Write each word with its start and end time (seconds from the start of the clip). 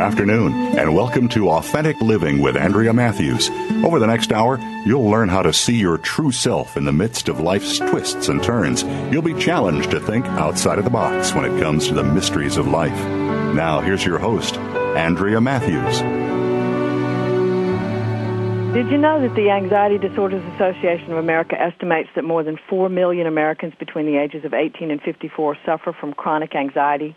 afternoon, 0.00 0.78
and 0.78 0.94
welcome 0.94 1.28
to 1.28 1.50
Authentic 1.50 2.00
Living 2.00 2.40
with 2.40 2.56
Andrea 2.56 2.92
Matthews. 2.92 3.50
Over 3.84 3.98
the 3.98 4.06
next 4.06 4.32
hour, 4.32 4.58
you'll 4.86 5.08
learn 5.10 5.28
how 5.28 5.42
to 5.42 5.52
see 5.52 5.76
your 5.76 5.98
true 5.98 6.32
self 6.32 6.78
in 6.78 6.84
the 6.84 6.92
midst 6.92 7.28
of 7.28 7.40
life's 7.40 7.78
twists 7.78 8.28
and 8.28 8.42
turns. 8.42 8.82
You'll 9.12 9.20
be 9.20 9.34
challenged 9.34 9.90
to 9.90 10.00
think 10.00 10.24
outside 10.26 10.78
of 10.78 10.84
the 10.84 10.90
box 10.90 11.34
when 11.34 11.44
it 11.44 11.60
comes 11.60 11.86
to 11.88 11.94
the 11.94 12.02
mysteries 12.02 12.56
of 12.56 12.66
life. 12.66 12.96
Now, 13.54 13.80
here's 13.80 14.04
your 14.04 14.18
host, 14.18 14.56
Andrea 14.56 15.40
Matthews. 15.40 16.00
Did 18.74 18.90
you 18.90 18.96
know 18.96 19.20
that 19.20 19.34
the 19.34 19.50
Anxiety 19.50 19.98
Disorders 19.98 20.42
Association 20.54 21.12
of 21.12 21.18
America 21.18 21.60
estimates 21.60 22.08
that 22.14 22.24
more 22.24 22.42
than 22.42 22.58
4 22.70 22.88
million 22.88 23.26
Americans 23.26 23.74
between 23.78 24.06
the 24.06 24.16
ages 24.16 24.46
of 24.46 24.54
18 24.54 24.90
and 24.90 25.02
54 25.02 25.58
suffer 25.66 25.92
from 25.92 26.14
chronic 26.14 26.54
anxiety? 26.54 27.14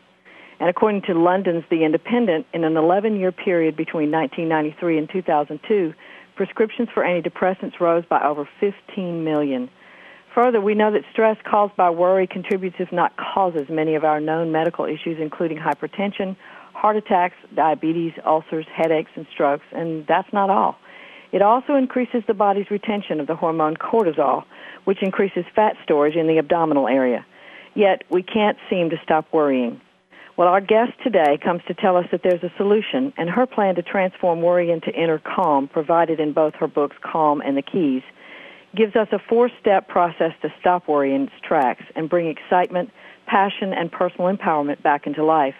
And 0.63 0.69
according 0.69 1.01
to 1.01 1.13
London's 1.13 1.65
The 1.69 1.83
Independent, 1.83 2.45
in 2.53 2.63
an 2.63 2.77
11 2.77 3.17
year 3.17 3.33
period 3.33 3.75
between 3.75 4.11
1993 4.11 4.97
and 4.97 5.09
2002, 5.09 5.93
prescriptions 6.37 6.87
for 6.93 7.03
antidepressants 7.03 7.81
rose 7.81 8.05
by 8.05 8.23
over 8.23 8.47
15 8.61 9.25
million. 9.25 9.69
Further, 10.33 10.61
we 10.61 10.73
know 10.73 10.89
that 10.89 11.01
stress 11.11 11.35
caused 11.43 11.75
by 11.75 11.89
worry 11.89 12.27
contributes, 12.27 12.77
if 12.79 12.93
not 12.93 13.11
causes, 13.17 13.67
many 13.69 13.95
of 13.95 14.05
our 14.05 14.21
known 14.21 14.53
medical 14.53 14.85
issues, 14.85 15.17
including 15.19 15.57
hypertension, 15.57 16.37
heart 16.73 16.95
attacks, 16.95 17.35
diabetes, 17.53 18.13
ulcers, 18.25 18.65
headaches, 18.73 19.11
and 19.17 19.27
strokes. 19.33 19.65
And 19.73 20.07
that's 20.07 20.31
not 20.31 20.49
all. 20.49 20.77
It 21.33 21.41
also 21.41 21.75
increases 21.75 22.23
the 22.25 22.33
body's 22.33 22.71
retention 22.71 23.19
of 23.19 23.27
the 23.27 23.35
hormone 23.35 23.75
cortisol, 23.75 24.45
which 24.85 25.03
increases 25.03 25.43
fat 25.53 25.75
storage 25.83 26.15
in 26.15 26.27
the 26.27 26.37
abdominal 26.37 26.87
area. 26.87 27.25
Yet, 27.75 28.05
we 28.09 28.23
can't 28.23 28.57
seem 28.69 28.91
to 28.91 28.97
stop 29.03 29.27
worrying. 29.33 29.81
Well, 30.35 30.47
our 30.47 30.61
guest 30.61 30.93
today 31.03 31.37
comes 31.43 31.61
to 31.67 31.75
tell 31.75 31.95
us 31.95 32.05
that 32.11 32.21
there's 32.23 32.41
a 32.41 32.51
solution, 32.57 33.13
and 33.17 33.29
her 33.29 33.45
plan 33.45 33.75
to 33.75 33.83
transform 33.83 34.41
worry 34.41 34.71
into 34.71 34.89
inner 34.89 35.19
calm, 35.19 35.67
provided 35.67 36.19
in 36.19 36.33
both 36.33 36.55
her 36.55 36.67
books, 36.67 36.95
Calm 37.03 37.39
and 37.41 37.55
The 37.55 37.61
Keys, 37.61 38.01
gives 38.75 38.95
us 38.95 39.07
a 39.11 39.19
four 39.29 39.51
step 39.61 39.87
process 39.87 40.31
to 40.41 40.49
stop 40.59 40.87
worry 40.87 41.13
in 41.13 41.23
its 41.23 41.33
tracks 41.47 41.83
and 41.95 42.09
bring 42.09 42.27
excitement, 42.27 42.89
passion, 43.27 43.73
and 43.73 43.91
personal 43.91 44.35
empowerment 44.35 44.81
back 44.81 45.05
into 45.05 45.23
life. 45.23 45.53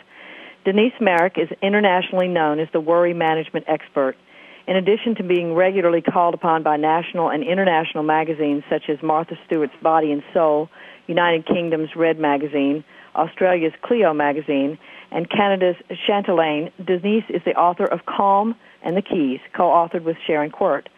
Denise 0.65 0.99
Marek 0.99 1.37
is 1.37 1.49
internationally 1.61 2.27
known 2.27 2.59
as 2.59 2.67
the 2.73 2.79
worry 2.79 3.13
management 3.13 3.65
expert. 3.67 4.15
In 4.65 4.75
addition 4.75 5.13
to 5.15 5.23
being 5.23 5.53
regularly 5.53 6.01
called 6.01 6.33
upon 6.33 6.63
by 6.63 6.77
national 6.77 7.29
and 7.29 7.43
international 7.43 8.01
magazines 8.01 8.63
such 8.71 8.89
as 8.89 8.97
Martha 9.03 9.35
Stewart's 9.45 9.75
Body 9.83 10.11
and 10.11 10.23
Soul, 10.33 10.69
United 11.05 11.45
Kingdom's 11.45 11.89
Red 11.95 12.17
Magazine, 12.17 12.83
Australia's 13.15 13.73
Cleo 13.81 14.13
magazine, 14.13 14.77
and 15.11 15.29
Canada's 15.29 15.75
Chatelaine, 16.07 16.71
Denise 16.83 17.25
is 17.29 17.41
the 17.45 17.55
author 17.55 17.85
of 17.85 18.05
Calm 18.05 18.55
and 18.83 18.97
the 18.97 19.01
Keys, 19.01 19.39
co-authored 19.55 20.03
with 20.03 20.17
Sharon 20.25 20.51
Quirt. 20.51 20.89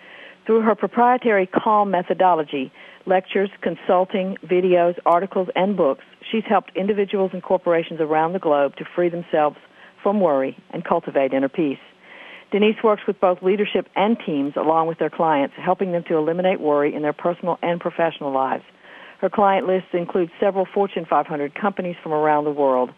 Through 0.46 0.62
her 0.62 0.76
proprietary 0.76 1.48
Calm 1.48 1.92
methodology, 1.92 2.72
lectures, 3.06 3.50
consulting, 3.62 4.38
videos, 4.46 4.98
articles, 5.06 5.50
and 5.56 5.76
books, 5.76 6.04
she's 6.32 6.44
helped 6.48 6.72
individuals 6.76 7.32
and 7.34 7.44
corporations 7.44 8.00
around 8.00 8.34
the 8.34 8.40
globe 8.40 8.76
to 8.78 8.86
free 8.96 9.10
themselves 9.10 9.58
from 10.02 10.20
worry 10.20 10.58
and 10.70 10.86
cultivate 10.86 11.34
inner 11.34 11.50
peace. 11.50 11.80
Denise 12.52 12.82
works 12.84 13.02
with 13.08 13.20
both 13.20 13.42
leadership 13.42 13.88
and 13.96 14.18
teams 14.26 14.54
along 14.56 14.88
with 14.88 15.00
their 15.00 15.10
clients, 15.10 15.56
helping 15.58 15.92
them 15.92 16.04
to 16.08 16.16
eliminate 16.16 16.62
worry 16.62 16.94
in 16.94 17.02
their 17.02 17.14
personal 17.14 17.58
and 17.62 17.82
professional 17.82 18.32
lives. 18.32 18.64
Her 19.22 19.30
client 19.30 19.68
list 19.68 19.88
includes 19.94 20.32
several 20.40 20.66
Fortune 20.74 21.06
500 21.10 21.56
companies 21.56 21.96
from 22.04 22.14
around 22.14 22.44
the 22.44 22.52
world. 22.52 22.92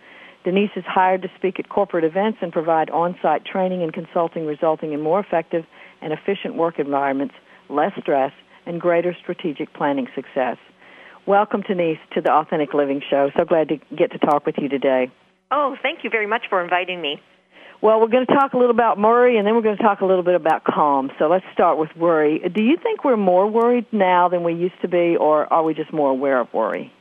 Denise 0.43 0.71
is 0.75 0.83
hired 0.87 1.21
to 1.23 1.29
speak 1.37 1.59
at 1.59 1.69
corporate 1.69 2.03
events 2.03 2.39
and 2.41 2.51
provide 2.51 2.89
on-site 2.89 3.45
training 3.45 3.83
and 3.83 3.93
consulting 3.93 4.45
resulting 4.45 4.93
in 4.93 5.01
more 5.01 5.19
effective 5.19 5.65
and 6.01 6.13
efficient 6.13 6.55
work 6.55 6.79
environments, 6.79 7.35
less 7.69 7.91
stress, 7.99 8.31
and 8.65 8.79
greater 8.79 9.15
strategic 9.21 9.73
planning 9.73 10.07
success. 10.15 10.57
Welcome, 11.25 11.61
Denise, 11.67 11.99
to 12.13 12.21
the 12.21 12.31
Authentic 12.31 12.73
Living 12.73 13.01
Show. 13.09 13.29
So 13.37 13.43
glad 13.43 13.67
to 13.69 13.77
get 13.95 14.11
to 14.11 14.17
talk 14.19 14.45
with 14.45 14.55
you 14.57 14.69
today. 14.69 15.11
Oh, 15.51 15.75
thank 15.81 16.03
you 16.03 16.09
very 16.09 16.27
much 16.27 16.43
for 16.49 16.63
inviting 16.63 17.01
me. 17.01 17.21
Well, 17.79 18.01
we're 18.01 18.07
going 18.07 18.25
to 18.25 18.33
talk 18.33 18.53
a 18.53 18.57
little 18.57 18.71
about 18.71 18.97
worry, 18.97 19.37
and 19.37 19.45
then 19.45 19.53
we're 19.53 19.61
going 19.61 19.77
to 19.77 19.83
talk 19.83 20.01
a 20.01 20.05
little 20.05 20.23
bit 20.23 20.33
about 20.33 20.63
calm. 20.63 21.11
So 21.19 21.27
let's 21.27 21.45
start 21.53 21.77
with 21.77 21.89
worry. 21.95 22.39
Do 22.39 22.63
you 22.63 22.75
think 22.81 23.03
we're 23.03 23.17
more 23.17 23.49
worried 23.49 23.85
now 23.91 24.29
than 24.29 24.43
we 24.43 24.53
used 24.53 24.81
to 24.81 24.87
be, 24.87 25.15
or 25.15 25.51
are 25.53 25.63
we 25.63 25.75
just 25.75 25.93
more 25.93 26.09
aware 26.09 26.39
of 26.39 26.51
worry? 26.53 26.91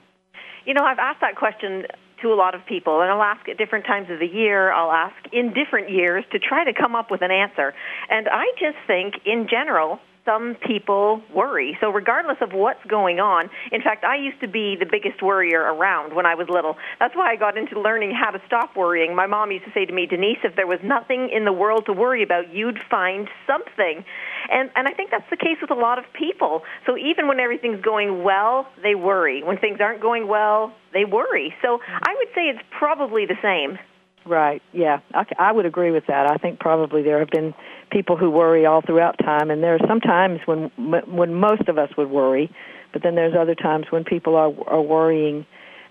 You 0.67 0.75
know, 0.75 0.85
I've 0.85 0.99
asked 0.99 1.23
that 1.23 1.37
question 1.37 1.87
to 2.21 2.29
a 2.29 2.35
lot 2.35 2.55
of 2.55 2.67
people, 2.67 3.01
and 3.01 3.11
I'll 3.11 3.23
ask 3.23 3.49
at 3.49 3.57
different 3.57 3.87
times 3.87 4.11
of 4.11 4.19
the 4.19 4.27
year. 4.27 4.71
I'll 4.71 4.93
ask 4.93 5.17
in 5.33 5.55
different 5.55 5.91
years 5.91 6.25
to 6.33 6.39
try 6.39 6.65
to 6.65 6.75
come 6.75 6.95
up 6.95 7.11
with 7.11 7.23
an 7.23 7.31
answer. 7.31 7.73
And 8.11 8.29
I 8.29 8.45
just 8.59 8.77
think, 8.87 9.15
in 9.25 9.49
general, 9.51 9.99
some 10.27 10.57
people 10.67 11.23
worry. 11.35 11.79
So 11.81 11.91
regardless 11.91 12.37
of 12.43 12.53
what's 12.53 12.85
going 12.85 13.21
on, 13.21 13.49
in 13.73 13.81
fact, 13.81 14.05
I 14.05 14.17
used 14.17 14.41
to 14.41 14.49
be 14.49 14.77
the 14.79 14.85
biggest 14.85 15.23
worrier 15.23 15.61
around 15.63 16.15
when 16.15 16.27
I 16.27 16.35
was 16.35 16.49
little. 16.51 16.77
That's 16.99 17.17
why 17.17 17.31
I 17.33 17.37
got 17.37 17.57
into 17.57 17.81
learning 17.81 18.13
how 18.13 18.31
to 18.33 18.43
stop 18.47 18.77
worrying. 18.77 19.15
My 19.15 19.27
mom 19.27 19.53
used 19.53 19.65
to 19.65 19.73
say 19.73 19.87
to 19.87 19.93
me, 19.93 20.07
Denise, 20.07 20.39
if 20.45 20.57
there 20.57 20.67
was 20.67 20.81
nothing 20.83 21.31
in 21.33 21.45
the 21.45 21.53
world 21.53 21.87
to 21.87 21.93
worry 21.93 22.23
about, 22.23 22.53
you'd 22.53 22.79
find 22.91 23.29
something. 23.47 24.05
And 24.51 24.71
and 24.75 24.89
I 24.89 24.93
think 24.93 25.11
that's 25.11 25.29
the 25.31 25.37
case 25.37 25.59
with 25.61 25.71
a 25.71 25.81
lot 25.81 25.99
of 25.99 26.05
people. 26.13 26.63
So 26.87 26.97
even 26.99 27.29
when 27.29 27.41
everything's 27.41 27.81
going 27.81 28.23
well, 28.23 28.67
they 28.83 28.95
worry. 28.95 29.43
When 29.43 29.59
things 29.59 29.79
aren't 29.81 30.03
going 30.03 30.29
well, 30.29 30.75
they 30.93 31.05
worry. 31.05 31.55
So 31.63 31.81
I 31.87 32.15
would 32.19 32.29
say 32.35 32.49
it's 32.49 32.63
probably 32.71 33.27
the 33.27 33.39
same. 33.43 33.79
Right. 34.27 34.61
Yeah. 34.73 35.01
I, 35.15 35.25
I 35.39 35.53
would 35.53 35.67
agree 35.67 35.93
with 35.93 36.07
that. 36.09 36.29
I 36.31 36.37
think 36.37 36.59
probably 36.59 37.03
there 37.03 37.21
have 37.21 37.31
been 37.31 37.55
people 37.93 38.17
who 38.17 38.31
worry 38.31 38.67
all 38.67 38.83
throughout 38.83 39.17
time, 39.19 39.51
and 39.51 39.63
there 39.63 39.75
are 39.75 39.87
some 39.87 40.01
times 40.01 40.41
when 40.47 40.71
when 40.77 41.33
most 41.35 41.69
of 41.69 41.79
us 41.79 41.91
would 41.97 42.11
worry, 42.11 42.51
but 42.93 43.03
then 43.03 43.15
there's 43.15 43.35
other 43.39 43.55
times 43.55 43.87
when 43.91 44.03
people 44.05 44.35
are 44.35 44.53
are 44.67 44.83
worrying 44.83 45.47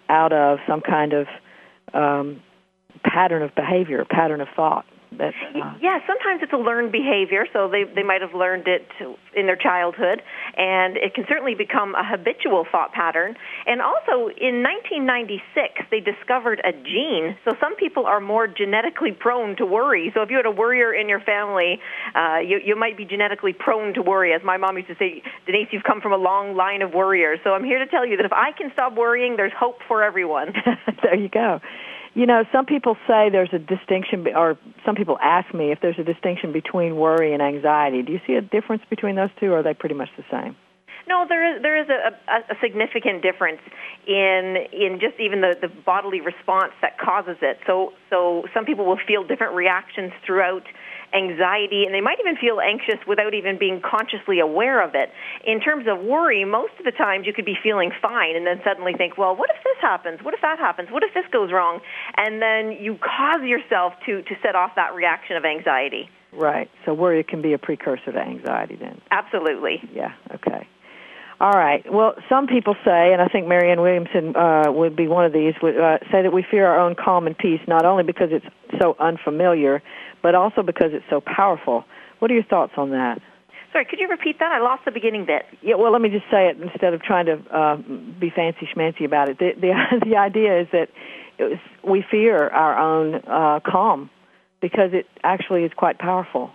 out 0.10 0.34
of 0.34 0.60
some 0.68 0.82
kind 0.82 1.14
of 1.14 1.28
um, 1.94 2.42
pattern 3.04 3.42
of 3.42 3.56
behavior, 3.56 4.04
pattern 4.10 4.42
of 4.42 4.50
thought. 4.56 4.86
Uh, 5.64 5.78
yeah, 5.82 6.00
sometimes 6.08 6.42
it's 6.42 6.54
a 6.54 6.58
learned 6.58 6.92
behavior, 6.92 7.46
so 7.54 7.70
they 7.70 7.84
they 7.84 8.04
might 8.04 8.22
have 8.22 8.34
learned 8.34 8.68
it 8.68 8.88
in 9.36 9.46
their 9.46 9.56
childhood, 9.56 10.22
and 10.58 10.98
it 10.98 11.14
can 11.14 11.26
certainly 11.28 11.56
become 11.56 11.96
a 11.96 12.04
habitual 12.04 12.66
thought 12.72 12.92
pattern. 12.94 13.36
And 13.66 13.82
also, 13.82 14.30
in 14.30 14.64
1996, 14.64 15.92
they 15.92 16.00
discovered 16.00 16.62
a 16.64 16.72
gene. 16.72 17.36
So 17.46 17.56
some 17.60 17.76
people 17.76 18.06
are 18.06 18.20
more 18.20 18.48
genetically 18.48 19.12
prone 19.12 19.56
to 19.58 19.66
worry. 19.66 20.12
So 20.14 20.22
if 20.22 20.30
you 20.30 20.38
had 20.38 20.46
a 20.46 20.52
worrier 20.52 20.94
in 20.94 21.10
your 21.10 21.20
family, 21.22 21.80
uh, 22.16 22.40
you 22.40 22.60
you 22.64 22.76
might 22.76 22.98
be 22.98 23.06
genetically 23.06 23.54
prone 23.54 23.94
to 23.96 24.02
worry. 24.02 24.34
As 24.34 24.42
my 24.44 24.58
mom 24.58 24.78
used 24.78 24.90
to 24.90 24.96
say, 24.96 25.22
Denise, 25.46 25.68
you've 25.72 25.84
come 25.84 26.02
from 26.02 26.14
a 26.14 26.18
long 26.18 26.56
line 26.56 26.82
of 26.82 26.94
worriers. 26.94 27.40
So 27.44 27.52
I'm 27.52 27.64
here 27.64 27.80
to 27.80 27.88
tell 27.88 28.06
you 28.06 28.18
that 28.18 28.26
if 28.26 28.34
I 28.34 28.52
can 28.58 28.72
stop 28.74 28.96
worrying, 28.96 29.36
there's 29.38 29.54
hope 29.58 29.80
for 29.88 30.04
everyone. 30.04 30.54
there 31.04 31.16
you 31.16 31.30
go. 31.30 31.60
You 32.16 32.26
know, 32.26 32.46
some 32.52 32.66
people 32.66 32.96
say 33.08 33.30
there's 33.30 33.52
a 33.52 33.60
distinction, 33.60 34.26
or 34.34 34.58
some 34.86 34.96
people 34.96 35.18
ask 35.22 35.54
me 35.54 35.74
if 35.74 35.80
there's 35.82 36.00
a 36.00 36.04
distinction 36.04 36.54
between 36.54 36.96
worry 36.96 37.34
and 37.34 37.42
anxiety. 37.42 38.04
Do 38.04 38.14
you 38.14 38.22
see 38.26 38.36
a 38.36 38.42
difference 38.42 38.84
between 38.90 39.16
those 39.16 39.30
two, 39.38 39.52
or 39.52 39.60
are 39.60 39.64
they 39.64 39.74
pretty 39.74 39.96
much 39.96 40.08
the 40.16 40.24
same? 40.32 40.56
No, 41.08 41.26
there 41.28 41.56
is 41.56 41.62
there 41.62 41.78
is 41.78 41.90
a, 41.90 42.16
a, 42.32 42.38
a 42.54 42.58
significant 42.62 43.22
difference 43.22 43.60
in 44.08 44.56
in 44.72 45.00
just 45.00 45.20
even 45.20 45.42
the, 45.42 45.56
the 45.62 45.68
bodily 45.68 46.22
response 46.22 46.72
that 46.82 46.98
causes 46.98 47.38
it. 47.42 47.60
So 47.68 47.94
so 48.10 48.46
some 48.54 48.66
people 48.66 48.86
will 48.86 49.00
feel 49.06 49.24
different 49.24 49.54
reactions 49.54 50.14
throughout 50.26 50.64
anxiety, 51.14 51.86
and 51.86 51.94
they 51.94 52.02
might 52.02 52.20
even 52.20 52.36
feel 52.38 52.60
anxious 52.60 53.00
without 53.08 53.34
even 53.34 53.58
being 53.58 53.82
consciously 53.82 54.40
aware 54.40 54.82
of 54.84 54.96
it. 54.96 55.10
In 55.46 55.60
terms 55.60 55.86
of 55.88 56.00
worry, 56.00 56.46
most 56.46 56.74
of 56.80 56.86
the 56.86 56.92
times 56.92 57.28
you 57.28 57.34
could 57.34 57.46
be 57.46 57.58
feeling 57.62 57.92
fine 58.02 58.36
and 58.36 58.46
then 58.46 58.62
suddenly 58.64 58.94
think, 58.94 59.18
well, 59.18 59.36
what 59.36 59.50
if 59.50 59.64
this 59.64 59.78
happens? 59.82 60.20
What 60.24 60.34
if 60.34 60.42
that 60.42 60.60
happens? 60.60 60.90
What 60.92 61.04
if 61.04 61.14
this 61.14 61.26
goes 61.32 61.52
wrong? 61.52 61.80
And 62.18 62.42
then 62.42 62.72
you 62.80 62.98
cause 62.98 63.44
yourself 63.44 63.94
to, 64.06 64.22
to 64.24 64.36
set 64.42 64.56
off 64.56 64.72
that 64.76 64.94
reaction 64.94 65.38
of 65.38 65.46
anxiety. 65.46 66.10
Right. 66.34 66.70
So 66.86 66.94
worry 66.94 67.24
can 67.24 67.42
be 67.42 67.54
a 67.54 67.58
precursor 67.58 68.12
to 68.12 68.20
anxiety 68.20 68.76
then. 68.76 69.02
Absolutely. 69.12 69.82
Yeah. 69.94 70.14
Okay. 70.34 70.68
All 71.40 71.52
right. 71.52 71.84
Well, 71.92 72.16
some 72.30 72.48
people 72.48 72.76
say, 72.86 73.12
and 73.12 73.22
I 73.22 73.28
think 73.28 73.46
Marianne 73.46 73.82
Williamson 73.82 74.36
uh, 74.36 74.72
would 74.72 74.96
be 74.96 75.08
one 75.08 75.26
of 75.26 75.34
these, 75.34 75.54
would 75.62 75.78
uh, 75.78 75.98
say 76.12 76.22
that 76.22 76.32
we 76.32 76.46
fear 76.50 76.66
our 76.66 76.80
own 76.80 76.96
calm 76.96 77.28
and 77.28 77.38
peace 77.38 77.60
not 77.68 77.86
only 77.86 78.04
because 78.04 78.30
it's 78.32 78.46
so 78.82 78.96
unfamiliar, 79.00 79.84
but 80.26 80.34
also 80.34 80.64
because 80.64 80.90
it's 80.92 81.06
so 81.08 81.22
powerful. 81.22 81.86
What 82.18 82.32
are 82.32 82.34
your 82.34 82.44
thoughts 82.44 82.72
on 82.78 82.90
that? 82.90 83.22
Sorry, 83.72 83.86
could 83.86 84.00
you 84.00 84.08
repeat 84.08 84.40
that? 84.40 84.52
I 84.52 84.60
lost 84.60 84.84
the 84.84 84.90
beginning 84.90 85.28
bit. 85.28 85.44
Yeah, 85.62 85.76
well, 85.76 85.92
let 85.92 86.02
me 86.02 86.10
just 86.10 86.26
say 86.32 86.50
it 86.50 86.58
instead 86.60 86.96
of 86.96 87.04
trying 87.04 87.28
to 87.28 87.34
uh, 87.56 87.76
be 88.20 88.32
fancy 88.36 88.68
schmancy 88.76 89.06
about 89.06 89.30
it. 89.30 89.38
The 89.38 89.52
the, 89.62 90.00
the 90.10 90.18
idea 90.18 90.62
is 90.62 90.68
that 90.72 90.90
was, 91.38 91.60
we 91.88 92.04
fear 92.10 92.48
our 92.48 92.76
own 92.76 93.22
uh, 93.28 93.60
calm 93.64 94.10
because 94.62 94.94
it 94.94 95.06
actually 95.24 95.64
is 95.64 95.72
quite 95.78 96.00
powerful. 96.00 96.50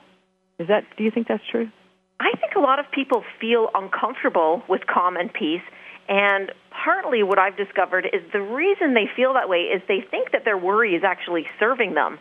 Is 0.58 0.66
that? 0.66 0.82
Do 0.96 1.04
you 1.04 1.12
think 1.12 1.28
that's 1.28 1.46
true? 1.48 1.70
I 2.18 2.32
think 2.40 2.56
a 2.56 2.60
lot 2.60 2.80
of 2.80 2.86
people 2.90 3.22
feel 3.40 3.68
uncomfortable 3.72 4.64
with 4.68 4.80
calm 4.92 5.16
and 5.16 5.32
peace. 5.32 5.62
And 6.08 6.50
partly 6.72 7.22
what 7.22 7.38
I've 7.38 7.56
discovered 7.56 8.04
is 8.06 8.20
the 8.32 8.40
reason 8.40 8.94
they 8.94 9.06
feel 9.14 9.34
that 9.34 9.48
way 9.48 9.70
is 9.70 9.80
they 9.86 10.02
think 10.10 10.32
that 10.32 10.44
their 10.44 10.58
worry 10.58 10.96
is 10.96 11.04
actually 11.04 11.46
serving 11.60 11.94
them. 11.94 12.18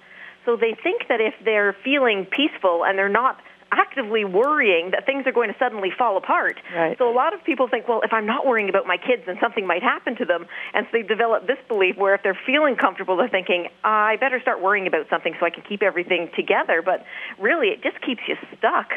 So 0.49 0.57
they 0.57 0.73
think 0.81 1.05
that 1.09 1.21
if 1.21 1.35
they're 1.45 1.77
feeling 1.83 2.25
peaceful 2.25 2.83
and 2.83 2.97
they're 2.97 3.07
not 3.07 3.37
actively 3.71 4.25
worrying 4.25 4.89
that 4.89 5.05
things 5.05 5.27
are 5.27 5.31
going 5.31 5.49
to 5.49 5.55
suddenly 5.59 5.89
fall 5.95 6.17
apart. 6.17 6.57
Right. 6.75 6.97
So 6.97 7.07
a 7.07 7.13
lot 7.13 7.35
of 7.35 7.43
people 7.43 7.67
think, 7.69 7.87
well, 7.87 8.01
if 8.01 8.11
I'm 8.11 8.25
not 8.25 8.47
worrying 8.47 8.67
about 8.67 8.87
my 8.87 8.97
kids, 8.97 9.21
then 9.27 9.37
something 9.39 9.67
might 9.67 9.83
happen 9.83 10.15
to 10.15 10.25
them. 10.25 10.47
And 10.73 10.87
so 10.87 10.97
they 10.97 11.03
develop 11.03 11.45
this 11.45 11.59
belief 11.67 11.97
where 11.97 12.15
if 12.15 12.23
they're 12.23 12.39
feeling 12.47 12.75
comfortable, 12.77 13.15
they're 13.15 13.29
thinking, 13.29 13.67
I 13.83 14.15
better 14.19 14.41
start 14.41 14.59
worrying 14.59 14.87
about 14.87 15.05
something 15.07 15.35
so 15.39 15.45
I 15.45 15.51
can 15.51 15.61
keep 15.69 15.83
everything 15.83 16.31
together. 16.35 16.81
But 16.83 17.05
really, 17.37 17.67
it 17.67 17.83
just 17.83 18.01
keeps 18.03 18.21
you 18.27 18.33
stuck. 18.57 18.89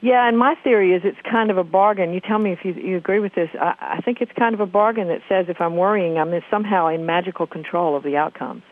Yeah, 0.00 0.26
and 0.26 0.38
my 0.38 0.54
theory 0.64 0.94
is 0.94 1.02
it's 1.04 1.20
kind 1.30 1.50
of 1.50 1.58
a 1.58 1.64
bargain. 1.64 2.14
You 2.14 2.20
tell 2.20 2.38
me 2.38 2.52
if 2.52 2.60
you, 2.64 2.72
you 2.72 2.96
agree 2.96 3.20
with 3.20 3.34
this. 3.34 3.50
I, 3.60 3.98
I 3.98 4.00
think 4.00 4.22
it's 4.22 4.32
kind 4.38 4.54
of 4.54 4.60
a 4.60 4.66
bargain 4.66 5.08
that 5.08 5.20
says 5.28 5.46
if 5.50 5.60
I'm 5.60 5.76
worrying, 5.76 6.16
I'm 6.16 6.32
somehow 6.50 6.88
in 6.88 7.04
magical 7.04 7.46
control 7.46 7.94
of 7.94 8.04
the 8.04 8.16
outcomes. 8.16 8.62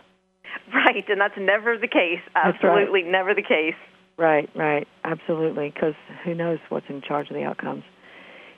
Right, 0.72 1.04
and 1.08 1.20
that's 1.20 1.34
never 1.36 1.76
the 1.76 1.88
case. 1.88 2.20
Absolutely 2.34 3.02
right. 3.02 3.10
never 3.10 3.34
the 3.34 3.42
case. 3.42 3.74
Right, 4.16 4.48
right, 4.54 4.86
absolutely, 5.02 5.72
because 5.74 5.94
who 6.24 6.34
knows 6.34 6.58
what's 6.68 6.86
in 6.88 7.02
charge 7.02 7.28
of 7.28 7.34
the 7.34 7.42
outcomes. 7.42 7.82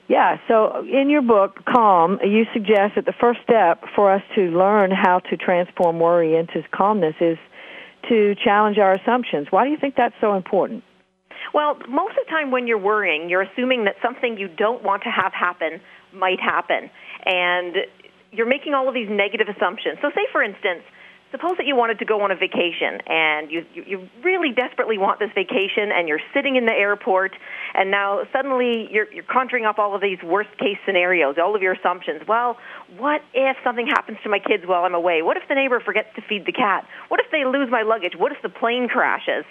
Yeah, 0.07 0.37
so 0.47 0.85
in 0.85 1.09
your 1.09 1.21
book, 1.21 1.63
Calm, 1.65 2.19
you 2.23 2.43
suggest 2.53 2.95
that 2.95 3.05
the 3.05 3.13
first 3.19 3.39
step 3.43 3.83
for 3.95 4.13
us 4.13 4.21
to 4.35 4.41
learn 4.41 4.91
how 4.91 5.19
to 5.29 5.37
transform 5.37 5.99
worry 5.99 6.35
into 6.35 6.61
calmness 6.71 7.15
is 7.21 7.37
to 8.09 8.35
challenge 8.35 8.77
our 8.77 8.93
assumptions. 8.93 9.47
Why 9.49 9.63
do 9.63 9.71
you 9.71 9.77
think 9.79 9.95
that's 9.95 10.15
so 10.19 10.35
important? 10.35 10.83
Well, 11.53 11.75
most 11.87 12.17
of 12.17 12.25
the 12.25 12.31
time 12.31 12.51
when 12.51 12.67
you're 12.67 12.77
worrying, 12.77 13.29
you're 13.29 13.43
assuming 13.43 13.85
that 13.85 13.95
something 14.03 14.37
you 14.37 14.49
don't 14.49 14.83
want 14.83 15.03
to 15.03 15.09
have 15.09 15.33
happen 15.33 15.79
might 16.13 16.39
happen. 16.39 16.89
And 17.25 17.75
you're 18.31 18.49
making 18.49 18.73
all 18.73 18.87
of 18.87 18.93
these 18.93 19.09
negative 19.09 19.47
assumptions. 19.47 19.99
So 20.01 20.09
say, 20.15 20.27
for 20.31 20.43
instance, 20.43 20.83
suppose 21.33 21.57
that 21.57 21.65
you 21.65 21.75
wanted 21.75 21.97
to 21.97 22.05
go 22.05 22.21
on 22.21 22.29
a 22.29 22.35
vacation 22.35 23.01
and 23.09 23.49
you, 23.49 23.65
you, 23.73 23.83
you 23.87 24.09
really 24.23 24.53
desperately 24.53 24.99
want 24.99 25.17
this 25.17 25.31
vacation 25.33 25.89
and 25.89 26.07
you're 26.07 26.21
sitting 26.31 26.57
in 26.57 26.67
the 26.67 26.71
airport 26.71 27.33
and 27.73 27.89
now 27.89 28.21
suddenly 28.31 28.87
you're, 28.91 29.11
you're 29.11 29.25
conjuring 29.25 29.65
up 29.65 29.79
all 29.79 29.95
of 29.95 30.01
these 30.01 30.21
worst 30.21 30.55
case 30.59 30.77
scenarios, 30.85 31.37
all 31.41 31.55
of 31.55 31.63
your 31.63 31.73
assumptions. 31.73 32.21
Well, 32.27 32.57
what 32.99 33.21
if 33.33 33.57
something 33.63 33.87
happens 33.87 34.19
to 34.21 34.29
my 34.29 34.37
kids 34.37 34.63
while 34.67 34.85
I'm 34.85 34.93
away? 34.93 35.23
What 35.23 35.35
if 35.35 35.43
the 35.49 35.55
neighbor 35.55 35.79
forgets 35.79 36.09
to 36.17 36.21
feed 36.21 36.45
the 36.45 36.53
cat? 36.53 36.85
What 37.07 37.19
if 37.19 37.25
they 37.31 37.45
lose 37.45 37.69
my 37.71 37.81
luggage? 37.81 38.13
What 38.15 38.31
if 38.31 38.37
the 38.43 38.49
plane 38.49 38.87
crashes? 38.87 39.43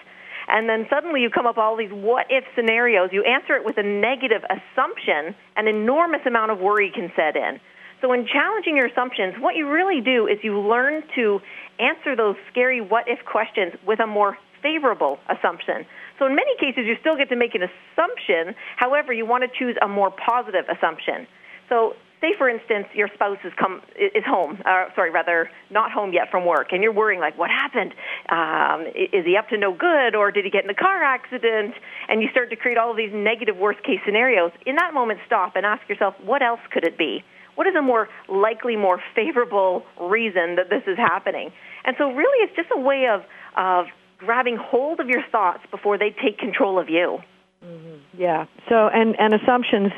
And 0.47 0.69
then 0.69 0.87
suddenly 0.89 1.21
you 1.21 1.31
come 1.31 1.47
up 1.47 1.59
all 1.59 1.77
these 1.77 1.91
what 1.91 2.27
if 2.31 2.45
scenarios. 2.55 3.11
You 3.11 3.25
answer 3.25 3.57
it 3.57 3.65
with 3.65 3.79
a 3.79 3.83
negative 3.83 4.43
assumption, 4.47 5.35
an 5.57 5.67
enormous 5.67 6.23
amount 6.27 6.53
of 6.53 6.61
worry 6.61 6.93
can 6.95 7.11
set 7.17 7.37
in. 7.37 7.59
So 8.03 8.13
in 8.13 8.27
challenging 8.27 8.77
your 8.77 8.87
assumptions, 8.87 9.35
what 9.39 9.55
you 9.55 9.71
really 9.71 10.01
do 10.01 10.27
is 10.27 10.39
you 10.43 10.59
learn 10.59 11.05
to 11.15 11.41
answer 11.79 12.17
those 12.17 12.35
scary 12.51 12.81
what 12.81 13.05
if 13.07 13.25
questions 13.25 13.73
with 13.87 14.01
a 14.01 14.07
more 14.07 14.37
favorable 14.61 15.19
assumption. 15.31 15.87
So 16.19 16.27
in 16.27 16.35
many 16.35 16.55
cases, 16.59 16.85
you 16.85 16.97
still 17.01 17.17
get 17.17 17.29
to 17.31 17.37
make 17.37 17.55
an 17.55 17.63
assumption. 17.63 18.55
However, 18.77 19.13
you 19.13 19.25
want 19.25 19.45
to 19.45 19.51
choose 19.57 19.77
a 19.81 19.89
more 19.89 20.11
positive 20.11 20.65
assumption. 20.69 21.27
So 21.69 21.95
say, 22.21 22.35
for 22.39 22.49
instance, 22.49 22.87
your 22.95 23.09
spouse 23.15 23.39
is 23.45 23.53
come 23.59 23.83
is 23.97 24.25
home, 24.27 24.59
uh, 24.65 24.87
sorry, 24.95 25.11
rather 25.11 25.51
not 25.71 25.91
home 25.91 26.13
yet 26.13 26.31
from 26.31 26.45
work, 26.45 26.69
and 26.73 26.83
you're 26.83 26.93
worrying 26.93 27.21
like, 27.21 27.37
what 27.39 27.51
happened? 27.51 27.95
Um, 28.31 28.87
is 28.95 29.25
he 29.27 29.37
up 29.37 29.49
to 29.51 29.59
no 29.59 29.75
good, 29.75 30.15
or 30.15 30.31
did 30.31 30.45
he 30.45 30.51
get 30.51 30.65
in 30.65 30.71
a 30.71 30.75
car 30.75 31.03
accident? 31.03 31.75
And 32.09 32.23
you 32.23 32.29
start 32.31 32.51
to 32.51 32.57
create 32.57 32.79
all 32.79 32.91
of 32.91 32.97
these 32.97 33.13
negative 33.13 33.57
worst 33.57 33.83
case 33.83 33.99
scenarios. 34.05 34.53
In 34.67 34.77
that 34.77 34.95
moment, 34.95 35.21
stop 35.27 35.55
and 35.57 35.67
ask 35.67 35.89
yourself, 35.89 36.15
what 36.23 36.43
else 36.43 36.61
could 36.73 36.85
it 36.85 36.97
be? 36.97 37.25
What 37.55 37.67
is 37.67 37.75
a 37.75 37.83
more 37.83 38.09
likely, 38.29 38.77
more 38.77 39.01
favorable 39.15 39.85
reason 40.01 40.57
that 40.57 40.71
this 40.71 40.83
is 40.87 40.97
happening? 40.97 41.53
And 41.85 41.97
so 41.99 42.11
really 42.11 42.45
it's 42.45 42.57
just 42.57 42.69
a 42.75 42.81
way 42.81 43.07
of, 43.13 43.23
of 43.57 43.87
grabbing 44.19 44.57
hold 44.57 45.01
of 45.01 45.09
your 45.09 45.23
thoughts 45.31 45.63
before 45.71 45.99
they 45.99 46.11
take 46.11 46.39
control 46.39 46.79
of 46.79 46.89
you. 46.89 47.19
Mm-hmm. 47.65 48.21
Yeah. 48.21 48.47
So, 48.69 48.89
and, 48.89 49.15
and 49.19 49.35
assumptions 49.35 49.93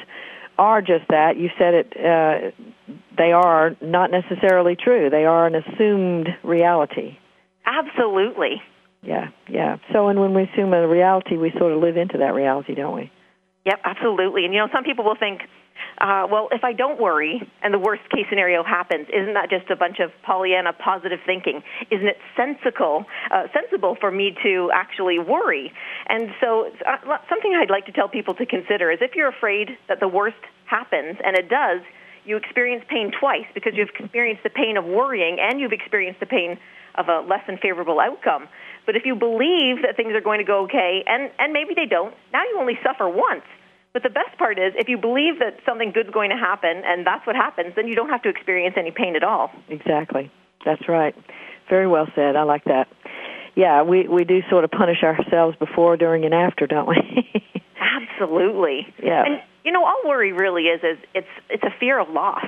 are 0.59 0.81
just 0.81 1.07
that. 1.09 1.37
You 1.37 1.51
said 1.59 1.75
it, 1.75 1.93
uh, 1.97 2.51
they 3.17 3.33
are 3.33 3.77
not 3.81 4.11
necessarily 4.11 4.77
true. 4.77 5.11
They 5.11 5.25
are 5.25 5.47
an 5.47 5.55
assumed 5.55 6.29
reality. 6.43 7.19
Absolutely. 7.67 8.63
Yeah, 9.03 9.29
yeah. 9.49 9.77
So, 9.93 10.09
and 10.09 10.21
when 10.21 10.35
we 10.35 10.45
assume 10.45 10.73
a 10.73 10.87
reality, 10.87 11.37
we 11.37 11.53
sort 11.59 11.73
of 11.73 11.81
live 11.81 11.97
into 11.97 12.19
that 12.19 12.35
reality, 12.35 12.75
don't 12.75 12.95
we? 12.95 13.11
Yep, 13.67 13.81
absolutely. 13.85 14.45
And 14.45 14.55
you 14.55 14.61
know, 14.61 14.69
some 14.73 14.85
people 14.85 15.05
will 15.05 15.17
think, 15.17 15.43
uh, 15.99 16.27
well, 16.31 16.49
if 16.51 16.65
I 16.65 16.73
don't 16.73 17.01
worry 17.01 17.41
and 17.63 17.73
the 17.73 17.79
worst 17.79 18.03
case 18.11 18.27
scenario 18.29 18.65
happens, 18.65 19.07
isn't 19.13 19.35
that 19.35 19.49
just 19.51 19.71
a 19.71 19.77
bunch 19.77 20.01
of 20.01 20.11
Pollyanna 20.25 20.73
positive 20.73 21.21
thinking? 21.25 21.63
Isn't 21.91 22.07
it 22.07 22.19
sensible, 22.37 23.07
uh, 23.31 23.45
sensible 23.53 23.97
for 24.01 24.11
me 24.11 24.37
to 24.43 24.71
actually 24.75 25.19
worry? 25.19 25.73
And 26.09 26.31
so, 26.41 26.71
uh, 26.87 27.19
something 27.29 27.55
I'd 27.55 27.71
like 27.71 27.87
to 27.87 27.93
tell 27.93 28.09
people 28.09 28.35
to 28.35 28.47
consider 28.47 28.91
is 28.91 28.99
if 29.01 29.15
you're 29.15 29.29
afraid 29.29 29.71
that 29.89 30.01
the 30.01 30.09
worst 30.09 30.37
happens, 30.67 31.17
and 31.25 31.37
it 31.37 31.49
does, 31.49 31.81
you 32.25 32.37
experience 32.37 32.85
pain 32.89 33.13
twice 33.19 33.47
because 33.55 33.75
you've 33.77 33.91
experienced 33.99 34.43
the 34.43 34.51
pain 34.51 34.77
of 34.77 34.85
worrying 34.85 35.39
and 35.41 35.61
you've 35.61 35.73
experienced 35.73 36.21
the 36.21 36.27
pain 36.27 36.59
of 36.97 37.09
a 37.09 37.21
less 37.21 37.41
than 37.47 37.59
favorable 37.59 38.01
outcome. 38.01 38.49
But 38.87 38.97
if 38.97 39.05
you 39.05 39.15
believe 39.15 39.83
that 39.83 39.97
things 39.97 40.13
are 40.15 40.21
going 40.21 40.39
to 40.39 40.45
go 40.45 40.65
okay, 40.65 41.05
and, 41.07 41.31
and 41.39 41.53
maybe 41.53 41.75
they 41.75 41.87
don't, 41.87 42.15
now 42.33 42.43
you 42.45 42.57
only 42.59 42.79
suffer 42.83 43.09
once. 43.09 43.45
But 43.95 44.03
the 44.03 44.11
best 44.11 44.37
part 44.39 44.59
is, 44.59 44.75
if 44.77 44.89
you 44.89 44.99
believe 44.99 45.39
that 45.39 45.61
something 45.65 45.93
good's 45.93 46.11
going 46.11 46.31
to 46.31 46.37
happen, 46.37 46.83
and 46.85 47.07
that's 47.07 47.25
what 47.27 47.37
happens, 47.37 47.75
then 47.77 47.87
you 47.87 47.95
don't 47.95 48.11
have 48.11 48.23
to 48.23 48.29
experience 48.29 48.75
any 48.77 48.91
pain 48.91 49.15
at 49.15 49.23
all. 49.23 49.53
Exactly. 49.69 50.33
That's 50.65 50.89
right. 50.89 51.15
Very 51.71 51.87
well 51.87 52.09
said. 52.17 52.35
I 52.35 52.43
like 52.43 52.65
that. 52.65 52.89
Yeah, 53.55 53.83
we 53.83 54.09
we 54.09 54.25
do 54.25 54.41
sort 54.51 54.65
of 54.65 54.73
punish 54.73 55.05
ourselves 55.05 55.57
before, 55.59 55.97
during, 55.97 56.25
and 56.25 56.35
after, 56.35 56.67
don't 56.67 56.89
we? 56.89 56.97
Absolutely. 57.81 58.93
Yeah. 59.01 59.25
And 59.25 59.41
you 59.65 59.71
know, 59.71 59.85
all 59.85 60.03
worry 60.05 60.33
really 60.33 60.65
is 60.65 60.81
is 60.83 60.99
it's 61.15 61.29
it's 61.49 61.63
a 61.63 61.71
fear 61.79 62.01
of 62.01 62.09
loss. 62.11 62.45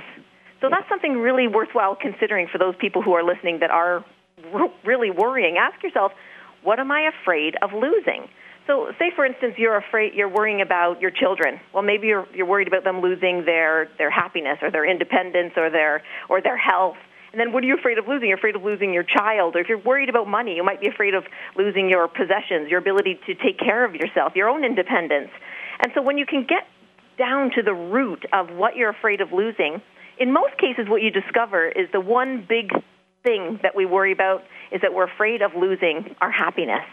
So 0.61 0.69
that's 0.69 0.89
something 0.89 1.19
really 1.19 1.47
worthwhile 1.47 1.95
considering 1.95 2.49
for 2.51 2.59
those 2.59 2.75
people 2.81 3.03
who 3.03 3.13
are 3.13 3.23
listening 3.23 3.61
that 3.61 3.71
are 3.71 4.05
really 4.85 5.13
worrying. 5.13 5.59
Ask 5.59 5.81
yourself, 5.83 6.11
what 6.65 6.81
am 6.81 6.91
I 6.91 7.09
afraid 7.23 7.55
of 7.63 7.73
losing? 7.73 8.29
So, 8.67 8.91
say 8.99 9.13
for 9.15 9.25
instance, 9.25 9.55
you're 9.59 9.77
afraid, 9.77 10.15
you're 10.15 10.29
worrying 10.29 10.61
about 10.61 11.01
your 11.01 11.13
children. 11.13 11.61
Well, 11.73 11.85
maybe 11.85 12.09
you're 12.09 12.27
you're 12.35 12.47
worried 12.47 12.67
about 12.67 12.83
them 12.83 13.01
losing 13.01 13.45
their 13.45 13.89
their 13.97 14.11
happiness 14.11 14.59
or 14.61 14.71
their 14.71 14.89
independence 14.89 15.53
or 15.57 15.71
their 15.71 16.03
or 16.29 16.43
their 16.43 16.57
health. 16.57 16.97
And 17.31 17.41
then, 17.41 17.53
what 17.53 17.63
are 17.63 17.67
you 17.67 17.77
afraid 17.77 17.99
of 17.99 18.09
losing? 18.09 18.29
You're 18.29 18.39
afraid 18.39 18.57
of 18.57 18.63
losing 18.63 18.93
your 18.93 19.05
child, 19.05 19.55
or 19.55 19.61
if 19.61 19.69
you're 19.69 19.79
worried 19.79 20.09
about 20.09 20.27
money, 20.27 20.55
you 20.57 20.65
might 20.65 20.81
be 20.81 20.89
afraid 20.89 21.15
of 21.15 21.25
losing 21.57 21.89
your 21.89 22.09
possessions, 22.09 22.69
your 22.69 22.81
ability 22.81 23.21
to 23.27 23.35
take 23.35 23.59
care 23.59 23.85
of 23.85 23.95
yourself, 23.95 24.33
your 24.35 24.49
own 24.49 24.65
independence. 24.65 25.31
And 25.83 25.93
so, 25.95 26.03
when 26.03 26.19
you 26.19 26.27
can 26.27 26.47
get 26.49 26.67
down 27.19 27.51
to 27.55 27.63
the 27.63 27.75
root 27.75 28.25
of 28.33 28.51
what 28.51 28.75
you're 28.75 28.91
afraid 28.91 29.21
of 29.21 29.33
losing, 29.33 29.81
in 30.19 30.33
most 30.33 30.59
cases, 30.59 30.89
what 30.89 31.03
you 31.03 31.11
discover 31.11 31.69
is 31.69 31.87
the 31.93 32.01
one 32.01 32.45
big 32.49 32.71
thing 33.23 33.61
that 33.63 33.77
we 33.77 33.87
worry 33.87 34.13
about 34.13 34.43
is 34.73 34.81
that 34.81 34.93
we're 34.93 35.07
afraid 35.07 35.43
of 35.43 35.53
losing 35.55 36.17
our 36.21 36.31
happiness. 36.31 36.85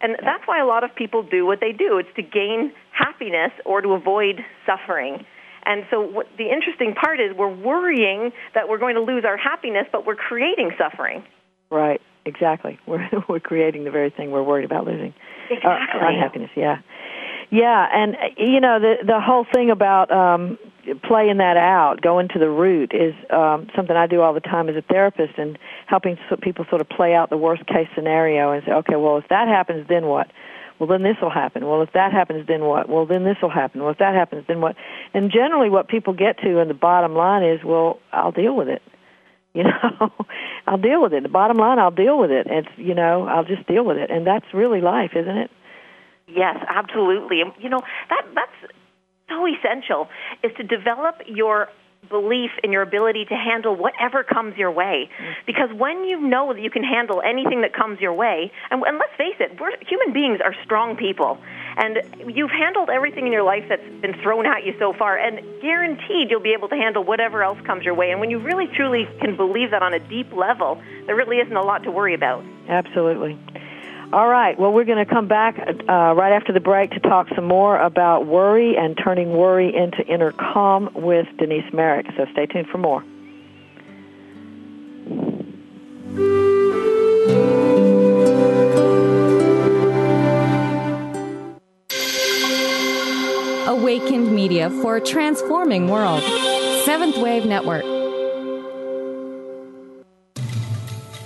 And 0.00 0.16
that's 0.22 0.46
why 0.46 0.60
a 0.60 0.66
lot 0.66 0.84
of 0.84 0.94
people 0.94 1.22
do 1.22 1.46
what 1.46 1.60
they 1.60 1.72
do. 1.72 1.98
It's 1.98 2.08
to 2.16 2.22
gain 2.22 2.72
happiness 2.92 3.52
or 3.64 3.80
to 3.80 3.92
avoid 3.92 4.44
suffering. 4.66 5.24
And 5.64 5.84
so 5.90 6.00
what 6.00 6.26
the 6.38 6.44
interesting 6.50 6.94
part 6.94 7.18
is 7.20 7.36
we're 7.36 7.52
worrying 7.52 8.32
that 8.54 8.68
we're 8.68 8.78
going 8.78 8.94
to 8.94 9.00
lose 9.00 9.24
our 9.24 9.36
happiness, 9.36 9.86
but 9.90 10.06
we're 10.06 10.14
creating 10.14 10.70
suffering. 10.78 11.24
Right, 11.70 12.00
exactly. 12.24 12.78
We're 12.86 13.08
we're 13.28 13.40
creating 13.40 13.82
the 13.82 13.90
very 13.90 14.10
thing 14.10 14.30
we're 14.30 14.44
worried 14.44 14.64
about 14.64 14.86
losing. 14.86 15.12
Exactly. 15.50 16.00
Our, 16.00 16.10
unhappiness, 16.10 16.50
yeah. 16.54 16.78
Yeah, 17.50 17.86
and 17.92 18.16
you 18.36 18.60
know 18.60 18.78
the 18.78 19.04
the 19.04 19.20
whole 19.20 19.44
thing 19.52 19.70
about 19.70 20.12
um 20.12 20.58
playing 21.02 21.38
that 21.38 21.56
out, 21.56 22.00
going 22.00 22.28
to 22.28 22.38
the 22.38 22.48
root, 22.48 22.92
is 22.94 23.14
um, 23.30 23.68
something 23.74 23.96
I 23.96 24.06
do 24.06 24.20
all 24.20 24.34
the 24.34 24.40
time 24.40 24.68
as 24.68 24.76
a 24.76 24.82
therapist, 24.82 25.38
and 25.38 25.58
helping 25.86 26.18
people 26.42 26.64
sort 26.68 26.80
of 26.80 26.88
play 26.88 27.14
out 27.14 27.30
the 27.30 27.36
worst 27.36 27.66
case 27.66 27.88
scenario 27.94 28.52
and 28.52 28.62
say, 28.64 28.72
okay, 28.72 28.96
well, 28.96 29.18
if 29.18 29.28
that 29.28 29.48
happens, 29.48 29.86
then 29.88 30.06
what? 30.06 30.28
Well, 30.78 30.88
then 30.88 31.02
this 31.02 31.16
will 31.22 31.30
happen. 31.30 31.66
Well, 31.66 31.82
if 31.82 31.92
that 31.94 32.12
happens, 32.12 32.46
then 32.46 32.64
what? 32.64 32.88
Well, 32.88 33.06
then 33.06 33.24
this 33.24 33.36
will 33.40 33.50
happen. 33.50 33.80
Well, 33.82 33.90
if 33.90 33.98
that 33.98 34.14
happens, 34.14 34.44
then 34.46 34.60
what? 34.60 34.76
And 35.14 35.30
generally, 35.30 35.70
what 35.70 35.88
people 35.88 36.12
get 36.12 36.38
to 36.40 36.58
in 36.58 36.68
the 36.68 36.74
bottom 36.74 37.14
line 37.14 37.42
is, 37.42 37.64
well, 37.64 37.98
I'll 38.12 38.32
deal 38.32 38.54
with 38.54 38.68
it. 38.68 38.82
You 39.56 39.64
know, 39.64 40.12
I'll 40.66 40.76
deal 40.76 41.00
with 41.00 41.14
it. 41.14 41.22
The 41.22 41.30
bottom 41.30 41.56
line, 41.56 41.78
I'll 41.78 41.90
deal 41.90 42.18
with 42.18 42.30
it. 42.30 42.46
It's 42.46 42.68
you 42.76 42.94
know, 42.94 43.26
I'll 43.26 43.46
just 43.46 43.66
deal 43.66 43.86
with 43.86 43.96
it, 43.96 44.10
and 44.10 44.26
that's 44.26 44.44
really 44.52 44.82
life, 44.82 45.12
isn't 45.16 45.34
it? 45.34 45.50
Yes, 46.28 46.56
absolutely. 46.68 47.40
And 47.40 47.52
you 47.58 47.70
know 47.70 47.80
that 48.10 48.22
that's 48.34 48.74
so 49.28 49.46
essential 49.46 50.08
is 50.42 50.52
to 50.56 50.62
develop 50.62 51.22
your 51.26 51.68
belief 52.08 52.50
in 52.62 52.72
your 52.72 52.82
ability 52.82 53.24
to 53.24 53.34
handle 53.34 53.74
whatever 53.74 54.22
comes 54.22 54.56
your 54.56 54.70
way. 54.70 55.10
Mm. 55.18 55.34
Because 55.44 55.70
when 55.76 56.04
you 56.04 56.20
know 56.20 56.52
that 56.52 56.62
you 56.62 56.70
can 56.70 56.84
handle 56.84 57.20
anything 57.20 57.62
that 57.62 57.72
comes 57.72 58.00
your 58.00 58.12
way, 58.12 58.52
and, 58.70 58.82
and 58.82 58.98
let's 58.98 59.12
face 59.16 59.34
it, 59.40 59.60
we're, 59.60 59.72
human 59.86 60.12
beings 60.12 60.38
are 60.44 60.54
strong 60.64 60.96
people, 60.96 61.38
and 61.76 61.98
you've 62.34 62.50
handled 62.50 62.90
everything 62.90 63.26
in 63.26 63.32
your 63.32 63.42
life 63.42 63.64
that's 63.68 63.82
been 64.00 64.14
thrown 64.22 64.46
at 64.46 64.64
you 64.64 64.74
so 64.78 64.92
far, 64.92 65.18
and 65.18 65.40
guaranteed 65.60 66.30
you'll 66.30 66.40
be 66.40 66.54
able 66.56 66.68
to 66.68 66.76
handle 66.76 67.02
whatever 67.02 67.42
else 67.42 67.58
comes 67.66 67.84
your 67.84 67.94
way. 67.94 68.10
And 68.10 68.20
when 68.20 68.30
you 68.30 68.38
really 68.38 68.66
truly 68.68 69.08
can 69.20 69.36
believe 69.36 69.72
that 69.72 69.82
on 69.82 69.92
a 69.92 70.00
deep 70.08 70.32
level, 70.32 70.80
there 71.06 71.16
really 71.16 71.38
isn't 71.38 71.56
a 71.56 71.62
lot 71.62 71.82
to 71.84 71.90
worry 71.90 72.14
about. 72.14 72.44
Absolutely. 72.68 73.38
All 74.12 74.28
right. 74.28 74.58
Well, 74.58 74.72
we're 74.72 74.84
going 74.84 75.04
to 75.04 75.12
come 75.12 75.26
back 75.26 75.58
uh, 75.58 75.92
right 76.14 76.32
after 76.32 76.52
the 76.52 76.60
break 76.60 76.92
to 76.92 77.00
talk 77.00 77.26
some 77.34 77.44
more 77.44 77.78
about 77.78 78.26
worry 78.26 78.76
and 78.76 78.96
turning 78.96 79.36
worry 79.36 79.74
into 79.74 80.06
inner 80.06 80.32
calm 80.32 80.90
with 80.94 81.26
Denise 81.38 81.70
Marek. 81.72 82.06
So 82.16 82.26
stay 82.32 82.46
tuned 82.46 82.68
for 82.68 82.78
more. 82.78 83.02
Awakened 93.68 94.32
Media 94.32 94.70
for 94.82 94.96
a 94.96 95.00
transforming 95.00 95.88
world. 95.88 96.22
Seventh 96.84 97.18
Wave 97.18 97.44
Network. 97.44 97.95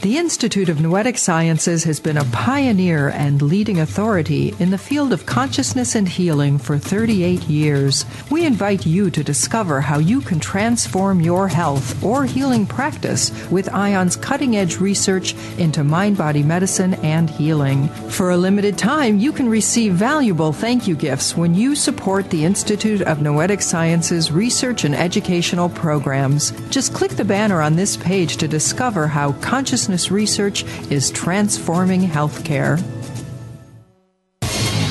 The 0.02 0.16
Institute 0.16 0.70
of 0.70 0.80
Noetic 0.80 1.18
Sciences 1.18 1.84
has 1.84 2.00
been 2.00 2.16
a 2.16 2.24
pioneer 2.32 3.10
and 3.10 3.42
leading 3.42 3.80
authority 3.80 4.54
in 4.58 4.70
the 4.70 4.78
field 4.78 5.12
of 5.12 5.26
consciousness 5.26 5.94
and 5.94 6.08
healing 6.08 6.56
for 6.56 6.78
38 6.78 7.42
years. 7.42 8.06
We 8.30 8.46
invite 8.46 8.86
you 8.86 9.10
to 9.10 9.22
discover 9.22 9.82
how 9.82 9.98
you 9.98 10.22
can 10.22 10.40
transform 10.40 11.20
your 11.20 11.48
health 11.48 12.02
or 12.02 12.24
healing 12.24 12.64
practice 12.64 13.30
with 13.50 13.68
IONS 13.68 14.16
cutting 14.22 14.56
edge 14.56 14.78
research 14.78 15.34
into 15.58 15.84
mind 15.84 16.16
body 16.16 16.42
medicine 16.42 16.94
and 17.04 17.28
healing. 17.28 17.88
For 18.08 18.30
a 18.30 18.38
limited 18.38 18.78
time, 18.78 19.18
you 19.18 19.32
can 19.32 19.50
receive 19.50 19.92
valuable 19.92 20.54
thank 20.54 20.88
you 20.88 20.96
gifts 20.96 21.36
when 21.36 21.54
you 21.54 21.76
support 21.76 22.30
the 22.30 22.46
Institute 22.46 23.02
of 23.02 23.20
Noetic 23.20 23.60
Sciences 23.60 24.32
research 24.32 24.84
and 24.84 24.94
educational 24.94 25.68
programs. 25.68 26.52
Just 26.70 26.94
click 26.94 27.10
the 27.10 27.24
banner 27.26 27.60
on 27.60 27.76
this 27.76 27.98
page 27.98 28.38
to 28.38 28.48
discover 28.48 29.06
how 29.06 29.32
consciousness 29.42 29.89
research 30.10 30.64
is 30.90 31.10
transforming 31.10 32.02
healthcare. 32.02 32.78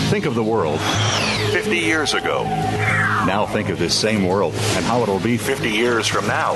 Think 0.10 0.26
of 0.26 0.36
the 0.36 0.44
world 0.44 0.80
50 1.52 1.78
years 1.78 2.14
ago. 2.14 2.44
Now 2.44 3.46
think 3.46 3.70
of 3.70 3.78
this 3.78 3.94
same 3.94 4.26
world 4.26 4.54
and 4.54 4.84
how 4.84 5.02
it'll 5.02 5.20
be 5.20 5.38
50 5.38 5.70
years 5.70 6.08
from 6.08 6.26
now. 6.28 6.56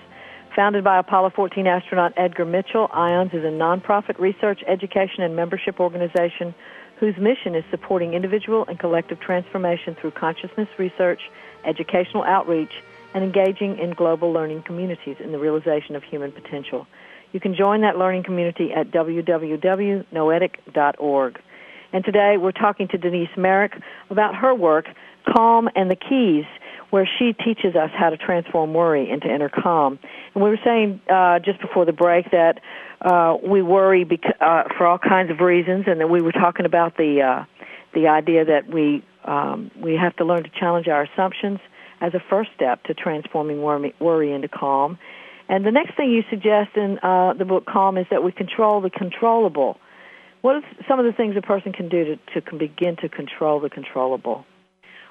Founded 0.57 0.83
by 0.83 0.99
Apollo 0.99 1.31
14 1.37 1.67
astronaut 1.67 2.15
Edgar 2.17 2.47
Mitchell, 2.47 2.89
IONS 2.89 3.35
is 3.35 3.45
a 3.45 3.49
nonprofit 3.49 4.19
research, 4.19 4.63
education, 4.67 5.23
and 5.23 5.37
membership 5.37 5.79
organization 5.79 6.55
whose 6.99 7.15
mission 7.19 7.55
is 7.55 7.63
supporting 7.71 8.15
individual 8.15 8.65
and 8.67 8.79
collective 8.79 9.21
transformation 9.21 9.95
through 10.01 10.13
consciousness 10.13 10.67
research, 10.79 11.21
educational 11.67 12.23
outreach, 12.23 12.73
and 13.13 13.23
engaging 13.23 13.79
in 13.79 13.91
global 13.91 14.33
learning 14.33 14.63
communities 14.63 15.19
in 15.21 15.31
the 15.31 15.39
realization 15.39 15.95
of 15.95 16.03
human 16.03 16.33
potential. 16.33 16.87
You 17.33 17.41
can 17.41 17.55
join 17.55 17.83
that 17.83 17.99
learning 17.99 18.23
community 18.23 18.73
at 18.73 18.91
www.noetic.org. 18.91 21.39
And 21.93 22.03
today 22.03 22.39
we're 22.39 22.53
talking 22.53 22.89
to 22.89 22.97
Denise 22.97 23.29
Marek 23.37 23.75
about 24.09 24.35
her 24.37 24.55
work, 24.55 24.87
Calm 25.31 25.69
and 25.77 25.91
the 25.91 25.97
Keys, 25.97 26.47
where 26.90 27.09
she 27.19 27.33
teaches 27.33 27.75
us 27.75 27.90
how 27.95 28.11
to 28.11 28.16
transform 28.16 28.75
worry 28.75 29.11
into 29.11 29.33
inner 29.33 29.49
calm. 29.49 29.99
And 30.35 30.43
we 30.43 30.50
were 30.50 30.61
saying 30.64 31.00
uh, 31.11 31.38
just 31.40 31.61
before 31.61 31.85
the 31.85 31.93
break 31.93 32.31
that 32.31 32.61
uh, 33.00 33.37
we 33.43 33.62
worry 33.62 34.05
bec- 34.05 34.37
uh, 34.40 34.64
for 34.76 34.87
all 34.87 34.99
kinds 34.99 35.31
of 35.31 35.40
reasons, 35.40 35.85
and 35.87 36.00
that 36.00 36.09
we 36.09 36.21
were 36.21 36.33
talking 36.33 36.66
about 36.66 36.97
the 36.97 37.23
uh, 37.23 37.45
the 37.95 38.09
idea 38.09 38.45
that 38.45 38.69
we 38.69 39.05
um, 39.25 39.71
we 39.81 39.95
have 39.95 40.14
to 40.16 40.25
learn 40.25 40.43
to 40.45 40.50
challenge 40.50 40.88
our 40.88 41.02
assumptions 41.02 41.59
as 42.00 42.14
a 42.14 42.21
first 42.31 42.50
step 42.55 42.85
to 42.85 42.95
transforming 42.95 43.62
worry, 43.62 44.33
into 44.33 44.49
calm. 44.49 44.99
And 45.49 45.64
the 45.64 45.71
next 45.71 45.97
thing 45.97 46.11
you 46.11 46.25
suggest 46.28 46.76
in 46.76 46.99
uh, 47.02 47.35
the 47.35 47.45
book 47.45 47.66
Calm 47.66 47.97
is 47.97 48.07
that 48.11 48.23
we 48.23 48.33
control 48.33 48.81
the 48.81 48.90
controllable. 48.90 49.78
What 50.43 50.57
are 50.57 50.62
some 50.88 50.99
of 50.99 51.05
the 51.05 51.12
things 51.12 51.37
a 51.37 51.43
person 51.43 51.73
can 51.73 51.88
do 51.88 52.16
to, 52.35 52.40
to 52.40 52.57
begin 52.57 52.97
to 52.97 53.09
control 53.09 53.61
the 53.61 53.71
controllable? 53.71 54.45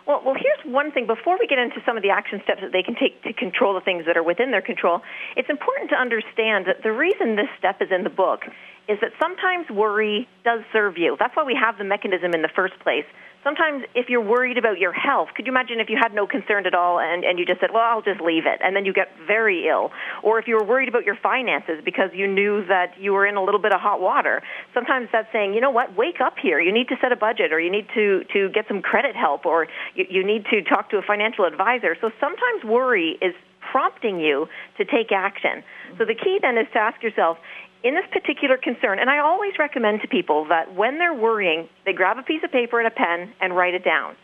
Well, 0.08 0.22
well, 0.24 0.36
here's 0.36 0.62
one 0.72 0.92
thing. 0.92 1.08
Before 1.08 1.38
we 1.40 1.48
get 1.48 1.58
into 1.58 1.82
some 1.86 1.98
of 1.98 2.04
the 2.04 2.12
action 2.12 2.40
steps 2.44 2.62
that 2.62 2.72
they 2.72 2.84
can 2.84 2.94
take 2.94 3.24
to 3.24 3.34
control 3.34 3.74
the 3.74 3.82
things 3.82 4.06
that 4.06 4.16
are 4.18 4.24
within 4.24 4.52
their 4.52 4.62
control, 4.62 5.02
it's 5.36 5.50
important 5.50 5.90
to 5.90 5.96
understand 5.96 6.68
that 6.68 6.84
the 6.84 6.92
reason 6.92 7.36
this 7.36 7.50
step 7.58 7.82
is 7.82 7.90
in 7.90 8.04
the 8.04 8.14
book 8.14 8.46
is 8.88 9.00
that 9.02 9.12
sometimes 9.20 9.66
worry 9.70 10.28
does 10.44 10.62
serve 10.72 10.98
you. 10.98 11.18
That's 11.18 11.36
why 11.36 11.44
we 11.44 11.58
have 11.60 11.80
the 11.80 11.84
mechanism 11.84 12.34
in 12.36 12.44
the 12.44 12.54
first 12.56 12.78
place. 12.82 13.06
Sometimes 13.46 13.84
if 13.94 14.10
you're 14.10 14.26
worried 14.26 14.58
about 14.58 14.80
your 14.80 14.92
health, 14.92 15.30
could 15.36 15.46
you 15.46 15.52
imagine 15.52 15.80
if 15.80 15.88
you 15.88 16.00
had 16.02 16.16
no 16.16 16.26
concern 16.26 16.66
at 16.66 16.74
all 16.74 17.00
and, 17.00 17.24
and 17.24 17.38
you 17.38 17.46
just 17.46 17.60
said, 17.60 17.70
well, 17.72 17.84
I'll 17.84 18.02
just 18.02 18.20
leave 18.20 18.48
it, 18.48 18.60
and 18.64 18.76
then 18.76 18.86
you 18.86 18.92
get 18.92 19.10
very 19.28 19.68
ill? 19.70 19.92
Or 20.24 20.40
if 20.40 20.48
you 20.48 20.56
were 20.56 20.64
worried 20.66 20.90
about 20.90 21.06
your 21.06 21.16
finances 21.22 21.78
because 21.86 22.10
you 22.12 22.26
knew 22.26 22.66
that 22.66 23.00
you 23.00 23.14
were 23.14 23.28
in 23.28 23.36
a 23.36 23.44
little 23.44 23.62
bit 23.62 23.72
of 23.72 23.80
hot 23.80 24.02
water, 24.02 24.42
sometimes 24.74 25.10
that's 25.12 25.32
saying, 25.32 25.54
you 25.54 25.62
know 25.62 25.70
what, 25.70 25.96
wake 25.96 26.22
up 26.26 26.34
here. 26.42 26.60
You 26.60 26.74
need 26.74 26.88
to 26.88 26.96
set 27.00 27.12
a 27.12 27.16
budget 27.16 27.54
or 27.54 27.60
you 27.60 27.72
need 27.72 27.86
to, 27.94 28.24
to 28.34 28.50
get 28.50 28.66
some 28.68 28.82
credit 28.82 29.16
help 29.16 29.46
or 29.46 29.68
you, 29.94 30.06
you 30.10 30.26
need 30.26 30.46
to 30.50 30.64
talk 30.64 30.90
to 30.90 30.98
a 30.98 31.04
financial 31.04 31.46
advisor. 31.46 31.96
So 32.02 32.10
sometimes 32.20 32.64
worry 32.66 33.20
is 33.22 33.36
prompting 33.72 34.20
you 34.20 34.48
to 34.78 34.86
take 34.86 35.12
action. 35.12 35.64
So 36.00 36.06
the 36.06 36.16
key 36.16 36.40
then 36.42 36.58
is 36.58 36.66
to 36.74 36.80
ask 36.80 37.04
yourself, 37.04 37.38
in 37.86 37.94
this 37.94 38.04
particular 38.12 38.58
concern, 38.58 38.98
and 38.98 39.12
I 39.12 39.20
always 39.20 39.54
recommend 39.60 40.02
to 40.02 40.08
people 40.08 40.48
that 40.50 40.74
when 40.74 40.98
they're 40.98 41.14
worrying, 41.14 41.70
they 41.86 41.94
grab 41.94 42.18
a 42.18 42.24
piece 42.24 42.42
of 42.44 42.52
paper 42.52 42.80
and 42.80 42.88
a 42.88 42.92
pen 42.92 43.32
and 43.40 43.56
write 43.56 43.76
it 43.76 43.86
down. 43.86 44.16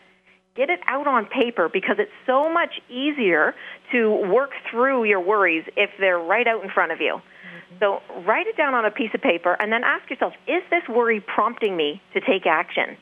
get 0.54 0.68
it 0.68 0.80
out 0.86 1.06
on 1.06 1.26
paper 1.26 1.68
because 1.72 1.96
it's 1.98 2.12
so 2.26 2.52
much 2.52 2.80
easier 2.90 3.54
to 3.92 4.10
work 4.30 4.50
through 4.70 5.04
your 5.04 5.20
worries 5.20 5.64
if 5.76 5.90
they're 5.98 6.18
right 6.18 6.46
out 6.46 6.62
in 6.62 6.70
front 6.70 6.92
of 6.92 7.00
you. 7.00 7.16
Mm-hmm. 7.16 7.76
So 7.80 8.00
write 8.26 8.46
it 8.46 8.56
down 8.56 8.74
on 8.74 8.84
a 8.84 8.90
piece 8.90 9.10
of 9.14 9.22
paper 9.22 9.56
and 9.58 9.72
then 9.72 9.82
ask 9.84 10.08
yourself, 10.10 10.34
is 10.46 10.62
this 10.70 10.82
worry 10.88 11.20
prompting 11.20 11.76
me 11.76 12.02
to 12.14 12.20
take 12.20 12.46
action? 12.46 12.96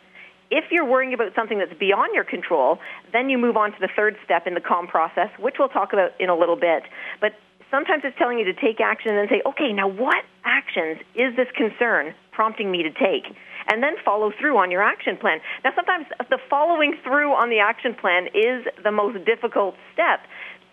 If 0.52 0.64
you're 0.72 0.84
worrying 0.84 1.14
about 1.14 1.32
something 1.36 1.58
that's 1.58 1.78
beyond 1.78 2.10
your 2.14 2.24
control, 2.24 2.78
then 3.12 3.30
you 3.30 3.38
move 3.38 3.56
on 3.56 3.70
to 3.70 3.78
the 3.80 3.88
third 3.94 4.16
step 4.24 4.46
in 4.46 4.54
the 4.54 4.60
calm 4.60 4.88
process, 4.88 5.28
which 5.38 5.56
we'll 5.58 5.68
talk 5.68 5.92
about 5.92 6.10
in 6.18 6.28
a 6.28 6.36
little 6.36 6.56
bit. 6.56 6.82
But 7.20 7.34
sometimes 7.70 8.02
it's 8.04 8.16
telling 8.18 8.38
you 8.38 8.44
to 8.44 8.54
take 8.54 8.80
action 8.80 9.16
and 9.16 9.28
say, 9.28 9.42
okay, 9.46 9.72
now 9.72 9.88
what 9.88 10.24
actions 10.44 10.98
is 11.14 11.34
this 11.36 11.48
concern 11.56 12.14
prompting 12.32 12.70
me 12.70 12.82
to 12.82 12.90
take? 12.90 13.30
And 13.68 13.82
then 13.82 13.94
follow 14.04 14.32
through 14.38 14.56
on 14.58 14.70
your 14.70 14.82
action 14.82 15.16
plan. 15.16 15.38
Now, 15.62 15.70
sometimes 15.76 16.06
the 16.30 16.38
following 16.48 16.96
through 17.04 17.30
on 17.32 17.50
the 17.50 17.60
action 17.60 17.94
plan 17.94 18.26
is 18.34 18.66
the 18.82 18.90
most 18.90 19.24
difficult 19.24 19.76
step 19.92 20.20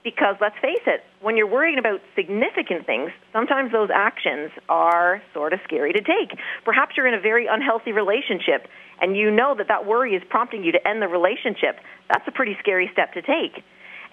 because 0.04 0.36
let's 0.39 0.56
face 0.62 0.88
it, 0.88 1.04
when 1.22 1.36
you're 1.36 1.51
worrying 1.51 1.77
about 1.77 2.00
significant 2.16 2.86
things, 2.86 3.12
sometimes 3.34 3.74
those 3.74 3.89
actions 3.94 4.51
are 4.70 5.22
sort 5.34 5.51
of 5.51 5.60
scary 5.66 5.92
to 5.92 6.00
take. 6.00 6.32
Perhaps 6.63 6.96
you're 6.96 7.08
in 7.08 7.13
a 7.13 7.20
very 7.20 7.46
unhealthy 7.46 7.92
relationship 7.92 8.68
and 9.01 9.18
you 9.18 9.30
know 9.30 9.54
that 9.58 9.68
that 9.68 9.86
worry 9.86 10.16
is 10.16 10.24
prompting 10.30 10.63
you 10.63 10.72
to 10.72 10.88
end 10.88 11.01
the 11.01 11.08
relationship. 11.08 11.84
That's 12.10 12.25
a 12.25 12.32
pretty 12.32 12.56
scary 12.60 12.89
step 12.94 13.13
to 13.13 13.22
take. 13.22 13.63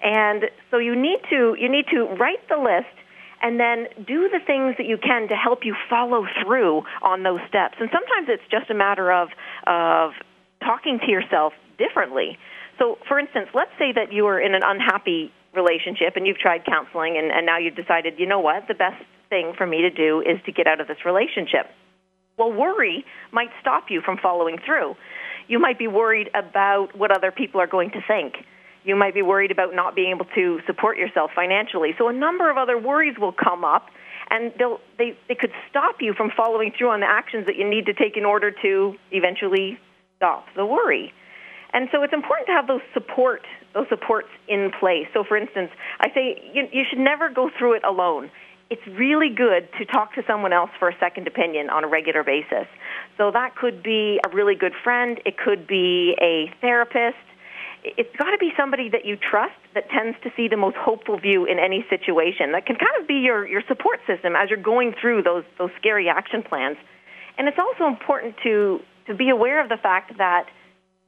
And 0.05 0.43
so 0.69 0.77
you 0.77 0.95
need 0.95 1.19
to 1.31 1.57
you 1.59 1.67
need 1.67 1.85
to 1.89 2.05
write 2.21 2.47
the 2.47 2.57
list 2.57 2.93
and 3.41 3.59
then 3.59 3.87
do 4.05 4.29
the 4.29 4.39
things 4.45 4.75
that 4.77 4.85
you 4.85 4.97
can 5.01 5.27
to 5.29 5.35
help 5.35 5.65
you 5.65 5.75
follow 5.89 6.25
through 6.45 6.83
on 7.01 7.23
those 7.23 7.41
steps. 7.49 7.75
And 7.79 7.89
sometimes 7.91 8.29
it's 8.29 8.45
just 8.51 8.69
a 8.69 8.75
matter 8.75 9.11
of 9.11 9.29
of 9.65 10.11
talking 10.61 10.99
to 11.03 11.11
yourself 11.11 11.53
differently. 11.79 12.37
So, 12.77 12.97
for 13.07 13.17
instance, 13.17 13.49
let's 13.55 13.71
say 13.79 13.93
that 13.93 14.13
you 14.13 14.27
are 14.27 14.39
in 14.39 14.53
an 14.53 14.61
unhappy 14.63 15.33
relationship 15.55 16.15
and 16.15 16.27
you've 16.27 16.37
tried 16.37 16.65
counseling 16.65 17.17
and, 17.17 17.31
and 17.31 17.45
now 17.45 17.57
you've 17.57 17.75
decided, 17.75 18.15
you 18.19 18.27
know 18.27 18.39
what, 18.39 18.67
the 18.67 18.73
best 18.73 19.01
thing 19.29 19.53
for 19.57 19.65
me 19.65 19.81
to 19.81 19.89
do 19.89 20.21
is 20.21 20.37
to 20.45 20.51
get 20.51 20.67
out 20.67 20.81
of 20.81 20.87
this 20.87 21.03
relationship. 21.05 21.65
Well, 22.37 22.51
worry 22.51 23.05
might 23.31 23.49
stop 23.61 23.85
you 23.89 24.01
from 24.01 24.17
following 24.21 24.57
through. 24.65 24.95
You 25.47 25.59
might 25.59 25.79
be 25.79 25.87
worried 25.87 26.29
about 26.33 26.89
what 26.95 27.15
other 27.15 27.31
people 27.31 27.61
are 27.61 27.67
going 27.67 27.91
to 27.91 28.01
think. 28.05 28.35
You 28.85 28.95
might 28.95 29.13
be 29.13 29.21
worried 29.21 29.51
about 29.51 29.73
not 29.73 29.95
being 29.95 30.11
able 30.11 30.25
to 30.35 30.59
support 30.67 30.97
yourself 30.97 31.31
financially. 31.35 31.91
So 31.97 32.07
a 32.07 32.13
number 32.13 32.49
of 32.49 32.57
other 32.57 32.77
worries 32.77 33.15
will 33.19 33.33
come 33.33 33.65
up 33.65 33.87
and 34.29 34.53
they'll, 34.57 34.79
they, 34.97 35.17
they 35.27 35.35
could 35.35 35.51
stop 35.69 35.97
you 35.99 36.13
from 36.13 36.31
following 36.35 36.71
through 36.77 36.89
on 36.89 36.99
the 36.99 37.09
actions 37.09 37.45
that 37.47 37.55
you 37.55 37.67
need 37.69 37.87
to 37.87 37.93
take 37.93 38.15
in 38.15 38.25
order 38.25 38.51
to 38.61 38.95
eventually 39.11 39.77
stop 40.17 40.45
the 40.55 40.65
worry. 40.65 41.13
And 41.73 41.89
so 41.91 42.03
it's 42.03 42.13
important 42.13 42.47
to 42.47 42.53
have 42.53 42.67
those 42.67 42.81
support 42.93 43.41
those 43.73 43.87
supports 43.89 44.29
in 44.47 44.71
place. 44.79 45.05
So, 45.13 45.25
for 45.27 45.35
instance, 45.35 45.69
I 45.99 46.07
say 46.13 46.41
you, 46.53 46.63
you 46.71 46.83
should 46.89 46.99
never 46.99 47.29
go 47.29 47.51
through 47.59 47.73
it 47.73 47.83
alone. 47.83 48.31
It's 48.69 48.81
really 48.87 49.29
good 49.29 49.67
to 49.77 49.85
talk 49.85 50.15
to 50.15 50.23
someone 50.25 50.53
else 50.53 50.71
for 50.79 50.87
a 50.87 50.97
second 50.97 51.27
opinion 51.27 51.69
on 51.69 51.83
a 51.83 51.87
regular 51.87 52.23
basis. 52.23 52.67
So 53.17 53.29
that 53.31 53.55
could 53.55 53.83
be 53.83 54.19
a 54.25 54.33
really 54.33 54.55
good 54.55 54.71
friend. 54.83 55.19
It 55.25 55.37
could 55.37 55.67
be 55.67 56.15
a 56.21 56.49
therapist. 56.61 57.17
It's 57.85 58.15
got 58.17 58.31
to 58.31 58.37
be 58.39 58.51
somebody 58.57 58.89
that 58.89 59.05
you 59.05 59.15
trust 59.15 59.59
that 59.75 59.89
tends 59.89 60.17
to 60.23 60.31
see 60.35 60.47
the 60.47 60.57
most 60.57 60.75
hopeful 60.75 61.19
view 61.19 61.45
in 61.45 61.59
any 61.59 61.85
situation. 61.89 62.51
That 62.53 62.65
can 62.65 62.77
kind 62.77 62.99
of 62.99 63.07
be 63.07 63.21
your, 63.21 63.47
your 63.47 63.61
support 63.67 63.99
system 64.07 64.35
as 64.35 64.49
you're 64.49 64.61
going 64.61 64.95
through 64.99 65.21
those, 65.21 65.43
those 65.59 65.69
scary 65.77 66.09
action 66.09 66.41
plans. 66.41 66.77
And 67.37 67.47
it's 67.47 67.59
also 67.59 67.85
important 67.87 68.35
to, 68.43 68.79
to 69.07 69.13
be 69.13 69.29
aware 69.29 69.61
of 69.61 69.69
the 69.69 69.77
fact 69.77 70.17
that 70.17 70.47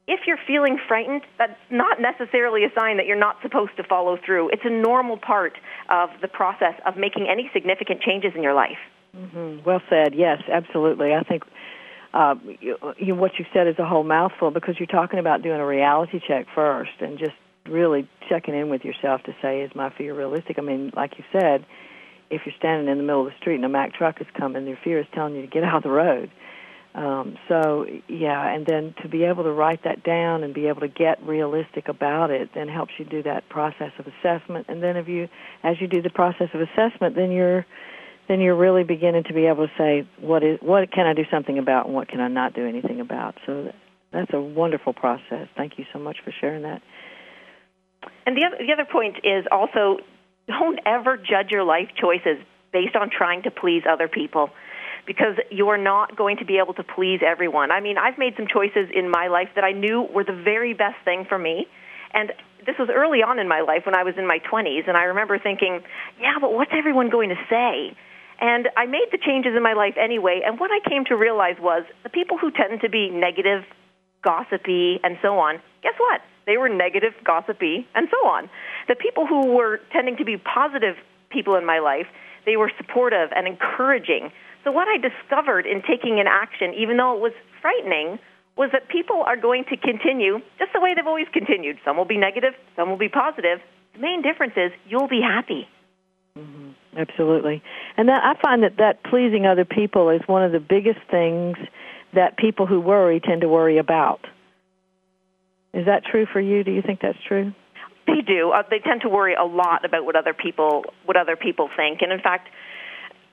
if 0.06 0.20
you're 0.26 0.38
feeling 0.46 0.78
frightened, 0.88 1.22
that's 1.36 1.58
not 1.70 2.00
necessarily 2.00 2.64
a 2.64 2.70
sign 2.78 2.96
that 2.96 3.06
you're 3.06 3.18
not 3.18 3.36
supposed 3.42 3.76
to 3.76 3.82
follow 3.82 4.16
through. 4.24 4.48
It's 4.50 4.64
a 4.64 4.70
normal 4.70 5.18
part 5.18 5.58
of 5.90 6.10
the 6.22 6.28
process 6.28 6.74
of 6.86 6.96
making 6.96 7.26
any 7.30 7.50
significant 7.52 8.00
changes 8.00 8.32
in 8.34 8.42
your 8.42 8.54
life. 8.54 8.78
Mm-hmm. 9.16 9.64
Well 9.64 9.82
said. 9.90 10.14
Yes, 10.14 10.42
absolutely. 10.50 11.12
I 11.12 11.22
think 11.22 11.42
uh, 12.14 12.34
you, 12.60 12.76
you, 12.96 13.14
what 13.14 13.32
you 13.38 13.44
said 13.52 13.68
is 13.68 13.78
a 13.78 13.86
whole 13.86 14.04
mouthful 14.04 14.50
because 14.50 14.76
you're 14.78 14.86
talking 14.86 15.18
about 15.18 15.42
doing 15.42 15.60
a 15.60 15.66
reality 15.66 16.20
check 16.26 16.46
first 16.54 16.92
and 17.00 17.18
just 17.18 17.32
really 17.66 18.08
checking 18.28 18.54
in 18.54 18.70
with 18.70 18.84
yourself 18.84 19.22
to 19.24 19.34
say, 19.42 19.60
is 19.60 19.70
my 19.74 19.90
fear 19.96 20.14
realistic? 20.14 20.58
I 20.58 20.62
mean, 20.62 20.90
like 20.96 21.18
you 21.18 21.24
said, 21.32 21.66
if 22.30 22.42
you're 22.44 22.54
standing 22.58 22.88
in 22.88 22.98
the 22.98 23.04
middle 23.04 23.26
of 23.26 23.32
the 23.32 23.36
street 23.40 23.56
and 23.56 23.64
a 23.64 23.68
Mack 23.68 23.94
truck 23.94 24.20
is 24.20 24.26
coming, 24.36 24.66
your 24.66 24.78
fear 24.82 25.00
is 25.00 25.06
telling 25.14 25.34
you 25.34 25.42
to 25.42 25.46
get 25.48 25.64
out 25.64 25.78
of 25.78 25.82
the 25.82 25.90
road. 25.90 26.30
Um, 26.94 27.36
so 27.48 27.86
yeah, 28.08 28.52
and 28.52 28.66
then 28.66 28.94
to 29.02 29.08
be 29.08 29.24
able 29.24 29.44
to 29.44 29.52
write 29.52 29.84
that 29.84 30.02
down 30.02 30.42
and 30.42 30.52
be 30.54 30.66
able 30.66 30.80
to 30.80 30.88
get 30.88 31.22
realistic 31.22 31.88
about 31.88 32.30
it, 32.30 32.50
then 32.54 32.68
helps 32.68 32.92
you 32.98 33.04
do 33.04 33.22
that 33.22 33.48
process 33.48 33.92
of 33.98 34.06
assessment. 34.06 34.66
And 34.68 34.82
then 34.82 34.96
if 34.96 35.06
you, 35.06 35.28
as 35.62 35.76
you 35.80 35.86
do 35.86 36.02
the 36.02 36.10
process 36.10 36.48
of 36.54 36.60
assessment, 36.60 37.14
then 37.14 37.30
you're, 37.30 37.66
then 38.28 38.40
you're 38.40 38.56
really 38.56 38.84
beginning 38.84 39.24
to 39.24 39.34
be 39.34 39.46
able 39.46 39.66
to 39.66 39.72
say 39.78 40.06
what 40.20 40.42
is 40.44 40.58
what 40.60 40.92
can 40.92 41.06
I 41.06 41.14
do 41.14 41.24
something 41.30 41.58
about 41.58 41.86
and 41.86 41.94
what 41.94 42.08
can 42.08 42.20
I 42.20 42.28
not 42.28 42.54
do 42.54 42.66
anything 42.66 43.00
about. 43.00 43.34
So 43.46 43.72
that's 44.12 44.32
a 44.32 44.40
wonderful 44.40 44.92
process. 44.92 45.48
Thank 45.56 45.78
you 45.78 45.84
so 45.92 45.98
much 45.98 46.18
for 46.24 46.32
sharing 46.40 46.62
that. 46.62 46.82
And 48.26 48.36
the 48.36 48.44
other, 48.44 48.56
the 48.58 48.72
other 48.72 48.86
point 48.90 49.16
is 49.24 49.44
also 49.50 49.98
don't 50.46 50.78
ever 50.86 51.16
judge 51.16 51.50
your 51.50 51.64
life 51.64 51.88
choices 52.00 52.38
based 52.72 52.96
on 52.96 53.10
trying 53.10 53.42
to 53.42 53.50
please 53.50 53.82
other 53.90 54.08
people 54.08 54.50
because 55.06 55.36
you're 55.50 55.78
not 55.78 56.16
going 56.16 56.36
to 56.36 56.44
be 56.44 56.58
able 56.62 56.74
to 56.74 56.84
please 56.84 57.20
everyone. 57.26 57.70
I 57.70 57.80
mean, 57.80 57.96
I've 57.96 58.18
made 58.18 58.34
some 58.36 58.46
choices 58.46 58.90
in 58.94 59.10
my 59.10 59.28
life 59.28 59.48
that 59.54 59.64
I 59.64 59.72
knew 59.72 60.02
were 60.02 60.24
the 60.24 60.36
very 60.36 60.74
best 60.74 60.96
thing 61.04 61.24
for 61.26 61.38
me. 61.38 61.66
And 62.12 62.32
this 62.66 62.76
was 62.78 62.90
early 62.92 63.22
on 63.22 63.38
in 63.38 63.48
my 63.48 63.60
life 63.60 63.86
when 63.86 63.96
I 63.96 64.02
was 64.02 64.14
in 64.18 64.26
my 64.26 64.38
20s, 64.52 64.86
and 64.86 64.96
I 64.96 65.04
remember 65.04 65.38
thinking, 65.38 65.80
yeah, 66.20 66.36
but 66.40 66.52
what's 66.52 66.72
everyone 66.76 67.08
going 67.08 67.30
to 67.30 67.40
say? 67.48 67.96
And 68.40 68.68
I 68.76 68.86
made 68.86 69.08
the 69.10 69.18
changes 69.18 69.54
in 69.56 69.62
my 69.62 69.72
life 69.72 69.94
anyway, 70.00 70.42
and 70.46 70.60
what 70.60 70.70
I 70.70 70.78
came 70.88 71.04
to 71.06 71.16
realize 71.16 71.56
was 71.60 71.84
the 72.04 72.08
people 72.08 72.38
who 72.38 72.50
tend 72.52 72.80
to 72.82 72.88
be 72.88 73.10
negative, 73.10 73.64
gossipy, 74.22 75.00
and 75.02 75.18
so 75.22 75.38
on, 75.38 75.60
guess 75.82 75.94
what? 75.98 76.20
They 76.46 76.56
were 76.56 76.68
negative, 76.68 77.12
gossipy, 77.24 77.86
and 77.94 78.08
so 78.10 78.28
on. 78.28 78.48
The 78.86 78.94
people 78.94 79.26
who 79.26 79.52
were 79.52 79.80
tending 79.92 80.16
to 80.16 80.24
be 80.24 80.36
positive 80.36 80.96
people 81.30 81.56
in 81.56 81.66
my 81.66 81.80
life, 81.80 82.06
they 82.46 82.56
were 82.56 82.70
supportive 82.78 83.30
and 83.34 83.46
encouraging. 83.46 84.30
So 84.64 84.70
what 84.70 84.88
I 84.88 84.96
discovered 84.96 85.66
in 85.66 85.82
taking 85.82 86.20
an 86.20 86.26
action, 86.26 86.74
even 86.74 86.96
though 86.96 87.14
it 87.14 87.20
was 87.20 87.32
frightening, 87.60 88.18
was 88.56 88.70
that 88.72 88.88
people 88.88 89.22
are 89.26 89.36
going 89.36 89.64
to 89.70 89.76
continue 89.76 90.38
just 90.58 90.72
the 90.72 90.80
way 90.80 90.94
they've 90.94 91.06
always 91.06 91.28
continued. 91.32 91.78
Some 91.84 91.96
will 91.96 92.08
be 92.08 92.16
negative, 92.16 92.54
some 92.76 92.88
will 92.88 92.98
be 92.98 93.08
positive. 93.08 93.60
The 93.94 94.00
main 94.00 94.22
difference 94.22 94.54
is 94.56 94.72
you'll 94.88 95.08
be 95.08 95.20
happy. 95.20 95.68
Mm-hmm. 96.38 96.98
Absolutely. 96.98 97.62
And 97.96 98.08
that 98.08 98.22
I 98.24 98.40
find 98.40 98.62
that 98.62 98.76
that 98.78 99.02
pleasing 99.04 99.46
other 99.46 99.64
people 99.64 100.10
is 100.10 100.20
one 100.26 100.44
of 100.44 100.52
the 100.52 100.60
biggest 100.60 101.00
things 101.10 101.56
that 102.14 102.36
people 102.36 102.66
who 102.66 102.80
worry 102.80 103.20
tend 103.20 103.42
to 103.42 103.48
worry 103.48 103.78
about. 103.78 104.20
Is 105.74 105.86
that 105.86 106.04
true 106.04 106.26
for 106.32 106.40
you? 106.40 106.64
Do 106.64 106.70
you 106.70 106.82
think 106.82 107.00
that's 107.00 107.18
true? 107.26 107.52
They 108.06 108.22
do. 108.26 108.50
Uh, 108.50 108.62
they 108.70 108.78
tend 108.78 109.02
to 109.02 109.08
worry 109.08 109.34
a 109.34 109.44
lot 109.44 109.84
about 109.84 110.06
what 110.06 110.16
other 110.16 110.32
people 110.32 110.84
what 111.04 111.16
other 111.16 111.36
people 111.36 111.68
think. 111.76 112.00
And 112.00 112.10
in 112.10 112.20
fact, 112.20 112.48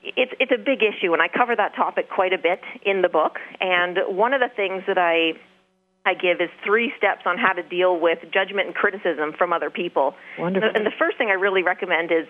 it's 0.02 0.32
it's 0.38 0.52
a 0.52 0.58
big 0.58 0.82
issue, 0.82 1.14
and 1.14 1.22
I 1.22 1.28
cover 1.28 1.56
that 1.56 1.74
topic 1.74 2.10
quite 2.10 2.32
a 2.32 2.38
bit 2.38 2.60
in 2.84 3.00
the 3.02 3.08
book. 3.08 3.38
And 3.60 3.98
one 4.08 4.34
of 4.34 4.40
the 4.40 4.50
things 4.54 4.82
that 4.86 4.98
I 4.98 5.32
I 6.06 6.14
give 6.14 6.40
is 6.40 6.48
three 6.64 6.92
steps 6.96 7.22
on 7.26 7.36
how 7.36 7.52
to 7.52 7.62
deal 7.62 7.98
with 7.98 8.18
judgment 8.32 8.68
and 8.68 8.74
criticism 8.74 9.32
from 9.36 9.52
other 9.52 9.70
people. 9.70 10.14
Wonderful. 10.38 10.70
And 10.74 10.86
the 10.86 10.94
first 10.98 11.18
thing 11.18 11.28
I 11.28 11.34
really 11.34 11.62
recommend 11.62 12.12
is 12.12 12.26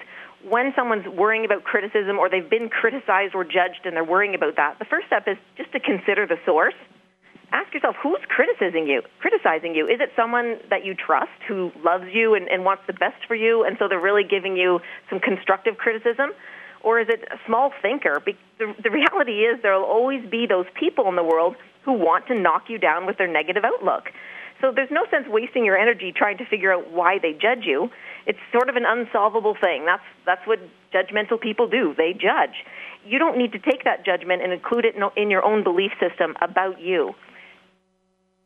when 0.48 0.72
someone's 0.74 1.06
worrying 1.06 1.44
about 1.44 1.64
criticism 1.64 2.18
or 2.18 2.30
they've 2.30 2.48
been 2.48 2.68
criticized 2.68 3.34
or 3.34 3.44
judged 3.44 3.84
and 3.84 3.94
they're 3.94 4.04
worrying 4.04 4.34
about 4.34 4.56
that, 4.56 4.78
the 4.78 4.86
first 4.86 5.06
step 5.06 5.28
is 5.28 5.36
just 5.56 5.72
to 5.72 5.80
consider 5.80 6.26
the 6.26 6.36
source. 6.46 6.74
Ask 7.52 7.72
yourself 7.74 7.94
who's 8.02 8.18
criticizing 8.28 8.88
you? 8.88 9.02
Criticizing 9.20 9.74
you? 9.74 9.86
Is 9.86 10.00
it 10.00 10.10
someone 10.16 10.56
that 10.70 10.84
you 10.84 10.94
trust 10.94 11.38
who 11.46 11.70
loves 11.84 12.06
you 12.12 12.34
and, 12.34 12.48
and 12.48 12.64
wants 12.64 12.82
the 12.86 12.92
best 12.92 13.22
for 13.28 13.36
you, 13.36 13.62
and 13.62 13.76
so 13.78 13.86
they're 13.86 14.00
really 14.00 14.24
giving 14.24 14.56
you 14.56 14.80
some 15.08 15.20
constructive 15.20 15.76
criticism? 15.76 16.32
or 16.86 17.00
is 17.00 17.08
it 17.08 17.26
a 17.32 17.36
small 17.44 17.72
thinker? 17.82 18.22
The, 18.24 18.74
the 18.80 18.90
reality 18.90 19.42
is 19.42 19.60
there 19.60 19.76
will 19.76 19.84
always 19.84 20.24
be 20.30 20.46
those 20.46 20.66
people 20.78 21.08
in 21.08 21.16
the 21.16 21.24
world 21.24 21.56
who 21.87 21.92
want 21.92 22.27
to 22.27 22.35
knock 22.35 22.64
you 22.68 22.77
down 22.77 23.07
with 23.07 23.16
their 23.16 23.29
negative 23.29 23.64
outlook. 23.64 24.11
So 24.61 24.72
there's 24.75 24.90
no 24.90 25.07
sense 25.11 25.27
wasting 25.29 25.64
your 25.64 25.79
energy 25.79 26.12
trying 26.14 26.38
to 26.38 26.44
figure 26.44 26.72
out 26.72 26.90
why 26.90 27.18
they 27.20 27.33
judge 27.33 27.64
you. 27.64 27.90
It's 28.27 28.38
sort 28.53 28.68
of 28.68 28.75
an 28.77 28.85
unsolvable 28.85 29.55
thing. 29.55 29.85
That's 29.87 30.03
that's 30.25 30.44
what 30.46 30.59
judgmental 30.92 31.40
people 31.40 31.68
do. 31.68 31.94
They 31.96 32.12
judge. 32.12 32.64
You 33.07 33.18
don't 33.18 33.38
need 33.38 33.53
to 33.53 33.59
take 33.59 33.85
that 33.85 34.05
judgment 34.05 34.42
and 34.42 34.53
include 34.53 34.85
it 34.85 34.96
in 35.16 35.31
your 35.31 35.44
own 35.44 35.62
belief 35.62 35.92
system 36.01 36.35
about 36.42 36.81
you. 36.81 37.14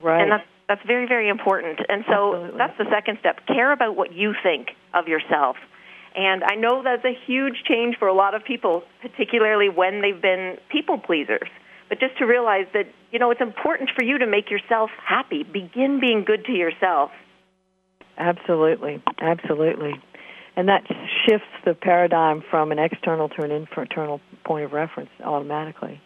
Right. 0.02 0.20
And 0.22 0.32
that's 0.32 0.46
that's 0.68 0.82
very 0.86 1.06
very 1.06 1.28
important. 1.28 1.80
And 1.88 2.04
so 2.08 2.34
Absolutely. 2.34 2.58
that's 2.58 2.78
the 2.78 2.86
second 2.90 3.18
step. 3.20 3.46
Care 3.46 3.72
about 3.72 3.96
what 3.96 4.12
you 4.12 4.34
think 4.42 4.68
of 4.92 5.08
yourself. 5.08 5.56
And 6.14 6.42
I 6.42 6.56
know 6.56 6.82
that's 6.82 7.04
a 7.04 7.16
huge 7.26 7.62
change 7.68 7.96
for 7.96 8.08
a 8.08 8.14
lot 8.14 8.34
of 8.34 8.44
people, 8.44 8.82
particularly 9.00 9.68
when 9.68 10.02
they've 10.02 10.20
been 10.20 10.56
people 10.68 10.98
pleasers. 10.98 11.48
But 11.90 11.98
just 11.98 12.16
to 12.18 12.24
realize 12.24 12.66
that, 12.72 12.86
you 13.10 13.18
know, 13.18 13.32
it's 13.32 13.40
important 13.40 13.90
for 13.94 14.04
you 14.04 14.18
to 14.18 14.26
make 14.26 14.48
yourself 14.48 14.90
happy. 15.04 15.42
Begin 15.42 15.98
being 16.00 16.24
good 16.24 16.46
to 16.46 16.52
yourself. 16.52 17.10
Absolutely, 18.16 19.02
absolutely. 19.20 19.92
And 20.56 20.68
that 20.68 20.84
shifts 21.26 21.50
the 21.64 21.74
paradigm 21.74 22.42
from 22.48 22.70
an 22.70 22.78
external 22.78 23.28
to 23.30 23.42
an 23.42 23.50
internal 23.50 24.20
point 24.44 24.64
of 24.64 24.72
reference 24.72 25.10
automatically. 25.24 26.00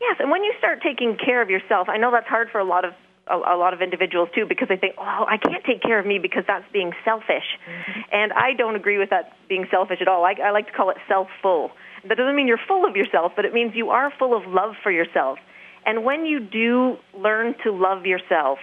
Yes, 0.00 0.16
and 0.18 0.30
when 0.30 0.44
you 0.44 0.52
start 0.58 0.80
taking 0.82 1.16
care 1.16 1.40
of 1.40 1.48
yourself, 1.48 1.88
I 1.88 1.96
know 1.96 2.10
that's 2.10 2.28
hard 2.28 2.48
for 2.52 2.58
a 2.58 2.64
lot 2.64 2.84
of 2.84 2.92
a, 3.26 3.36
a 3.36 3.56
lot 3.56 3.72
of 3.72 3.80
individuals 3.80 4.28
too 4.34 4.44
because 4.46 4.68
they 4.68 4.76
think, 4.76 4.96
"Oh, 4.98 5.24
I 5.26 5.38
can't 5.38 5.64
take 5.64 5.80
care 5.80 5.98
of 5.98 6.04
me 6.04 6.18
because 6.18 6.44
that's 6.46 6.64
being 6.72 6.92
selfish," 7.04 7.46
mm-hmm. 7.64 8.00
and 8.12 8.32
I 8.32 8.52
don't 8.52 8.76
agree 8.76 8.98
with 8.98 9.10
that 9.10 9.32
being 9.48 9.66
selfish 9.70 10.00
at 10.02 10.08
all. 10.08 10.24
I, 10.24 10.34
I 10.44 10.50
like 10.50 10.66
to 10.66 10.72
call 10.72 10.90
it 10.90 10.98
self-full. 11.08 11.70
That 12.08 12.16
doesn't 12.16 12.36
mean 12.36 12.46
you're 12.46 12.58
full 12.68 12.84
of 12.84 12.96
yourself, 12.96 13.32
but 13.36 13.44
it 13.44 13.52
means 13.52 13.72
you 13.74 13.90
are 13.90 14.12
full 14.18 14.36
of 14.36 14.46
love 14.46 14.74
for 14.82 14.90
yourself. 14.90 15.38
And 15.86 16.04
when 16.04 16.24
you 16.26 16.40
do 16.40 16.96
learn 17.18 17.54
to 17.64 17.72
love 17.72 18.06
yourself, 18.06 18.58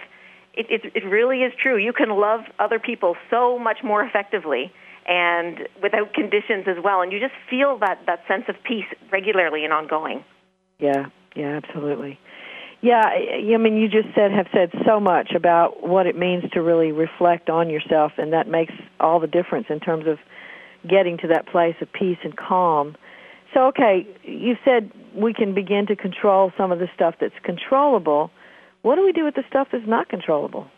it, 0.54 0.66
it, 0.68 0.92
it 0.94 1.04
really 1.06 1.42
is 1.42 1.52
true. 1.60 1.76
You 1.76 1.92
can 1.92 2.10
love 2.10 2.40
other 2.58 2.78
people 2.78 3.16
so 3.30 3.58
much 3.58 3.78
more 3.82 4.02
effectively 4.04 4.72
and 5.06 5.68
without 5.82 6.14
conditions 6.14 6.66
as 6.68 6.76
well, 6.82 7.02
and 7.02 7.10
you 7.12 7.18
just 7.18 7.34
feel 7.50 7.78
that 7.78 8.00
that 8.06 8.20
sense 8.28 8.44
of 8.48 8.54
peace 8.62 8.86
regularly 9.10 9.64
and 9.64 9.72
ongoing. 9.72 10.24
Yeah, 10.78 11.06
yeah, 11.34 11.60
absolutely. 11.62 12.18
Yeah, 12.82 13.00
I 13.04 13.56
mean, 13.58 13.76
you 13.76 13.88
just 13.88 14.12
said 14.14 14.32
have 14.32 14.48
said 14.52 14.72
so 14.86 14.98
much 14.98 15.32
about 15.36 15.86
what 15.86 16.06
it 16.06 16.16
means 16.16 16.44
to 16.52 16.60
really 16.60 16.90
reflect 16.90 17.48
on 17.48 17.70
yourself, 17.70 18.12
and 18.18 18.32
that 18.32 18.48
makes 18.48 18.74
all 18.98 19.20
the 19.20 19.28
difference 19.28 19.66
in 19.70 19.78
terms 19.78 20.06
of 20.08 20.18
getting 20.88 21.16
to 21.18 21.28
that 21.28 21.46
place 21.46 21.76
of 21.80 21.92
peace 21.92 22.18
and 22.24 22.36
calm. 22.36 22.96
So, 23.54 23.66
okay, 23.68 24.06
you 24.24 24.56
said 24.64 24.90
we 25.14 25.34
can 25.34 25.54
begin 25.54 25.86
to 25.86 25.96
control 25.96 26.52
some 26.56 26.72
of 26.72 26.78
the 26.78 26.88
stuff 26.94 27.16
that's 27.20 27.34
controllable. 27.42 28.30
What 28.82 28.96
do 28.96 29.04
we 29.04 29.12
do 29.12 29.24
with 29.24 29.34
the 29.34 29.44
stuff 29.48 29.68
that's 29.72 29.86
not 29.86 30.08
controllable? 30.08 30.66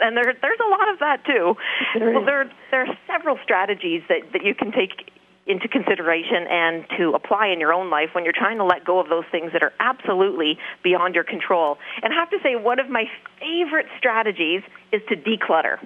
And 0.00 0.16
there, 0.16 0.32
there's 0.40 0.58
a 0.64 0.70
lot 0.70 0.92
of 0.92 0.98
that 1.00 1.24
too. 1.26 1.54
There 1.98 2.12
well, 2.12 2.24
there, 2.24 2.50
there 2.70 2.82
are 2.82 2.98
several 3.06 3.38
strategies 3.42 4.02
that, 4.08 4.32
that 4.32 4.42
you 4.42 4.54
can 4.54 4.72
take 4.72 5.10
into 5.46 5.68
consideration 5.68 6.46
and 6.48 6.86
to 6.96 7.12
apply 7.12 7.48
in 7.48 7.60
your 7.60 7.72
own 7.72 7.90
life 7.90 8.08
when 8.14 8.24
you're 8.24 8.32
trying 8.36 8.56
to 8.58 8.64
let 8.64 8.84
go 8.84 8.98
of 8.98 9.08
those 9.08 9.24
things 9.30 9.52
that 9.52 9.62
are 9.62 9.72
absolutely 9.80 10.58
beyond 10.82 11.14
your 11.14 11.24
control. 11.24 11.76
And 12.02 12.14
I 12.14 12.16
have 12.16 12.30
to 12.30 12.38
say, 12.42 12.56
one 12.56 12.78
of 12.78 12.88
my 12.88 13.04
favorite 13.38 13.86
strategies 13.98 14.62
is 14.92 15.02
to 15.08 15.16
declutter. 15.16 15.76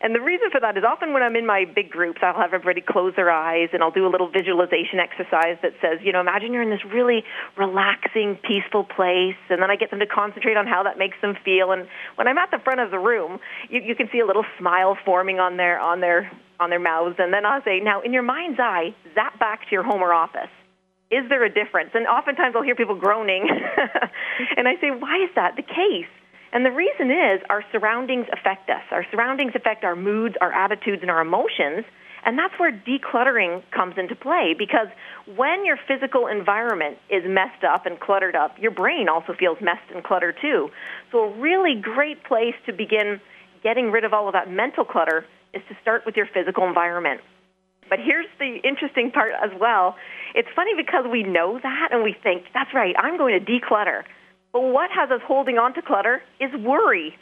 And 0.00 0.14
the 0.14 0.20
reason 0.20 0.50
for 0.50 0.60
that 0.60 0.76
is 0.76 0.84
often 0.86 1.12
when 1.12 1.22
I'm 1.22 1.34
in 1.34 1.44
my 1.44 1.64
big 1.64 1.90
groups, 1.90 2.20
I'll 2.22 2.38
have 2.38 2.54
everybody 2.54 2.80
close 2.80 3.14
their 3.16 3.30
eyes 3.30 3.68
and 3.72 3.82
I'll 3.82 3.90
do 3.90 4.06
a 4.06 4.12
little 4.12 4.30
visualization 4.30 5.00
exercise 5.02 5.58
that 5.62 5.74
says, 5.82 5.98
you 6.02 6.12
know, 6.12 6.20
imagine 6.20 6.52
you're 6.52 6.62
in 6.62 6.70
this 6.70 6.84
really 6.86 7.24
relaxing, 7.56 8.38
peaceful 8.46 8.84
place. 8.84 9.38
And 9.50 9.60
then 9.60 9.70
I 9.70 9.76
get 9.76 9.90
them 9.90 9.98
to 9.98 10.06
concentrate 10.06 10.56
on 10.56 10.66
how 10.66 10.84
that 10.84 10.98
makes 10.98 11.16
them 11.20 11.34
feel. 11.44 11.72
And 11.72 11.88
when 12.14 12.28
I'm 12.28 12.38
at 12.38 12.50
the 12.50 12.58
front 12.62 12.78
of 12.78 12.92
the 12.92 12.98
room, 12.98 13.40
you, 13.68 13.80
you 13.82 13.94
can 13.96 14.08
see 14.12 14.20
a 14.20 14.26
little 14.26 14.44
smile 14.58 14.96
forming 15.04 15.40
on 15.40 15.56
their, 15.56 15.80
on 15.80 16.00
their, 16.00 16.30
on 16.60 16.70
their 16.70 16.80
mouths. 16.80 17.16
And 17.18 17.32
then 17.32 17.44
I'll 17.44 17.62
say, 17.64 17.80
now 17.80 18.00
in 18.00 18.12
your 18.12 18.22
mind's 18.22 18.60
eye, 18.60 18.94
zap 19.14 19.38
back 19.40 19.62
to 19.66 19.72
your 19.72 19.82
home 19.82 20.00
or 20.00 20.14
office. 20.14 20.50
Is 21.10 21.28
there 21.28 21.42
a 21.42 21.52
difference? 21.52 21.90
And 21.94 22.06
oftentimes 22.06 22.54
I'll 22.54 22.62
hear 22.62 22.76
people 22.76 22.94
groaning. 22.94 23.48
and 24.56 24.68
I 24.68 24.74
say, 24.80 24.90
why 24.90 25.24
is 25.24 25.30
that 25.34 25.56
the 25.56 25.62
case? 25.62 26.12
And 26.52 26.64
the 26.64 26.70
reason 26.70 27.10
is 27.10 27.40
our 27.50 27.62
surroundings 27.72 28.26
affect 28.32 28.70
us. 28.70 28.82
Our 28.90 29.04
surroundings 29.10 29.52
affect 29.54 29.84
our 29.84 29.96
moods, 29.96 30.34
our 30.40 30.52
attitudes, 30.52 31.02
and 31.02 31.10
our 31.10 31.20
emotions. 31.20 31.84
And 32.24 32.38
that's 32.38 32.54
where 32.58 32.72
decluttering 32.72 33.62
comes 33.70 33.94
into 33.96 34.14
play 34.16 34.54
because 34.58 34.88
when 35.36 35.64
your 35.64 35.78
physical 35.86 36.26
environment 36.26 36.98
is 37.08 37.22
messed 37.26 37.64
up 37.64 37.86
and 37.86 37.98
cluttered 38.00 38.34
up, 38.34 38.58
your 38.58 38.70
brain 38.70 39.08
also 39.08 39.34
feels 39.38 39.58
messed 39.60 39.90
and 39.94 40.02
cluttered 40.02 40.36
too. 40.40 40.68
So 41.12 41.18
a 41.20 41.38
really 41.38 41.80
great 41.80 42.24
place 42.24 42.54
to 42.66 42.72
begin 42.72 43.20
getting 43.62 43.90
rid 43.90 44.04
of 44.04 44.12
all 44.12 44.26
of 44.26 44.32
that 44.34 44.50
mental 44.50 44.84
clutter 44.84 45.24
is 45.54 45.62
to 45.68 45.76
start 45.80 46.04
with 46.04 46.16
your 46.16 46.26
physical 46.26 46.66
environment. 46.66 47.20
But 47.88 47.98
here's 48.04 48.26
the 48.38 48.58
interesting 48.62 49.10
part 49.10 49.32
as 49.42 49.50
well. 49.58 49.96
It's 50.34 50.48
funny 50.54 50.72
because 50.76 51.06
we 51.10 51.22
know 51.22 51.58
that 51.62 51.88
and 51.92 52.02
we 52.02 52.14
think, 52.22 52.44
that's 52.52 52.74
right, 52.74 52.94
I'm 52.98 53.16
going 53.16 53.38
to 53.38 53.44
declutter. 53.44 54.02
But 54.52 54.62
what 54.62 54.90
has 54.90 55.10
us 55.10 55.20
holding 55.26 55.58
on 55.58 55.74
to 55.74 55.82
clutter 55.82 56.22
is 56.40 56.50
worry. 56.60 57.16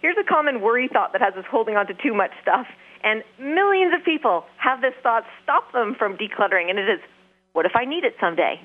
Here's 0.00 0.16
a 0.18 0.24
common 0.24 0.60
worry 0.60 0.88
thought 0.92 1.12
that 1.12 1.22
has 1.22 1.34
us 1.34 1.44
holding 1.50 1.76
on 1.76 1.86
to 1.86 1.94
too 1.94 2.14
much 2.14 2.32
stuff. 2.42 2.66
And 3.04 3.22
millions 3.38 3.94
of 3.94 4.04
people 4.04 4.44
have 4.58 4.80
this 4.80 4.94
thought 5.02 5.24
stop 5.42 5.72
them 5.72 5.94
from 5.98 6.16
decluttering, 6.16 6.70
and 6.70 6.78
it 6.78 6.88
is, 6.88 7.00
what 7.52 7.66
if 7.66 7.72
I 7.74 7.84
need 7.84 8.04
it 8.04 8.14
someday? 8.20 8.60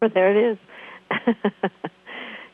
But 0.00 0.14
there 0.14 0.30
it 0.30 0.52
is. 0.52 0.58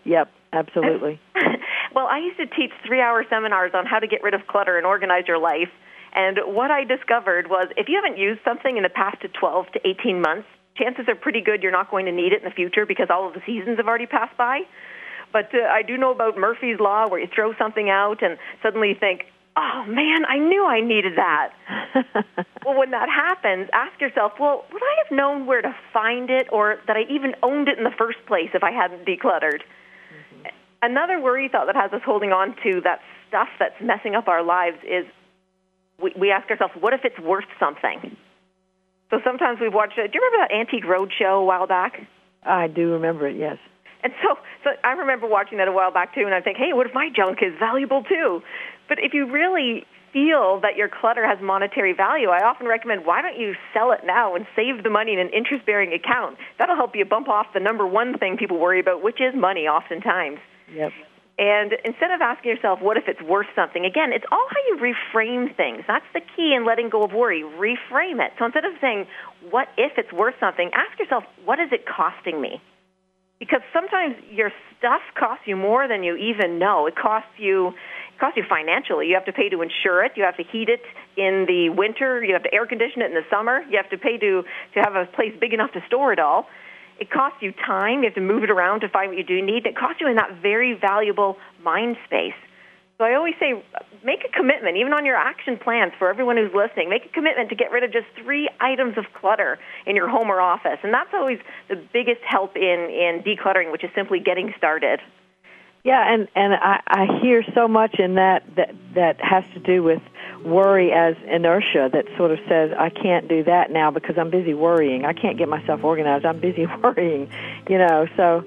yep, 0.04 0.30
absolutely. 0.52 1.20
well, 1.94 2.06
I 2.06 2.18
used 2.18 2.36
to 2.38 2.46
teach 2.46 2.70
three 2.86 3.00
hour 3.00 3.24
seminars 3.28 3.72
on 3.74 3.86
how 3.86 3.98
to 3.98 4.06
get 4.06 4.22
rid 4.22 4.34
of 4.34 4.46
clutter 4.46 4.76
and 4.76 4.86
organize 4.86 5.24
your 5.26 5.38
life. 5.38 5.70
And 6.12 6.38
what 6.44 6.70
I 6.70 6.84
discovered 6.84 7.48
was 7.48 7.68
if 7.76 7.88
you 7.88 8.00
haven't 8.02 8.18
used 8.18 8.40
something 8.44 8.76
in 8.76 8.82
the 8.82 8.90
past 8.90 9.24
12 9.38 9.66
to 9.74 9.80
18 9.86 10.20
months, 10.20 10.48
chances 10.80 11.06
are 11.08 11.14
pretty 11.14 11.40
good 11.40 11.62
you're 11.62 11.72
not 11.72 11.90
going 11.90 12.06
to 12.06 12.12
need 12.12 12.32
it 12.32 12.42
in 12.42 12.48
the 12.48 12.54
future 12.54 12.86
because 12.86 13.08
all 13.10 13.26
of 13.26 13.34
the 13.34 13.42
seasons 13.44 13.76
have 13.76 13.86
already 13.86 14.06
passed 14.06 14.36
by. 14.36 14.62
But 15.32 15.54
uh, 15.54 15.68
I 15.70 15.82
do 15.82 15.96
know 15.96 16.10
about 16.10 16.36
Murphy's 16.36 16.80
Law 16.80 17.08
where 17.08 17.20
you 17.20 17.28
throw 17.32 17.54
something 17.56 17.88
out 17.88 18.22
and 18.22 18.38
suddenly 18.62 18.88
you 18.90 18.96
think, 18.98 19.26
oh 19.56 19.84
man, 19.86 20.24
I 20.26 20.38
knew 20.38 20.64
I 20.64 20.80
needed 20.80 21.16
that. 21.16 21.50
well, 22.64 22.78
when 22.78 22.90
that 22.90 23.08
happens, 23.08 23.68
ask 23.72 24.00
yourself, 24.00 24.32
well, 24.40 24.64
would 24.72 24.82
I 24.82 24.94
have 25.04 25.16
known 25.16 25.46
where 25.46 25.62
to 25.62 25.74
find 25.92 26.30
it 26.30 26.48
or 26.50 26.78
that 26.86 26.96
I 26.96 27.02
even 27.10 27.34
owned 27.42 27.68
it 27.68 27.78
in 27.78 27.84
the 27.84 27.94
first 27.96 28.18
place 28.26 28.50
if 28.54 28.62
I 28.62 28.70
hadn't 28.72 29.06
decluttered? 29.06 29.60
Mm-hmm. 29.60 30.46
Another 30.82 31.20
worry 31.20 31.48
thought 31.48 31.66
that 31.66 31.76
has 31.76 31.92
us 31.92 32.02
holding 32.04 32.32
on 32.32 32.56
to 32.64 32.80
that 32.82 33.00
stuff 33.28 33.48
that's 33.58 33.80
messing 33.80 34.14
up 34.14 34.28
our 34.28 34.42
lives 34.42 34.78
is 34.82 35.04
we, 36.02 36.12
we 36.18 36.30
ask 36.30 36.50
ourselves, 36.50 36.74
what 36.80 36.92
if 36.92 37.00
it's 37.04 37.18
worth 37.20 37.48
something? 37.58 38.16
So 39.10 39.20
sometimes 39.24 39.58
we've 39.60 39.74
watched. 39.74 39.98
Uh, 39.98 40.06
do 40.06 40.12
you 40.14 40.20
remember 40.22 40.46
that 40.48 40.54
Antique 40.54 40.84
Roadshow 40.84 41.42
a 41.42 41.44
while 41.44 41.66
back? 41.66 42.00
I 42.44 42.68
do 42.68 42.92
remember 42.92 43.28
it. 43.28 43.36
Yes. 43.36 43.58
And 44.02 44.12
so, 44.22 44.36
so 44.64 44.70
I 44.82 44.92
remember 44.92 45.26
watching 45.26 45.58
that 45.58 45.68
a 45.68 45.72
while 45.72 45.92
back 45.92 46.14
too, 46.14 46.22
and 46.24 46.34
I 46.34 46.40
think, 46.40 46.56
hey, 46.56 46.72
what 46.72 46.86
if 46.86 46.94
my 46.94 47.10
junk 47.14 47.40
is 47.42 47.52
valuable 47.58 48.02
too? 48.02 48.40
But 48.88 48.98
if 48.98 49.12
you 49.12 49.30
really 49.30 49.84
feel 50.12 50.60
that 50.62 50.76
your 50.76 50.88
clutter 50.88 51.26
has 51.26 51.38
monetary 51.42 51.92
value, 51.92 52.28
I 52.30 52.42
often 52.44 52.66
recommend 52.66 53.04
why 53.04 53.22
don't 53.22 53.38
you 53.38 53.54
sell 53.74 53.92
it 53.92 54.00
now 54.04 54.34
and 54.34 54.46
save 54.56 54.82
the 54.82 54.90
money 54.90 55.12
in 55.12 55.18
an 55.18 55.30
interest 55.30 55.66
bearing 55.66 55.92
account? 55.92 56.38
That'll 56.58 56.76
help 56.76 56.96
you 56.96 57.04
bump 57.04 57.28
off 57.28 57.46
the 57.52 57.60
number 57.60 57.86
one 57.86 58.18
thing 58.18 58.36
people 58.36 58.58
worry 58.58 58.80
about, 58.80 59.02
which 59.02 59.20
is 59.20 59.34
money 59.34 59.68
oftentimes. 59.68 60.38
Yep. 60.74 60.92
And 61.40 61.72
instead 61.86 62.10
of 62.10 62.20
asking 62.20 62.50
yourself, 62.50 62.82
what 62.82 62.98
if 62.98 63.04
it's 63.08 63.22
worth 63.22 63.46
something? 63.56 63.86
Again, 63.86 64.12
it's 64.12 64.26
all 64.30 64.46
how 64.46 64.60
you 64.68 64.76
reframe 64.76 65.56
things. 65.56 65.84
That's 65.88 66.04
the 66.12 66.20
key 66.36 66.52
in 66.54 66.66
letting 66.66 66.90
go 66.90 67.02
of 67.02 67.12
worry. 67.12 67.42
Reframe 67.42 68.20
it. 68.20 68.32
So 68.38 68.44
instead 68.44 68.66
of 68.66 68.72
saying, 68.78 69.06
what 69.48 69.68
if 69.78 69.92
it's 69.96 70.12
worth 70.12 70.34
something, 70.38 70.70
ask 70.74 70.98
yourself, 70.98 71.24
what 71.46 71.58
is 71.58 71.72
it 71.72 71.86
costing 71.86 72.42
me? 72.42 72.60
Because 73.38 73.62
sometimes 73.72 74.16
your 74.30 74.52
stuff 74.78 75.00
costs 75.18 75.44
you 75.46 75.56
more 75.56 75.88
than 75.88 76.02
you 76.02 76.14
even 76.16 76.58
know. 76.58 76.86
It 76.86 76.94
costs 76.94 77.32
you, 77.38 77.68
it 77.68 78.20
costs 78.20 78.36
you 78.36 78.44
financially. 78.46 79.08
You 79.08 79.14
have 79.14 79.24
to 79.24 79.32
pay 79.32 79.48
to 79.48 79.62
insure 79.62 80.04
it. 80.04 80.12
You 80.16 80.24
have 80.24 80.36
to 80.36 80.44
heat 80.44 80.68
it 80.68 80.82
in 81.16 81.46
the 81.48 81.70
winter. 81.70 82.22
You 82.22 82.34
have 82.34 82.42
to 82.42 82.52
air 82.52 82.66
condition 82.66 83.00
it 83.00 83.06
in 83.06 83.14
the 83.14 83.24
summer. 83.30 83.62
You 83.70 83.78
have 83.80 83.88
to 83.88 83.96
pay 83.96 84.18
to, 84.18 84.42
to 84.74 84.80
have 84.84 84.94
a 84.94 85.06
place 85.06 85.32
big 85.40 85.54
enough 85.54 85.72
to 85.72 85.80
store 85.86 86.12
it 86.12 86.18
all. 86.18 86.48
It 87.00 87.10
costs 87.10 87.38
you 87.40 87.52
time. 87.52 88.00
You 88.00 88.04
have 88.04 88.14
to 88.14 88.20
move 88.20 88.44
it 88.44 88.50
around 88.50 88.80
to 88.80 88.88
find 88.88 89.08
what 89.08 89.18
you 89.18 89.24
do 89.24 89.40
need. 89.40 89.66
It 89.66 89.76
costs 89.76 90.00
you 90.00 90.08
in 90.08 90.16
that 90.16 90.38
very 90.42 90.74
valuable 90.74 91.38
mind 91.64 91.96
space. 92.04 92.34
So 92.98 93.04
I 93.06 93.14
always 93.14 93.32
say, 93.40 93.54
make 94.04 94.20
a 94.28 94.36
commitment, 94.36 94.76
even 94.76 94.92
on 94.92 95.06
your 95.06 95.16
action 95.16 95.56
plans 95.56 95.94
for 95.98 96.10
everyone 96.10 96.36
who's 96.36 96.52
listening. 96.52 96.90
Make 96.90 97.06
a 97.06 97.08
commitment 97.08 97.48
to 97.48 97.56
get 97.56 97.72
rid 97.72 97.82
of 97.82 97.90
just 97.90 98.04
three 98.22 98.50
items 98.60 98.98
of 98.98 99.06
clutter 99.18 99.58
in 99.86 99.96
your 99.96 100.06
home 100.06 100.30
or 100.30 100.38
office, 100.38 100.76
and 100.82 100.92
that's 100.92 101.08
always 101.14 101.38
the 101.70 101.76
biggest 101.76 102.20
help 102.28 102.56
in 102.56 102.90
in 102.92 103.24
decluttering, 103.24 103.72
which 103.72 103.82
is 103.82 103.90
simply 103.94 104.20
getting 104.20 104.52
started. 104.58 105.00
Yeah, 105.82 106.12
and 106.12 106.28
and 106.34 106.52
I, 106.52 106.80
I 106.86 107.06
hear 107.22 107.42
so 107.54 107.66
much 107.66 107.98
in 107.98 108.16
that 108.16 108.44
that 108.56 108.74
that 108.94 109.16
has 109.22 109.44
to 109.54 109.60
do 109.60 109.82
with 109.82 110.02
worry 110.44 110.92
as 110.92 111.16
inertia 111.28 111.90
that 111.92 112.06
sort 112.16 112.30
of 112.30 112.38
says 112.48 112.70
I 112.78 112.90
can't 112.90 113.28
do 113.28 113.44
that 113.44 113.70
now 113.70 113.90
because 113.90 114.16
I'm 114.18 114.30
busy 114.30 114.54
worrying. 114.54 115.04
I 115.04 115.12
can't 115.12 115.36
get 115.38 115.48
myself 115.48 115.84
organized. 115.84 116.24
I'm 116.24 116.40
busy 116.40 116.66
worrying, 116.82 117.30
you 117.68 117.78
know. 117.78 118.06
So, 118.16 118.44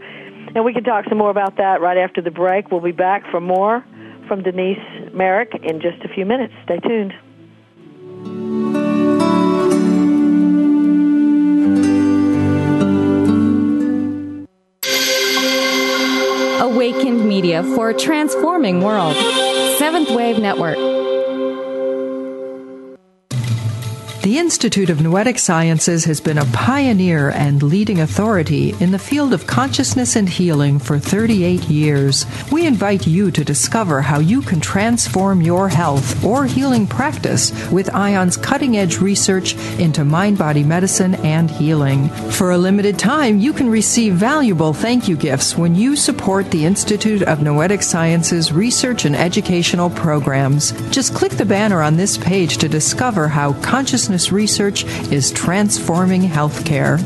and 0.55 0.65
we 0.65 0.73
can 0.73 0.83
talk 0.83 1.05
some 1.07 1.17
more 1.17 1.29
about 1.29 1.57
that 1.57 1.81
right 1.81 1.97
after 1.97 2.21
the 2.21 2.31
break. 2.31 2.71
We'll 2.71 2.81
be 2.81 2.91
back 2.91 3.29
for 3.31 3.39
more 3.39 3.85
from 4.27 4.43
Denise 4.43 4.79
Marek 5.13 5.53
in 5.63 5.81
just 5.81 6.03
a 6.03 6.07
few 6.07 6.25
minutes. 6.25 6.53
Stay 6.63 6.79
tuned. 6.79 7.13
Awakened 16.59 17.27
Media 17.27 17.63
for 17.75 17.89
a 17.89 17.93
transforming 17.93 18.81
world. 18.81 19.15
Seventh 19.77 20.09
Wave 20.11 20.39
Network. 20.39 21.02
The 24.23 24.39
Institute 24.39 24.89
of 24.89 25.01
Noetic 25.01 25.37
Sciences 25.37 26.05
has 26.05 26.21
been 26.21 26.37
a 26.37 26.45
pioneer 26.45 27.31
and 27.31 27.61
leading 27.61 27.99
authority 27.99 28.73
in 28.79 28.91
the 28.91 28.97
field 28.97 29.33
of 29.33 29.47
consciousness 29.47 30.15
and 30.15 30.29
healing 30.29 30.79
for 30.79 30.97
38 30.97 31.63
years. 31.65 32.25
We 32.49 32.65
invite 32.65 33.05
you 33.05 33.31
to 33.31 33.43
discover 33.43 33.99
how 33.99 34.19
you 34.19 34.41
can 34.41 34.61
transform 34.61 35.41
your 35.41 35.67
health 35.67 36.23
or 36.23 36.45
healing 36.45 36.87
practice 36.87 37.51
with 37.69 37.89
IONS 37.89 38.41
cutting 38.41 38.77
edge 38.77 38.99
research 38.99 39.55
into 39.77 40.05
mind 40.05 40.37
body 40.37 40.63
medicine 40.63 41.15
and 41.15 41.51
healing. 41.51 42.07
For 42.31 42.51
a 42.51 42.57
limited 42.57 42.97
time, 42.97 43.39
you 43.39 43.51
can 43.51 43.69
receive 43.69 44.13
valuable 44.13 44.71
thank 44.71 45.09
you 45.09 45.17
gifts 45.17 45.57
when 45.57 45.75
you 45.75 45.97
support 45.97 46.49
the 46.49 46.63
Institute 46.63 47.23
of 47.23 47.41
Noetic 47.41 47.83
Sciences 47.83 48.53
research 48.53 49.03
and 49.03 49.17
educational 49.17 49.89
programs. 49.89 50.71
Just 50.91 51.13
click 51.13 51.33
the 51.33 51.43
banner 51.43 51.81
on 51.81 51.97
this 51.97 52.17
page 52.17 52.57
to 52.59 52.69
discover 52.69 53.27
how 53.27 53.51
consciousness 53.61 54.12
research 54.31 54.83
is 55.11 55.31
transforming 55.31 56.21
healthcare. 56.21 57.01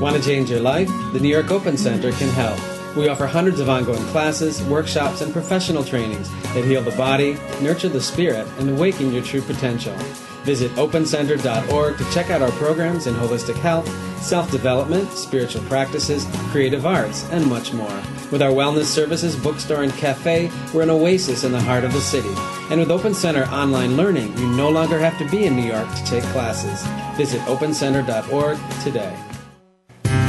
Want 0.00 0.16
to 0.16 0.22
change 0.22 0.50
your 0.50 0.60
life? 0.60 0.88
The 1.12 1.20
New 1.20 1.28
York 1.28 1.50
Open 1.50 1.76
Center 1.76 2.12
can 2.12 2.28
help. 2.30 2.58
We 2.96 3.08
offer 3.08 3.26
hundreds 3.26 3.58
of 3.58 3.68
ongoing 3.68 4.04
classes, 4.06 4.62
workshops, 4.64 5.20
and 5.20 5.32
professional 5.32 5.82
trainings 5.82 6.30
that 6.52 6.64
heal 6.64 6.82
the 6.82 6.90
body, 6.92 7.34
nurture 7.60 7.88
the 7.88 8.00
spirit, 8.00 8.46
and 8.58 8.70
awaken 8.70 9.12
your 9.12 9.22
true 9.22 9.42
potential. 9.42 9.96
Visit 10.44 10.70
opencenter.org 10.72 11.98
to 11.98 12.10
check 12.12 12.30
out 12.30 12.42
our 12.42 12.50
programs 12.52 13.06
in 13.06 13.14
holistic 13.14 13.56
health, 13.56 13.88
self 14.22 14.50
development, 14.50 15.10
spiritual 15.10 15.62
practices, 15.64 16.26
creative 16.50 16.86
arts, 16.86 17.24
and 17.30 17.46
much 17.46 17.72
more. 17.72 18.02
With 18.30 18.42
our 18.42 18.50
wellness 18.50 18.84
services, 18.84 19.36
bookstore, 19.36 19.82
and 19.82 19.92
cafe, 19.92 20.50
we're 20.72 20.82
an 20.82 20.90
oasis 20.90 21.44
in 21.44 21.52
the 21.52 21.60
heart 21.60 21.84
of 21.84 21.92
the 21.92 22.00
city. 22.00 22.34
And 22.70 22.80
with 22.80 22.90
Open 22.90 23.14
Center 23.14 23.44
online 23.44 23.96
learning, 23.96 24.36
you 24.36 24.48
no 24.48 24.68
longer 24.68 24.98
have 24.98 25.18
to 25.18 25.28
be 25.30 25.44
in 25.44 25.56
New 25.56 25.66
York 25.66 25.88
to 25.94 26.04
take 26.04 26.24
classes. 26.24 26.82
Visit 27.16 27.40
opencenter.org 27.42 28.58
today. 28.82 29.16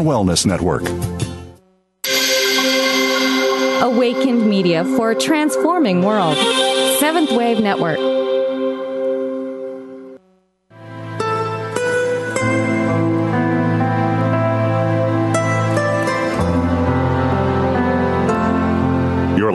Wellness 0.00 0.46
Network. 0.46 0.82
Awakened 3.82 4.48
Media 4.48 4.84
for 4.96 5.14
transforming 5.14 6.02
world. 6.02 6.36
Seventh 6.98 7.30
Wave 7.32 7.60
Network. 7.60 8.19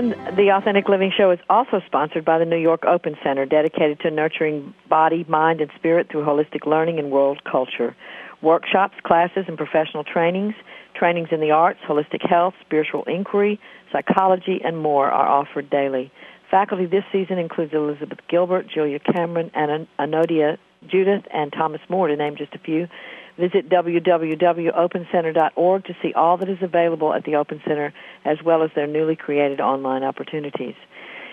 And 0.00 0.12
the 0.34 0.48
Authentic 0.50 0.88
Living 0.88 1.12
Show 1.14 1.30
is 1.30 1.40
also 1.50 1.82
sponsored 1.84 2.24
by 2.24 2.38
the 2.38 2.46
New 2.46 2.56
York 2.56 2.86
Open 2.86 3.16
Center, 3.22 3.44
dedicated 3.44 4.00
to 4.00 4.10
nurturing 4.10 4.72
body, 4.88 5.26
mind, 5.28 5.60
and 5.60 5.70
spirit 5.76 6.08
through 6.10 6.24
holistic 6.24 6.64
learning 6.64 6.98
and 6.98 7.10
world 7.10 7.44
culture. 7.44 7.94
Workshops, 8.40 8.94
classes, 9.04 9.44
and 9.46 9.58
professional 9.58 10.02
trainings, 10.02 10.54
trainings 10.94 11.28
in 11.30 11.40
the 11.40 11.50
arts, 11.50 11.80
holistic 11.86 12.26
health, 12.26 12.54
spiritual 12.64 13.04
inquiry, 13.04 13.60
psychology, 13.92 14.62
and 14.64 14.78
more 14.78 15.10
are 15.10 15.28
offered 15.28 15.68
daily. 15.68 16.10
Faculty 16.50 16.86
this 16.86 17.04
season 17.12 17.36
includes 17.36 17.74
Elizabeth 17.74 18.20
Gilbert, 18.26 18.68
Julia 18.74 19.00
Cameron, 19.00 19.50
and 19.52 19.86
Anodea 19.98 20.56
Judith, 20.90 21.24
and 21.30 21.52
Thomas 21.52 21.82
Moore, 21.90 22.08
to 22.08 22.16
name 22.16 22.36
just 22.38 22.54
a 22.54 22.58
few. 22.58 22.88
Visit 23.38 23.68
www.opencenter.org 23.68 25.84
to 25.84 25.96
see 26.02 26.12
all 26.14 26.38
that 26.38 26.48
is 26.48 26.58
available 26.62 27.14
at 27.14 27.24
the 27.24 27.36
Open 27.36 27.60
Center, 27.66 27.92
as 28.24 28.38
well 28.44 28.62
as 28.62 28.70
their 28.74 28.86
newly 28.86 29.16
created 29.16 29.60
online 29.60 30.04
opportunities. 30.04 30.74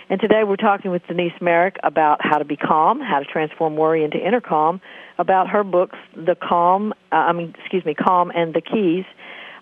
And 0.09 0.21
today 0.21 0.45
we're 0.45 0.55
talking 0.55 0.91
with 0.91 1.05
Denise 1.07 1.33
Marek 1.41 1.75
about 1.83 2.19
how 2.21 2.37
to 2.37 2.45
be 2.45 2.55
calm, 2.55 3.01
how 3.01 3.19
to 3.19 3.25
transform 3.25 3.75
worry 3.75 4.05
into 4.05 4.17
inner 4.17 4.39
calm, 4.39 4.79
about 5.17 5.49
her 5.49 5.65
books, 5.65 5.97
The 6.15 6.35
Calm, 6.35 6.93
uh, 7.11 7.15
I 7.15 7.33
mean, 7.33 7.53
excuse 7.59 7.83
me, 7.83 7.93
Calm 7.93 8.31
and 8.33 8.53
the 8.53 8.61
Keys. 8.61 9.03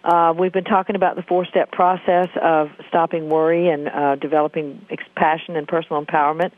Uh, 0.03 0.35
we've 0.37 0.53
been 0.53 0.65
talking 0.65 0.95
about 0.95 1.15
the 1.15 1.23
four-step 1.23 1.71
process 1.71 2.27
of 2.39 2.69
stopping 2.87 3.27
worry 3.27 3.69
and 3.69 3.87
uh, 3.87 4.17
developing 4.17 4.85
passion 5.15 5.55
and 5.55 5.67
personal 5.67 6.05
empowerment. 6.05 6.51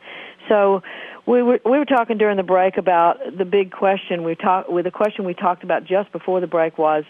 So 0.47 0.81
we 1.25 1.43
were 1.43 1.59
we 1.65 1.77
were 1.77 1.85
talking 1.85 2.17
during 2.17 2.37
the 2.37 2.43
break 2.43 2.77
about 2.77 3.17
the 3.37 3.45
big 3.45 3.71
question 3.71 4.23
we 4.23 4.35
talked 4.35 4.69
with 4.69 4.85
the 4.85 4.91
question 4.91 5.25
we 5.25 5.33
talked 5.33 5.63
about 5.63 5.83
just 5.85 6.11
before 6.11 6.39
the 6.39 6.47
break 6.47 6.77
was 6.77 7.03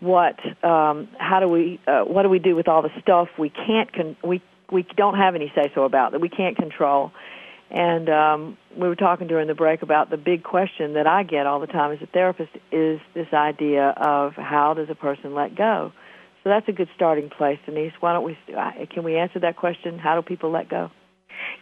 what 0.00 0.38
um, 0.64 1.08
how 1.18 1.40
do 1.40 1.48
we 1.48 1.80
uh, 1.86 2.02
what 2.02 2.22
do 2.22 2.28
we 2.28 2.38
do 2.38 2.56
with 2.56 2.68
all 2.68 2.82
the 2.82 2.90
stuff 3.00 3.28
we 3.38 3.50
can't 3.50 3.92
con- 3.92 4.16
we 4.22 4.42
we 4.70 4.84
don't 4.96 5.16
have 5.16 5.34
any 5.34 5.52
say 5.54 5.70
so 5.74 5.84
about 5.84 6.12
that 6.12 6.20
we 6.20 6.28
can't 6.28 6.56
control? 6.56 7.12
And 7.70 8.08
um, 8.08 8.58
we 8.76 8.86
were 8.86 8.96
talking 8.96 9.26
during 9.26 9.48
the 9.48 9.54
break 9.54 9.82
about 9.82 10.10
the 10.10 10.16
big 10.16 10.44
question 10.44 10.94
that 10.94 11.06
I 11.06 11.22
get 11.22 11.46
all 11.46 11.60
the 11.60 11.66
time 11.66 11.92
as 11.92 12.02
a 12.02 12.06
therapist 12.06 12.50
is 12.70 13.00
this 13.14 13.26
idea 13.32 13.88
of 13.96 14.34
how 14.34 14.74
does 14.74 14.90
a 14.90 14.94
person 14.94 15.34
let 15.34 15.56
go? 15.56 15.92
So 16.42 16.50
that's 16.50 16.68
a 16.68 16.72
good 16.72 16.88
starting 16.94 17.30
place 17.30 17.58
Denise. 17.64 17.92
Why 18.00 18.12
don't 18.12 18.24
we 18.24 18.36
uh, 18.56 18.86
can 18.92 19.04
we 19.04 19.16
answer 19.16 19.38
that 19.40 19.56
question? 19.56 19.98
How 19.98 20.16
do 20.16 20.22
people 20.22 20.50
let 20.50 20.68
go 20.68 20.90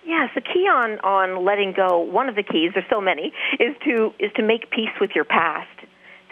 Yes, 0.04 0.30
the 0.34 0.40
key 0.40 0.66
on 0.66 0.98
on 1.00 1.44
letting 1.44 1.72
go. 1.72 1.98
One 1.98 2.28
of 2.28 2.34
the 2.34 2.42
keys, 2.42 2.72
there's 2.74 2.88
so 2.90 3.00
many, 3.00 3.32
is 3.60 3.76
to 3.84 4.12
is 4.18 4.30
to 4.36 4.42
make 4.42 4.70
peace 4.70 4.94
with 5.00 5.10
your 5.14 5.24
past. 5.24 5.68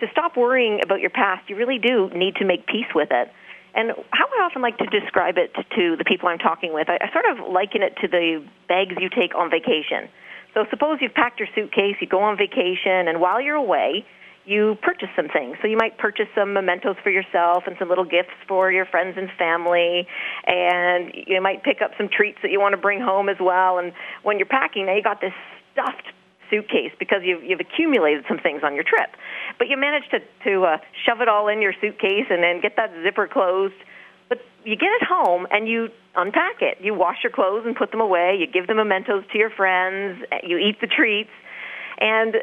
To 0.00 0.07
stop 0.12 0.37
worrying 0.37 0.81
about 0.83 1.00
your 1.00 1.11
past, 1.11 1.48
you 1.48 1.57
really 1.57 1.79
do 1.79 2.09
need 2.14 2.37
to 2.37 2.44
make 2.44 2.66
peace 2.66 2.88
with 2.94 3.09
it. 3.11 3.31
And 3.74 3.92
how 4.11 4.26
I 4.26 4.42
often 4.42 4.62
like 4.62 4.79
to 4.79 4.87
describe 4.87 5.37
it 5.38 5.55
to 5.55 5.96
the 5.96 6.05
people 6.05 6.29
I'm 6.29 6.38
talking 6.38 6.72
with, 6.72 6.88
I, 6.88 6.98
I 7.00 7.12
sort 7.12 7.26
of 7.31 7.53
liken 7.53 7.83
it 7.83 7.94
to 8.00 8.09
the 8.09 8.42
bags 8.66 8.94
you 8.98 9.09
take 9.09 9.35
on 9.37 9.50
vacation. 9.50 10.11
So 10.55 10.64
suppose 10.70 10.98
you've 11.00 11.14
packed 11.14 11.38
your 11.38 11.48
suitcase, 11.55 11.94
you 12.00 12.09
go 12.09 12.22
on 12.22 12.37
vacation, 12.37 13.07
and 13.07 13.20
while 13.20 13.40
you're 13.40 13.55
away, 13.55 14.05
you 14.50 14.76
purchase 14.82 15.08
some 15.14 15.28
things. 15.28 15.56
So 15.62 15.68
you 15.68 15.76
might 15.76 15.96
purchase 15.96 16.26
some 16.34 16.52
mementos 16.52 16.96
for 17.04 17.10
yourself 17.10 17.64
and 17.66 17.76
some 17.78 17.88
little 17.88 18.04
gifts 18.04 18.34
for 18.48 18.72
your 18.72 18.84
friends 18.84 19.14
and 19.16 19.30
family, 19.38 20.08
and 20.44 21.14
you 21.14 21.40
might 21.40 21.62
pick 21.62 21.80
up 21.80 21.92
some 21.96 22.08
treats 22.10 22.38
that 22.42 22.50
you 22.50 22.58
want 22.58 22.72
to 22.72 22.80
bring 22.80 23.00
home 23.00 23.28
as 23.28 23.36
well. 23.38 23.78
And 23.78 23.92
when 24.24 24.38
you're 24.38 24.50
packing, 24.50 24.86
now 24.86 24.96
you 24.96 25.02
got 25.02 25.20
this 25.20 25.32
stuffed 25.72 26.10
suitcase 26.50 26.90
because 26.98 27.22
you've, 27.22 27.44
you've 27.44 27.60
accumulated 27.60 28.24
some 28.26 28.38
things 28.38 28.62
on 28.64 28.74
your 28.74 28.82
trip. 28.82 29.14
But 29.56 29.68
you 29.68 29.76
managed 29.76 30.10
to, 30.10 30.18
to 30.50 30.62
uh, 30.64 30.76
shove 31.06 31.20
it 31.20 31.28
all 31.28 31.46
in 31.46 31.62
your 31.62 31.72
suitcase 31.80 32.26
and 32.28 32.42
then 32.42 32.60
get 32.60 32.74
that 32.74 32.90
zipper 33.04 33.28
closed. 33.28 33.78
But 34.28 34.38
you 34.64 34.74
get 34.74 34.90
it 35.00 35.06
home 35.06 35.46
and 35.52 35.68
you 35.68 35.90
unpack 36.16 36.60
it. 36.60 36.78
You 36.80 36.92
wash 36.94 37.18
your 37.22 37.30
clothes 37.30 37.62
and 37.66 37.76
put 37.76 37.92
them 37.92 38.00
away. 38.00 38.36
You 38.40 38.48
give 38.48 38.66
the 38.66 38.74
mementos 38.74 39.22
to 39.30 39.38
your 39.38 39.50
friends. 39.50 40.24
You 40.42 40.58
eat 40.58 40.80
the 40.80 40.88
treats. 40.88 41.30
And 42.00 42.34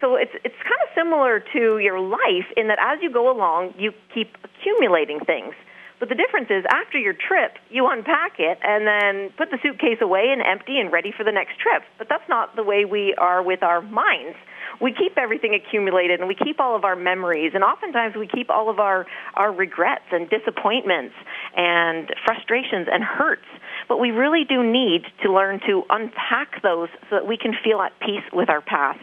so 0.00 0.14
it's 0.14 0.32
it's 0.44 0.58
kind 0.62 0.80
of 0.82 0.88
similar 0.94 1.42
to 1.52 1.78
your 1.78 1.98
life 2.00 2.46
in 2.56 2.68
that 2.68 2.78
as 2.80 2.98
you 3.02 3.12
go 3.12 3.30
along, 3.30 3.74
you 3.78 3.92
keep 4.14 4.36
accumulating 4.44 5.20
things. 5.20 5.54
But 5.98 6.08
the 6.08 6.14
difference 6.14 6.46
is 6.50 6.64
after 6.70 6.98
your 6.98 7.12
trip, 7.14 7.58
you 7.70 7.88
unpack 7.90 8.38
it 8.38 8.58
and 8.62 8.86
then 8.86 9.32
put 9.36 9.50
the 9.50 9.58
suitcase 9.60 9.98
away 10.00 10.30
and 10.30 10.40
empty 10.40 10.78
and 10.78 10.92
ready 10.92 11.10
for 11.10 11.24
the 11.24 11.32
next 11.32 11.58
trip. 11.58 11.82
But 11.98 12.08
that's 12.08 12.28
not 12.28 12.54
the 12.54 12.62
way 12.62 12.84
we 12.84 13.14
are 13.18 13.42
with 13.42 13.64
our 13.64 13.80
minds. 13.80 14.38
We 14.80 14.94
keep 14.94 15.18
everything 15.18 15.58
accumulated 15.58 16.20
and 16.20 16.28
we 16.28 16.36
keep 16.36 16.60
all 16.60 16.76
of 16.76 16.84
our 16.84 16.94
memories 16.94 17.50
and 17.54 17.64
oftentimes 17.64 18.14
we 18.14 18.28
keep 18.28 18.48
all 18.48 18.70
of 18.70 18.78
our, 18.78 19.06
our 19.34 19.52
regrets 19.52 20.04
and 20.12 20.30
disappointments 20.30 21.16
and 21.56 22.14
frustrations 22.24 22.86
and 22.86 23.02
hurts. 23.02 23.48
But 23.88 23.98
we 23.98 24.12
really 24.12 24.44
do 24.48 24.62
need 24.62 25.02
to 25.24 25.32
learn 25.32 25.58
to 25.66 25.82
unpack 25.90 26.62
those 26.62 26.90
so 27.10 27.16
that 27.16 27.26
we 27.26 27.36
can 27.36 27.54
feel 27.64 27.80
at 27.80 27.98
peace 27.98 28.22
with 28.32 28.48
our 28.48 28.60
past. 28.60 29.02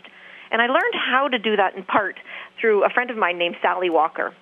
And 0.51 0.61
I 0.61 0.67
learned 0.67 0.95
how 0.95 1.27
to 1.27 1.39
do 1.39 1.55
that 1.55 1.75
in 1.75 1.83
part 1.83 2.19
through 2.59 2.85
a 2.85 2.89
friend 2.89 3.09
of 3.09 3.17
mine 3.17 3.37
named 3.37 3.55
Sally 3.61 3.89
Walker. 3.89 4.33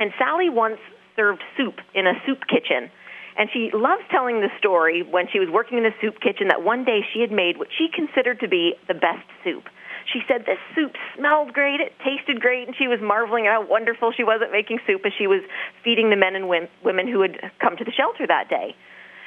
And 0.00 0.12
Sally 0.18 0.48
once 0.50 0.78
served 1.14 1.42
soup 1.56 1.76
in 1.94 2.06
a 2.06 2.12
soup 2.26 2.40
kitchen. 2.48 2.90
And 3.38 3.48
she 3.52 3.70
loves 3.72 4.02
telling 4.10 4.40
the 4.40 4.48
story 4.58 5.02
when 5.02 5.26
she 5.32 5.38
was 5.38 5.48
working 5.52 5.78
in 5.78 5.84
the 5.84 5.94
soup 6.00 6.20
kitchen 6.20 6.48
that 6.48 6.62
one 6.62 6.84
day 6.84 7.00
she 7.12 7.20
had 7.20 7.30
made 7.30 7.58
what 7.58 7.68
she 7.76 7.88
considered 7.92 8.40
to 8.40 8.48
be 8.48 8.74
the 8.88 8.94
best 8.94 9.28
soup. 9.44 9.64
She 10.12 10.20
said 10.28 10.46
this 10.46 10.60
soup 10.74 10.92
smelled 11.16 11.52
great, 11.52 11.80
it 11.80 11.92
tasted 12.00 12.40
great, 12.40 12.66
and 12.68 12.76
she 12.76 12.88
was 12.88 13.00
marveling 13.02 13.46
at 13.46 13.52
how 13.52 13.66
wonderful 13.66 14.12
she 14.16 14.24
was 14.24 14.40
at 14.40 14.52
making 14.52 14.78
soup 14.86 15.02
as 15.04 15.12
she 15.18 15.26
was 15.26 15.42
feeding 15.82 16.10
the 16.10 16.16
men 16.16 16.36
and 16.36 16.48
women 16.48 17.08
who 17.08 17.20
had 17.22 17.36
come 17.60 17.76
to 17.76 17.84
the 17.84 17.92
shelter 17.92 18.26
that 18.26 18.48
day. 18.48 18.74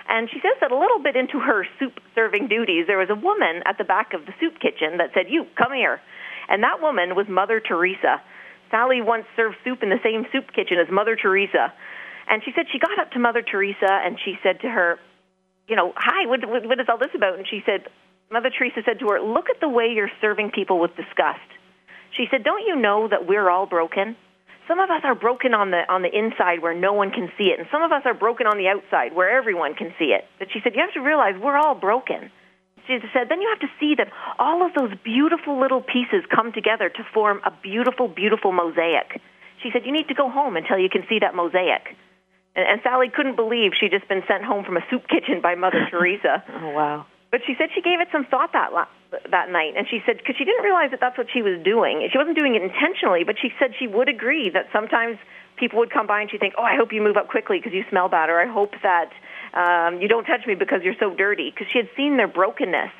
And 0.10 0.28
she 0.30 0.42
says 0.42 0.58
that 0.60 0.72
a 0.72 0.78
little 0.78 0.98
bit 0.98 1.16
into 1.16 1.40
her 1.40 1.66
soup 1.78 2.02
serving 2.16 2.48
duties, 2.48 2.88
there 2.88 2.98
was 2.98 3.14
a 3.14 3.16
woman 3.16 3.62
at 3.66 3.78
the 3.78 3.84
back 3.86 4.14
of 4.14 4.26
the 4.26 4.34
soup 4.42 4.60
kitchen 4.60 4.98
that 4.98 5.14
said, 5.14 5.30
You, 5.30 5.46
come 5.56 5.72
here. 5.72 6.02
And 6.50 6.64
that 6.64 6.82
woman 6.82 7.16
was 7.16 7.28
Mother 7.30 7.62
Teresa. 7.62 8.20
Sally 8.72 9.02
once 9.02 9.26
served 9.36 9.58
soup 9.64 9.84
in 9.84 9.90
the 9.90 10.02
same 10.04 10.26
soup 10.32 10.50
kitchen 10.50 10.78
as 10.82 10.90
Mother 10.92 11.16
Teresa. 11.16 11.72
And 12.28 12.42
she 12.44 12.52
said 12.56 12.66
she 12.74 12.80
got 12.80 12.98
up 12.98 13.12
to 13.12 13.20
Mother 13.20 13.44
Teresa 13.44 13.90
and 13.90 14.18
she 14.26 14.34
said 14.42 14.62
to 14.62 14.70
her, 14.70 14.98
you 15.68 15.76
know, 15.76 15.94
hi, 15.96 16.26
what, 16.26 16.42
what, 16.46 16.80
is 16.80 16.88
all 16.90 16.98
this 16.98 17.14
about? 17.16 17.38
And 17.38 17.48
she 17.48 17.62
said, 17.66 17.86
Mother 18.32 18.50
Teresa 18.50 18.82
said 18.86 19.00
to 19.00 19.08
her, 19.10 19.22
look 19.22 19.50
at 19.50 19.62
the 19.62 19.70
way 19.70 19.94
you're 19.94 20.12
serving 20.22 20.52
people 20.52 20.80
with 20.80 20.96
disgust. 20.96 21.46
She 22.18 22.26
said, 22.32 22.44
don't 22.44 22.66
you 22.66 22.76
know 22.76 23.08
that 23.08 23.28
we're 23.28 23.50
all 23.50 23.68
broken? 23.68 24.16
Some 24.70 24.78
of 24.78 24.92
us 24.92 25.02
are 25.04 25.16
broken 25.16 25.56
on 25.58 25.72
the 25.72 25.82
on 25.90 26.04
the 26.06 26.14
inside 26.14 26.62
where 26.62 26.78
no 26.78 26.94
one 26.94 27.10
can 27.10 27.34
see 27.40 27.50
it, 27.50 27.58
and 27.58 27.68
some 27.74 27.82
of 27.82 27.92
us 27.92 28.04
are 28.06 28.14
broken 28.14 28.46
on 28.46 28.62
the 28.62 28.70
outside 28.70 29.16
where 29.18 29.34
everyone 29.36 29.74
can 29.74 29.92
see 29.98 30.14
it. 30.14 30.30
But 30.38 30.54
she 30.54 30.60
said, 30.62 30.76
you 30.76 30.82
have 30.86 30.94
to 30.94 31.02
realize 31.02 31.34
we're 31.42 31.58
all 31.58 31.74
broken. 31.74 32.30
She 32.86 33.00
said, 33.12 33.30
then 33.30 33.42
you 33.42 33.50
have 33.50 33.66
to 33.66 33.72
see 33.80 33.96
that 33.98 34.14
all 34.38 34.66
of 34.66 34.74
those 34.78 34.94
beautiful 35.04 35.60
little 35.60 35.82
pieces 35.82 36.22
come 36.30 36.54
together 36.54 36.88
to 36.90 37.04
form 37.14 37.42
a 37.46 37.52
beautiful, 37.62 38.08
beautiful 38.08 38.52
mosaic. 38.52 39.22
She 39.62 39.70
said, 39.74 39.86
you 39.86 39.92
need 39.92 40.08
to 40.08 40.14
go 40.14 40.30
home 40.30 40.56
until 40.56 40.78
you 40.78 40.90
can 40.90 41.04
see 41.10 41.18
that 41.20 41.34
mosaic. 41.34 41.98
And, 42.56 42.66
and 42.66 42.82
Sally 42.84 43.10
couldn't 43.10 43.36
believe 43.36 43.74
she'd 43.74 43.92
just 43.92 44.08
been 44.08 44.24
sent 44.28 44.44
home 44.44 44.66
from 44.66 44.78
a 44.78 44.82
soup 44.90 45.08
kitchen 45.08 45.42
by 45.42 45.56
Mother 45.56 45.88
Teresa. 45.92 46.44
Oh, 46.62 46.70
wow. 46.70 47.06
But 47.32 47.42
she 47.46 47.54
said 47.58 47.70
she 47.76 47.82
gave 47.82 48.02
it 48.02 48.08
some 48.12 48.26
thought 48.26 48.54
that 48.54 48.74
la- 48.74 48.90
that 49.30 49.50
night, 49.52 49.74
and 49.78 49.88
she 49.90 50.02
said 50.06 50.18
because 50.18 50.36
she 50.38 50.46
didn't 50.46 50.64
realize 50.64 50.90
that 50.92 51.00
that's 51.00 51.18
what 51.18 51.28
she 51.32 51.42
was 51.42 51.62
doing. 51.64 52.08
She 52.12 52.18
wasn't 52.18 52.38
doing 52.38 52.56
it 52.56 52.62
intentionally, 52.62 53.24
but 53.24 53.36
she 53.40 53.54
said 53.60 53.74
she 53.78 53.88
would 53.88 54.10
agree 54.10 54.50
that 54.50 54.66
sometimes 54.74 55.18
people 55.58 55.80
would 55.80 55.92
come 55.92 56.08
by 56.08 56.22
and 56.22 56.32
she'd 56.32 56.40
think, 56.40 56.56
"Oh, 56.58 56.64
I 56.64 56.76
hope 56.76 56.92
you 56.92 57.02
move 57.02 57.18
up 57.18 57.28
quickly 57.28 57.58
because 57.60 57.74
you 57.74 57.86
smell 57.90 58.10
bad," 58.10 58.30
or 58.30 58.42
"I 58.42 58.48
hope 58.48 58.74
that 58.82 59.14
um, 59.54 60.02
you 60.02 60.08
don't 60.08 60.26
touch 60.26 60.46
me 60.48 60.56
because 60.56 60.82
you're 60.84 60.98
so 61.00 61.14
dirty," 61.14 61.52
because 61.52 61.68
she 61.72 61.78
had 61.78 61.90
seen 61.96 62.18
their 62.18 62.28
brokenness, 62.28 62.92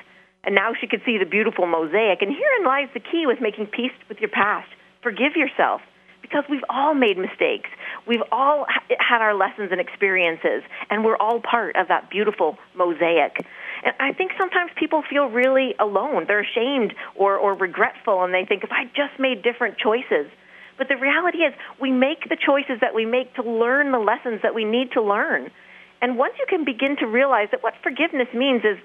and 0.44 0.54
now 0.54 0.74
she 0.78 0.86
could 0.86 1.02
see 1.04 1.18
the 1.18 1.26
beautiful 1.26 1.66
mosaic. 1.66 2.22
And 2.22 2.30
herein 2.30 2.64
lies 2.64 2.88
the 2.94 3.00
key 3.00 3.26
with 3.26 3.40
making 3.40 3.66
peace 3.66 3.94
with 4.08 4.20
your 4.20 4.30
past. 4.30 4.68
Forgive 5.02 5.34
yourself 5.34 5.80
because 6.22 6.44
we've 6.48 6.64
all 6.68 6.94
made 6.94 7.18
mistakes. 7.18 7.68
We've 8.06 8.22
all 8.30 8.66
had 8.98 9.20
our 9.20 9.34
lessons 9.34 9.70
and 9.72 9.80
experiences, 9.80 10.62
and 10.88 11.04
we're 11.04 11.16
all 11.16 11.40
part 11.40 11.76
of 11.76 11.88
that 11.88 12.10
beautiful 12.10 12.58
mosaic. 12.74 13.44
And 13.82 13.94
I 13.98 14.12
think 14.12 14.32
sometimes 14.38 14.70
people 14.78 15.02
feel 15.08 15.26
really 15.26 15.74
alone. 15.78 16.24
They're 16.26 16.44
ashamed 16.44 16.94
or, 17.14 17.36
or 17.36 17.54
regretful, 17.54 18.24
and 18.24 18.34
they 18.34 18.44
think, 18.44 18.64
if 18.64 18.70
I 18.72 18.84
just 18.96 19.18
made 19.18 19.42
different 19.42 19.78
choices. 19.78 20.30
But 20.76 20.88
the 20.88 20.96
reality 20.96 21.38
is, 21.38 21.52
we 21.80 21.90
make 21.90 22.28
the 22.28 22.36
choices 22.36 22.80
that 22.80 22.94
we 22.94 23.04
make 23.04 23.34
to 23.34 23.42
learn 23.42 23.92
the 23.92 23.98
lessons 23.98 24.40
that 24.42 24.54
we 24.54 24.64
need 24.64 24.92
to 24.92 25.02
learn. 25.02 25.50
And 26.00 26.16
once 26.16 26.34
you 26.38 26.46
can 26.48 26.64
begin 26.64 26.96
to 27.00 27.06
realize 27.06 27.48
that 27.52 27.62
what 27.62 27.74
forgiveness 27.82 28.28
means 28.34 28.64
is 28.64 28.78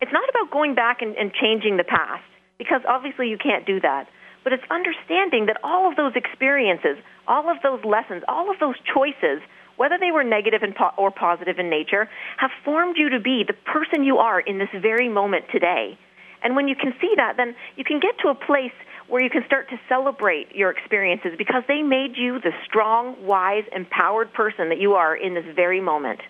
it's 0.00 0.12
not 0.12 0.28
about 0.28 0.50
going 0.50 0.74
back 0.74 1.02
and, 1.02 1.16
and 1.16 1.32
changing 1.32 1.76
the 1.76 1.84
past, 1.84 2.24
because 2.56 2.80
obviously 2.88 3.28
you 3.28 3.36
can't 3.36 3.66
do 3.66 3.80
that. 3.80 4.08
But 4.44 4.52
it's 4.52 4.64
understanding 4.70 5.46
that 5.46 5.58
all 5.62 5.88
of 5.88 5.96
those 5.96 6.12
experiences, 6.16 6.96
all 7.26 7.50
of 7.50 7.58
those 7.62 7.84
lessons, 7.84 8.22
all 8.28 8.50
of 8.50 8.58
those 8.60 8.76
choices 8.86 9.42
whether 9.78 9.96
they 9.98 10.10
were 10.10 10.24
negative 10.24 10.60
or 10.98 11.10
positive 11.10 11.58
in 11.58 11.70
nature, 11.70 12.08
have 12.36 12.50
formed 12.64 12.96
you 12.98 13.08
to 13.10 13.20
be 13.20 13.44
the 13.46 13.54
person 13.54 14.04
you 14.04 14.18
are 14.18 14.40
in 14.40 14.58
this 14.58 14.68
very 14.82 15.08
moment 15.08 15.46
today. 15.50 15.96
And 16.42 16.54
when 16.54 16.68
you 16.68 16.76
can 16.76 16.92
see 17.00 17.14
that, 17.16 17.34
then 17.36 17.54
you 17.76 17.84
can 17.84 18.00
get 18.00 18.18
to 18.22 18.28
a 18.28 18.34
place 18.34 18.74
where 19.08 19.22
you 19.22 19.30
can 19.30 19.42
start 19.46 19.70
to 19.70 19.76
celebrate 19.88 20.54
your 20.54 20.70
experiences 20.70 21.32
because 21.38 21.62
they 21.66 21.82
made 21.82 22.16
you 22.16 22.38
the 22.40 22.52
strong, 22.66 23.16
wise, 23.24 23.64
empowered 23.74 24.32
person 24.34 24.68
that 24.68 24.78
you 24.78 24.94
are 24.94 25.16
in 25.16 25.34
this 25.34 25.44
very 25.56 25.80
moment. 25.80 26.20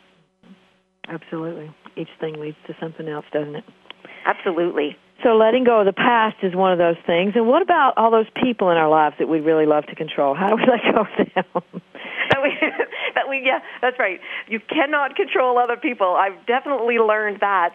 Absolutely. 1.08 1.74
Each 1.96 2.08
thing 2.20 2.38
leads 2.38 2.56
to 2.66 2.74
something 2.78 3.08
else, 3.08 3.24
doesn't 3.32 3.56
it? 3.56 3.64
Absolutely. 4.26 4.96
So 5.22 5.34
letting 5.34 5.64
go 5.64 5.80
of 5.80 5.86
the 5.86 5.92
past 5.92 6.36
is 6.42 6.54
one 6.54 6.70
of 6.70 6.78
those 6.78 6.96
things. 7.04 7.32
And 7.34 7.48
what 7.48 7.60
about 7.60 7.94
all 7.96 8.10
those 8.10 8.30
people 8.40 8.70
in 8.70 8.76
our 8.76 8.88
lives 8.88 9.16
that 9.18 9.28
we'd 9.28 9.40
really 9.44 9.66
love 9.66 9.84
to 9.86 9.96
control? 9.96 10.34
How 10.34 10.48
do 10.48 10.56
we 10.56 10.62
let 10.70 10.80
go 10.94 11.00
of 11.02 11.10
them? 11.16 11.82
that 12.30 12.42
we 12.42 12.50
that 13.14 13.28
we 13.28 13.42
yeah, 13.44 13.58
that's 13.82 13.98
right. 13.98 14.20
You 14.46 14.60
cannot 14.60 15.16
control 15.16 15.58
other 15.58 15.76
people. 15.76 16.14
I've 16.14 16.46
definitely 16.46 16.98
learned 16.98 17.40
that. 17.40 17.74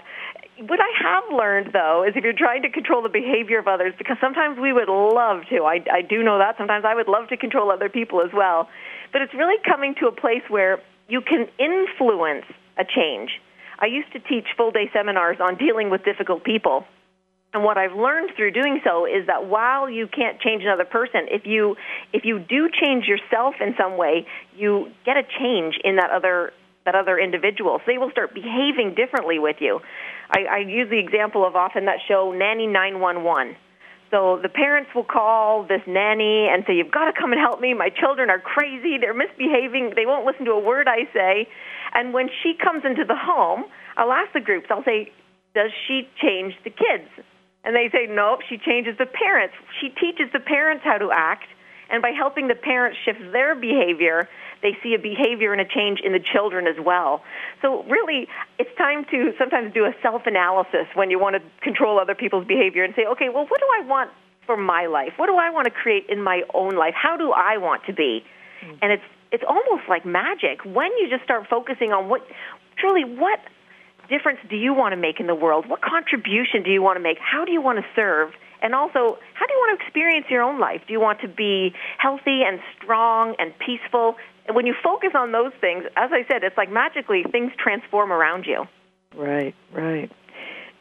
What 0.59 0.79
I 0.79 0.87
have 1.03 1.23
learned 1.35 1.73
though 1.73 2.05
is 2.07 2.13
if 2.15 2.23
you're 2.23 2.37
trying 2.37 2.61
to 2.61 2.69
control 2.69 3.01
the 3.01 3.09
behavior 3.09 3.59
of 3.59 3.67
others, 3.67 3.93
because 3.97 4.17
sometimes 4.21 4.57
we 4.57 4.71
would 4.71 4.87
love 4.87 5.41
to. 5.49 5.63
I, 5.63 5.83
I 5.91 6.01
do 6.01 6.23
know 6.23 6.37
that. 6.37 6.55
Sometimes 6.57 6.85
I 6.87 6.95
would 6.95 7.09
love 7.09 7.27
to 7.29 7.37
control 7.37 7.71
other 7.71 7.89
people 7.89 8.21
as 8.21 8.31
well. 8.33 8.69
But 9.11 9.21
it's 9.21 9.33
really 9.33 9.59
coming 9.67 9.95
to 9.99 10.07
a 10.07 10.11
place 10.11 10.43
where 10.47 10.79
you 11.09 11.19
can 11.19 11.47
influence 11.59 12.45
a 12.77 12.85
change. 12.85 13.41
I 13.79 13.87
used 13.87 14.13
to 14.13 14.19
teach 14.19 14.45
full 14.55 14.71
day 14.71 14.89
seminars 14.93 15.37
on 15.41 15.57
dealing 15.57 15.89
with 15.89 16.05
difficult 16.05 16.45
people 16.45 16.85
and 17.53 17.63
what 17.63 17.77
I've 17.77 17.93
learned 17.93 18.31
through 18.35 18.51
doing 18.51 18.81
so 18.83 19.05
is 19.05 19.27
that 19.27 19.45
while 19.45 19.89
you 19.89 20.07
can't 20.07 20.41
change 20.41 20.63
another 20.63 20.85
person, 20.85 21.27
if 21.29 21.45
you 21.45 21.75
if 22.11 22.25
you 22.25 22.39
do 22.39 22.69
change 22.69 23.05
yourself 23.05 23.55
in 23.61 23.75
some 23.77 23.95
way, 23.95 24.25
you 24.55 24.89
get 25.05 25.17
a 25.17 25.23
change 25.39 25.75
in 25.83 25.97
that 25.97 26.09
other 26.09 26.51
that 26.85 26.95
other 26.95 27.19
individual. 27.19 27.77
So 27.79 27.83
they 27.87 27.97
will 27.97 28.11
start 28.11 28.33
behaving 28.33 28.95
differently 28.95 29.37
with 29.39 29.57
you. 29.59 29.79
I, 30.31 30.45
I 30.49 30.57
use 30.57 30.89
the 30.89 30.99
example 30.99 31.45
of 31.45 31.55
often 31.55 31.85
that 31.85 31.99
show 32.07 32.33
Nanny 32.35 32.67
911. 32.67 33.55
So 34.09 34.39
the 34.41 34.49
parents 34.49 34.89
will 34.93 35.05
call 35.05 35.63
this 35.63 35.81
nanny 35.87 36.49
and 36.49 36.63
say, 36.65 36.73
"You've 36.73 36.91
got 36.91 37.05
to 37.05 37.13
come 37.13 37.33
and 37.33 37.41
help 37.41 37.61
me. 37.61 37.73
My 37.73 37.89
children 37.89 38.31
are 38.31 38.39
crazy. 38.39 38.97
They're 38.97 39.13
misbehaving. 39.13 39.93
They 39.95 40.07
won't 40.07 40.25
listen 40.25 40.45
to 40.45 40.51
a 40.51 40.59
word 40.59 40.87
I 40.87 41.05
say." 41.13 41.47
And 41.93 42.13
when 42.13 42.29
she 42.41 42.53
comes 42.57 42.83
into 42.83 43.05
the 43.05 43.15
home, 43.15 43.65
I'll 43.95 44.11
ask 44.11 44.33
the 44.33 44.41
groups. 44.41 44.67
I'll 44.71 44.83
say, 44.83 45.11
"Does 45.53 45.71
she 45.87 46.09
change 46.19 46.55
the 46.63 46.71
kids?" 46.71 47.09
And 47.63 47.75
they 47.75 47.89
say, 47.91 48.07
nope, 48.09 48.41
she 48.49 48.57
changes 48.57 48.97
the 48.97 49.05
parents. 49.05 49.55
She 49.79 49.89
teaches 49.89 50.31
the 50.33 50.39
parents 50.39 50.83
how 50.83 50.97
to 50.97 51.11
act, 51.11 51.47
and 51.89 52.01
by 52.01 52.11
helping 52.11 52.47
the 52.47 52.55
parents 52.55 52.97
shift 53.05 53.19
their 53.31 53.55
behavior, 53.55 54.27
they 54.61 54.75
see 54.81 54.95
a 54.95 54.99
behavior 54.99 55.51
and 55.51 55.61
a 55.61 55.65
change 55.65 55.99
in 56.03 56.11
the 56.13 56.19
children 56.19 56.67
as 56.67 56.75
well. 56.83 57.21
So 57.61 57.83
really, 57.83 58.27
it's 58.57 58.75
time 58.77 59.05
to 59.11 59.33
sometimes 59.37 59.73
do 59.73 59.85
a 59.85 59.93
self-analysis 60.01 60.87
when 60.95 61.11
you 61.11 61.19
want 61.19 61.35
to 61.35 61.41
control 61.61 61.99
other 61.99 62.15
people's 62.15 62.47
behavior 62.47 62.83
and 62.83 62.95
say, 62.95 63.05
okay, 63.05 63.29
well, 63.29 63.45
what 63.45 63.59
do 63.59 63.67
I 63.79 63.85
want 63.85 64.09
for 64.45 64.57
my 64.57 64.87
life? 64.87 65.13
What 65.17 65.27
do 65.27 65.35
I 65.35 65.49
want 65.49 65.65
to 65.65 65.71
create 65.71 66.05
in 66.09 66.21
my 66.21 66.43
own 66.53 66.75
life? 66.75 66.93
How 66.95 67.17
do 67.17 67.31
I 67.31 67.57
want 67.57 67.85
to 67.85 67.93
be? 67.93 68.23
Mm-hmm. 68.63 68.75
And 68.81 68.91
it's 68.91 69.03
it's 69.31 69.43
almost 69.47 69.89
like 69.89 70.05
magic 70.05 70.63
when 70.63 70.91
you 70.99 71.09
just 71.09 71.23
start 71.23 71.47
focusing 71.49 71.91
on 71.91 72.07
what 72.07 72.21
truly 72.77 73.03
what 73.03 73.39
difference 74.09 74.39
do 74.49 74.55
you 74.55 74.73
want 74.73 74.93
to 74.93 74.97
make 74.97 75.19
in 75.19 75.27
the 75.27 75.35
world? 75.35 75.67
What 75.67 75.81
contribution 75.81 76.63
do 76.63 76.71
you 76.71 76.81
want 76.81 76.97
to 76.97 77.03
make? 77.03 77.17
How 77.19 77.45
do 77.45 77.51
you 77.51 77.61
want 77.61 77.79
to 77.79 77.85
serve? 77.95 78.31
And 78.61 78.73
also, 78.73 79.17
how 79.33 79.45
do 79.45 79.53
you 79.53 79.59
want 79.59 79.79
to 79.79 79.85
experience 79.85 80.25
your 80.29 80.41
own 80.41 80.59
life? 80.59 80.81
Do 80.87 80.93
you 80.93 81.01
want 81.01 81.19
to 81.21 81.27
be 81.27 81.73
healthy 81.97 82.41
and 82.47 82.59
strong 82.77 83.35
and 83.37 83.53
peaceful? 83.59 84.15
And 84.47 84.55
when 84.55 84.65
you 84.65 84.73
focus 84.81 85.11
on 85.15 85.31
those 85.31 85.51
things, 85.59 85.83
as 85.97 86.11
I 86.13 86.25
said, 86.31 86.43
it's 86.43 86.57
like 86.57 86.71
magically 86.71 87.23
things 87.29 87.51
transform 87.61 88.11
around 88.11 88.45
you. 88.45 88.65
Right, 89.15 89.53
right. 89.73 90.09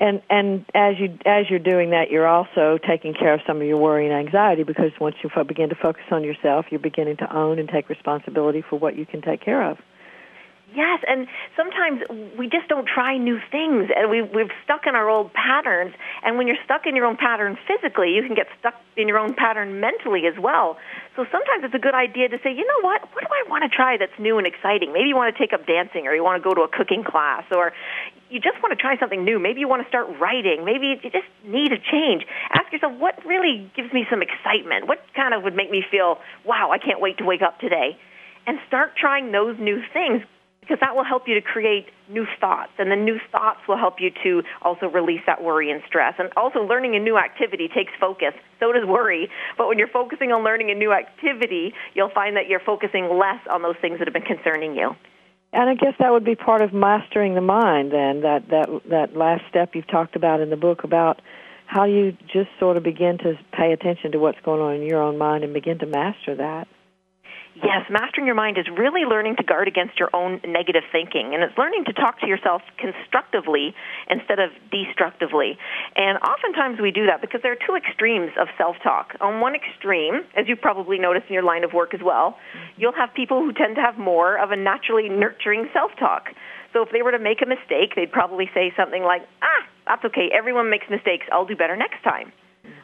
And 0.00 0.22
and 0.30 0.64
as 0.74 0.94
you 0.98 1.16
as 1.26 1.50
you're 1.50 1.61
doing 1.61 1.90
that, 1.90 2.11
you're 2.11 2.26
also 2.26 2.78
taking 2.88 3.14
care 3.14 3.35
of 3.35 3.40
some 3.46 3.58
of 3.61 3.66
your 3.66 3.78
worry 3.78 4.08
and 4.08 4.14
anxiety 4.14 4.64
because 4.64 4.90
once 5.00 5.16
you 5.22 5.30
begin 5.44 5.68
to 5.68 5.76
focus 5.76 6.02
on 6.11 6.24
yourself, 6.24 6.66
you're 6.70 6.80
beginning 6.80 7.18
to 7.18 7.37
own 7.37 7.58
and 7.58 7.68
take 7.68 7.88
responsibility 7.88 8.64
for 8.68 8.78
what 8.78 8.96
you 8.96 9.06
can 9.06 9.22
take 9.22 9.40
care 9.44 9.70
of. 9.70 9.78
Yes, 10.74 11.04
and 11.06 11.28
sometimes 11.54 12.00
we 12.38 12.48
just 12.48 12.66
don't 12.68 12.88
try 12.88 13.18
new 13.18 13.38
things, 13.50 13.90
and 13.94 14.08
we, 14.08 14.22
we've 14.22 14.50
stuck 14.64 14.87
in 14.87 14.94
our 14.94 15.08
old 15.08 15.32
patterns. 15.35 15.92
And 16.24 16.38
when 16.38 16.46
you're 16.46 16.61
stuck 16.64 16.87
in 16.87 16.96
your 16.96 17.04
own 17.04 17.18
pattern 17.18 17.58
physically, 17.68 18.12
you 18.16 18.22
can 18.24 18.35
get 18.35 18.47
stuck 18.59 18.74
in 18.97 19.07
your 19.07 19.18
own 19.18 19.34
pattern 19.34 19.80
mentally 19.80 20.24
as 20.26 20.38
well. 20.40 20.78
So 21.14 21.26
sometimes 21.30 21.64
it's 21.64 21.74
a 21.74 21.78
good 21.78 21.94
idea 21.94 22.28
to 22.30 22.38
say, 22.42 22.51
you 22.57 22.64
know 22.64 22.88
what, 22.88 23.03
what 23.12 23.20
do 23.20 23.28
I 23.28 23.44
want 23.51 23.64
to 23.64 23.68
try 23.68 23.99
that's 23.99 24.16
new 24.18 24.38
and 24.38 24.47
exciting? 24.47 24.94
Maybe 24.94 25.09
you 25.09 25.16
want 25.16 25.36
to 25.36 25.38
take 25.38 25.53
up 25.53 25.66
dancing, 25.66 26.07
or 26.07 26.14
you 26.14 26.24
want 26.24 26.42
to 26.42 26.44
go 26.49 26.55
to 26.55 26.62
a 26.62 26.68
cooking 26.68 27.05
class, 27.05 27.44
or 27.53 27.72
you 28.30 28.40
just 28.40 28.57
want 28.62 28.72
to 28.72 28.80
try 28.80 28.97
something 28.97 29.24
new. 29.24 29.38
Maybe 29.38 29.61
you 29.61 29.68
want 29.68 29.82
to 29.82 29.88
start 29.88 30.09
writing. 30.18 30.64
Maybe 30.64 30.97
you 30.97 31.11
just 31.11 31.28
need 31.44 31.72
a 31.72 31.78
change. 31.78 32.24
Ask 32.49 32.72
yourself, 32.72 32.97
what 32.97 33.20
really 33.26 33.70
gives 33.76 33.92
me 33.92 34.07
some 34.09 34.22
excitement? 34.24 34.88
What 34.88 35.05
kind 35.14 35.34
of 35.34 35.42
would 35.42 35.55
make 35.55 35.70
me 35.70 35.84
feel, 35.84 36.16
wow, 36.47 36.70
I 36.72 36.78
can't 36.78 37.01
wait 37.01 37.18
to 37.18 37.24
wake 37.24 37.42
up 37.42 37.61
today? 37.61 37.99
And 38.47 38.59
start 38.66 38.97
trying 38.97 39.30
those 39.30 39.61
new 39.61 39.82
things 39.92 40.24
because 40.62 40.78
that 40.80 40.94
will 40.94 41.04
help 41.04 41.26
you 41.26 41.34
to 41.34 41.42
create 41.42 41.86
new 42.08 42.24
thoughts 42.40 42.70
and 42.78 42.90
the 42.90 42.96
new 42.96 43.18
thoughts 43.32 43.58
will 43.68 43.76
help 43.76 43.96
you 43.98 44.10
to 44.22 44.42
also 44.62 44.86
release 44.86 45.20
that 45.26 45.42
worry 45.42 45.70
and 45.70 45.82
stress. 45.86 46.14
And 46.18 46.30
also 46.36 46.60
learning 46.60 46.94
a 46.94 47.00
new 47.00 47.18
activity 47.18 47.68
takes 47.68 47.92
focus. 47.98 48.32
So 48.60 48.72
does 48.72 48.86
worry. 48.86 49.28
But 49.58 49.66
when 49.66 49.78
you're 49.78 49.88
focusing 49.88 50.30
on 50.30 50.44
learning 50.44 50.70
a 50.70 50.74
new 50.74 50.92
activity 50.92 51.74
you'll 51.94 52.10
find 52.10 52.36
that 52.36 52.48
you're 52.48 52.60
focusing 52.60 53.18
less 53.18 53.40
on 53.50 53.62
those 53.62 53.74
things 53.80 53.98
that 53.98 54.06
have 54.06 54.14
been 54.14 54.22
concerning 54.22 54.76
you. 54.76 54.94
And 55.52 55.68
I 55.68 55.74
guess 55.74 55.94
that 55.98 56.12
would 56.12 56.24
be 56.24 56.36
part 56.36 56.62
of 56.62 56.72
mastering 56.72 57.34
the 57.34 57.40
mind 57.40 57.92
then 57.92 58.22
that 58.22 58.48
that 58.48 58.68
that 58.88 59.16
last 59.16 59.42
step 59.50 59.74
you've 59.74 59.88
talked 59.88 60.16
about 60.16 60.40
in 60.40 60.48
the 60.48 60.56
book 60.56 60.84
about 60.84 61.20
how 61.66 61.84
you 61.84 62.16
just 62.32 62.48
sort 62.58 62.76
of 62.76 62.82
begin 62.82 63.18
to 63.18 63.34
pay 63.52 63.72
attention 63.72 64.12
to 64.12 64.18
what's 64.18 64.38
going 64.44 64.60
on 64.60 64.74
in 64.76 64.82
your 64.82 65.02
own 65.02 65.18
mind 65.18 65.44
and 65.44 65.52
begin 65.52 65.78
to 65.80 65.86
master 65.86 66.36
that 66.36 66.68
Yes, 67.62 67.86
mastering 67.88 68.26
your 68.26 68.34
mind 68.34 68.58
is 68.58 68.66
really 68.76 69.06
learning 69.06 69.36
to 69.36 69.44
guard 69.44 69.68
against 69.68 69.96
your 69.96 70.10
own 70.12 70.40
negative 70.44 70.82
thinking, 70.90 71.32
and 71.32 71.44
it's 71.44 71.56
learning 71.56 71.84
to 71.86 71.92
talk 71.92 72.18
to 72.20 72.26
yourself 72.26 72.60
constructively 72.76 73.72
instead 74.10 74.40
of 74.40 74.50
destructively. 74.72 75.56
And 75.94 76.18
oftentimes 76.18 76.80
we 76.80 76.90
do 76.90 77.06
that 77.06 77.20
because 77.20 77.40
there 77.42 77.52
are 77.52 77.62
two 77.64 77.76
extremes 77.76 78.32
of 78.36 78.48
self-talk. 78.58 79.14
On 79.20 79.38
one 79.38 79.54
extreme, 79.54 80.26
as 80.36 80.48
you 80.48 80.56
probably 80.56 80.98
noticed 80.98 81.26
in 81.28 81.34
your 81.34 81.44
line 81.44 81.62
of 81.62 81.72
work 81.72 81.94
as 81.94 82.00
well, 82.02 82.36
you'll 82.76 82.98
have 82.98 83.14
people 83.14 83.38
who 83.38 83.52
tend 83.52 83.76
to 83.76 83.80
have 83.80 83.96
more 83.96 84.42
of 84.42 84.50
a 84.50 84.56
naturally 84.56 85.08
nurturing 85.08 85.68
self-talk. 85.72 86.30
So 86.72 86.82
if 86.82 86.90
they 86.90 87.02
were 87.02 87.12
to 87.12 87.20
make 87.20 87.42
a 87.42 87.46
mistake, 87.46 87.94
they'd 87.94 88.10
probably 88.10 88.50
say 88.54 88.72
something 88.76 89.04
like, 89.04 89.22
"Ah, 89.40 89.62
that's 89.86 90.04
okay. 90.06 90.30
Everyone 90.32 90.68
makes 90.68 90.90
mistakes. 90.90 91.26
I'll 91.30 91.44
do 91.44 91.54
better 91.54 91.76
next 91.76 92.02
time." 92.02 92.32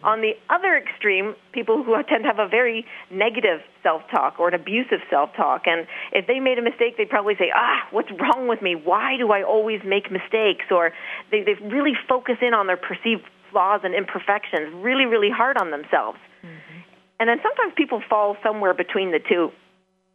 On 0.03 0.21
the 0.21 0.33
other 0.49 0.77
extreme, 0.77 1.35
people 1.53 1.83
who 1.83 1.95
tend 2.09 2.25
to 2.25 2.29
have 2.29 2.39
a 2.39 2.49
very 2.49 2.87
negative 3.11 3.61
self-talk 3.83 4.39
or 4.39 4.49
an 4.49 4.55
abusive 4.55 5.01
self-talk, 5.11 5.63
and 5.67 5.87
if 6.13 6.27
they 6.27 6.41
made 6.41 6.59
a 6.59 6.63
mistake, 6.63 6.97
they'd 6.97 7.11
probably 7.11 7.35
say, 7.37 7.51
"Ah, 7.55 7.89
what's 7.91 8.11
wrong 8.13 8.49
with 8.49 8.63
me? 8.63 8.75
Why 8.75 9.17
do 9.17 9.33
I 9.33 9.43
always 9.43 9.81
make 9.85 10.11
mistakes?" 10.11 10.67
Or 10.71 10.93
they 11.31 11.43
they 11.43 11.55
really 11.67 11.95
focus 12.09 12.37
in 12.41 12.55
on 12.55 12.67
their 12.67 12.77
perceived 12.77 13.25
flaws 13.51 13.81
and 13.83 13.95
imperfections, 13.95 14.73
really, 14.75 15.07
really 15.07 15.31
hard 15.31 15.57
on 15.57 15.71
themselves. 15.71 16.19
Mm-hmm. 16.43 16.79
And 17.21 17.29
then 17.29 17.39
sometimes 17.43 17.73
people 17.77 18.03
fall 18.09 18.37
somewhere 18.43 18.75
between 18.75 19.11
the 19.11 19.19
two. 19.19 19.51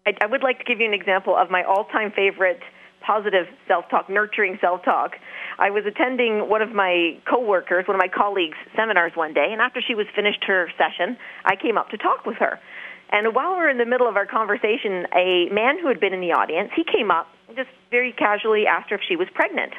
I, 0.06 0.14
I 0.22 0.26
would 0.28 0.44
like 0.44 0.60
to 0.60 0.64
give 0.66 0.80
you 0.80 0.86
an 0.86 0.94
example 0.94 1.36
of 1.36 1.50
my 1.50 1.64
all-time 1.64 2.12
favorite 2.12 2.62
positive 3.06 3.46
self-talk, 3.68 4.10
nurturing 4.10 4.58
self-talk. 4.60 5.12
I 5.60 5.70
was 5.70 5.84
attending 5.86 6.50
one 6.50 6.62
of 6.62 6.72
my 6.72 7.20
coworkers, 7.30 7.88
one 7.88 7.96
of 7.96 8.02
my 8.02 8.08
colleagues' 8.08 8.58
seminars 8.76 9.12
one 9.16 9.34
day, 9.34 9.50
and 9.52 9.62
after 9.62 9.82
she 9.86 9.96
was 9.96 10.08
finished 10.16 10.44
her 10.48 10.70
session, 10.78 11.18
I 11.46 11.56
came 11.56 11.78
up 11.78 11.90
to 11.90 11.98
talk 11.98 12.26
with 12.26 12.38
her. 12.38 12.60
And 13.12 13.36
while 13.36 13.52
we 13.52 13.58
were 13.58 13.70
in 13.70 13.78
the 13.78 13.86
middle 13.86 14.10
of 14.10 14.16
our 14.16 14.26
conversation, 14.26 15.06
a 15.14 15.48
man 15.52 15.78
who 15.80 15.88
had 15.88 16.00
been 16.00 16.14
in 16.14 16.22
the 16.22 16.34
audience, 16.34 16.72
he 16.76 16.84
came 16.84 17.12
up 17.12 17.28
and 17.48 17.56
just 17.56 17.70
very 17.92 18.12
casually 18.12 18.66
asked 18.66 18.90
her 18.90 18.96
if 18.96 19.02
she 19.08 19.16
was 19.16 19.28
pregnant. 19.36 19.74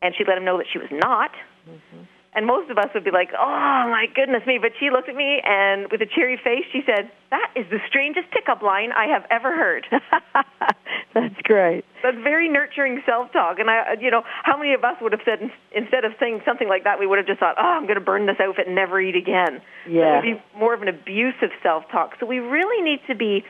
And 0.00 0.14
she 0.16 0.24
let 0.26 0.38
him 0.38 0.44
know 0.44 0.56
that 0.56 0.66
she 0.72 0.78
was 0.78 0.88
not. 0.90 1.30
Mm-hmm. 1.68 2.02
And 2.32 2.46
most 2.46 2.70
of 2.70 2.78
us 2.78 2.86
would 2.94 3.02
be 3.02 3.10
like, 3.10 3.30
oh 3.36 3.84
my 3.90 4.06
goodness 4.14 4.42
me. 4.46 4.58
But 4.62 4.72
she 4.78 4.90
looked 4.90 5.08
at 5.08 5.16
me 5.16 5.40
and 5.44 5.90
with 5.90 6.00
a 6.00 6.06
cheery 6.06 6.38
face, 6.42 6.64
she 6.70 6.82
said, 6.86 7.10
that 7.30 7.50
is 7.56 7.66
the 7.70 7.78
strangest 7.88 8.30
pickup 8.30 8.62
line 8.62 8.92
I 8.92 9.06
have 9.06 9.26
ever 9.30 9.50
heard. 9.50 9.86
That's 11.14 11.34
great. 11.42 11.84
That's 12.04 12.16
very 12.22 12.48
nurturing 12.48 13.02
self-talk. 13.04 13.58
And 13.58 13.68
I, 13.68 13.96
you 14.00 14.12
know, 14.12 14.22
how 14.44 14.56
many 14.56 14.74
of 14.74 14.84
us 14.84 14.94
would 15.00 15.10
have 15.10 15.22
said, 15.24 15.50
instead 15.74 16.04
of 16.04 16.12
saying 16.20 16.42
something 16.46 16.68
like 16.68 16.84
that, 16.84 17.00
we 17.00 17.06
would 17.06 17.18
have 17.18 17.26
just 17.26 17.40
thought, 17.40 17.56
oh, 17.58 17.66
I'm 17.66 17.86
going 17.86 17.98
to 17.98 18.04
burn 18.04 18.26
this 18.26 18.38
outfit 18.40 18.66
and 18.66 18.76
never 18.76 19.00
eat 19.00 19.16
again. 19.16 19.60
Yeah. 19.88 20.02
That 20.02 20.24
would 20.24 20.38
be 20.38 20.42
more 20.56 20.72
of 20.72 20.82
an 20.82 20.88
abusive 20.88 21.50
self-talk. 21.64 22.14
So 22.20 22.26
we 22.26 22.38
really 22.38 22.80
need 22.82 23.00
to 23.08 23.16
be 23.16 23.42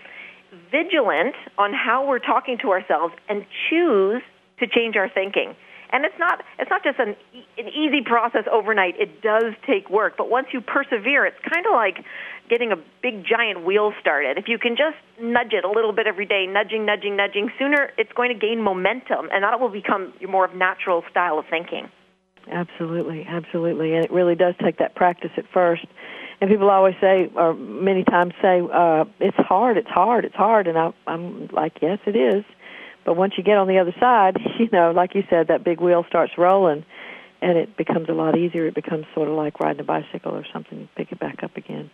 vigilant 0.72 1.34
on 1.58 1.72
how 1.74 2.08
we're 2.08 2.18
talking 2.18 2.56
to 2.62 2.70
ourselves 2.70 3.12
and 3.28 3.44
choose 3.68 4.22
to 4.58 4.66
change 4.66 4.96
our 4.96 5.08
thinking. 5.08 5.54
And 5.92 6.04
it's 6.04 6.18
not 6.18 6.42
it's 6.58 6.70
not 6.70 6.84
just 6.84 6.98
an 6.98 7.16
an 7.58 7.68
easy 7.68 8.00
process 8.04 8.44
overnight. 8.50 8.94
It 8.98 9.22
does 9.22 9.54
take 9.66 9.90
work, 9.90 10.14
but 10.16 10.30
once 10.30 10.48
you 10.52 10.60
persevere, 10.60 11.26
it's 11.26 11.38
kind 11.52 11.66
of 11.66 11.72
like 11.72 12.04
getting 12.48 12.72
a 12.72 12.76
big 13.02 13.24
giant 13.24 13.64
wheel 13.64 13.92
started. 14.00 14.38
If 14.38 14.48
you 14.48 14.58
can 14.58 14.76
just 14.76 14.96
nudge 15.20 15.52
it 15.52 15.64
a 15.64 15.70
little 15.70 15.92
bit 15.92 16.06
every 16.06 16.26
day, 16.26 16.46
nudging, 16.46 16.86
nudging, 16.86 17.16
nudging, 17.16 17.50
sooner 17.58 17.90
it's 17.98 18.12
going 18.12 18.32
to 18.32 18.38
gain 18.38 18.62
momentum, 18.62 19.28
and 19.32 19.42
that 19.42 19.60
will 19.60 19.68
become 19.68 20.12
your 20.20 20.30
more 20.30 20.44
of 20.44 20.54
natural 20.54 21.04
style 21.10 21.38
of 21.38 21.46
thinking. 21.50 21.88
Absolutely, 22.50 23.26
absolutely, 23.28 23.94
and 23.94 24.04
it 24.04 24.10
really 24.10 24.34
does 24.34 24.54
take 24.62 24.78
that 24.78 24.94
practice 24.94 25.30
at 25.36 25.44
first. 25.52 25.84
And 26.40 26.48
people 26.48 26.70
always 26.70 26.94
say, 27.00 27.30
or 27.34 27.52
many 27.54 28.02
times 28.02 28.32
say, 28.40 28.62
uh, 28.72 29.04
"It's 29.18 29.36
hard, 29.36 29.76
it's 29.76 29.90
hard, 29.90 30.24
it's 30.24 30.34
hard," 30.34 30.66
and 30.66 30.78
I, 30.78 30.92
I'm 31.06 31.48
like, 31.48 31.82
"Yes, 31.82 31.98
it 32.06 32.16
is." 32.16 32.44
But 33.04 33.16
once 33.16 33.34
you 33.36 33.44
get 33.44 33.56
on 33.56 33.68
the 33.68 33.78
other 33.78 33.94
side, 33.98 34.36
you 34.58 34.68
know, 34.72 34.92
like 34.92 35.14
you 35.14 35.22
said, 35.30 35.48
that 35.48 35.64
big 35.64 35.80
wheel 35.80 36.04
starts 36.08 36.32
rolling 36.38 36.84
and 37.42 37.56
it 37.56 37.76
becomes 37.76 38.08
a 38.08 38.12
lot 38.12 38.36
easier. 38.36 38.66
It 38.66 38.74
becomes 38.74 39.06
sort 39.14 39.28
of 39.28 39.34
like 39.34 39.60
riding 39.60 39.80
a 39.80 39.84
bicycle 39.84 40.32
or 40.32 40.44
something. 40.52 40.80
You 40.80 40.88
pick 40.96 41.12
it 41.12 41.18
back 41.18 41.42
up 41.42 41.56
again. 41.56 41.90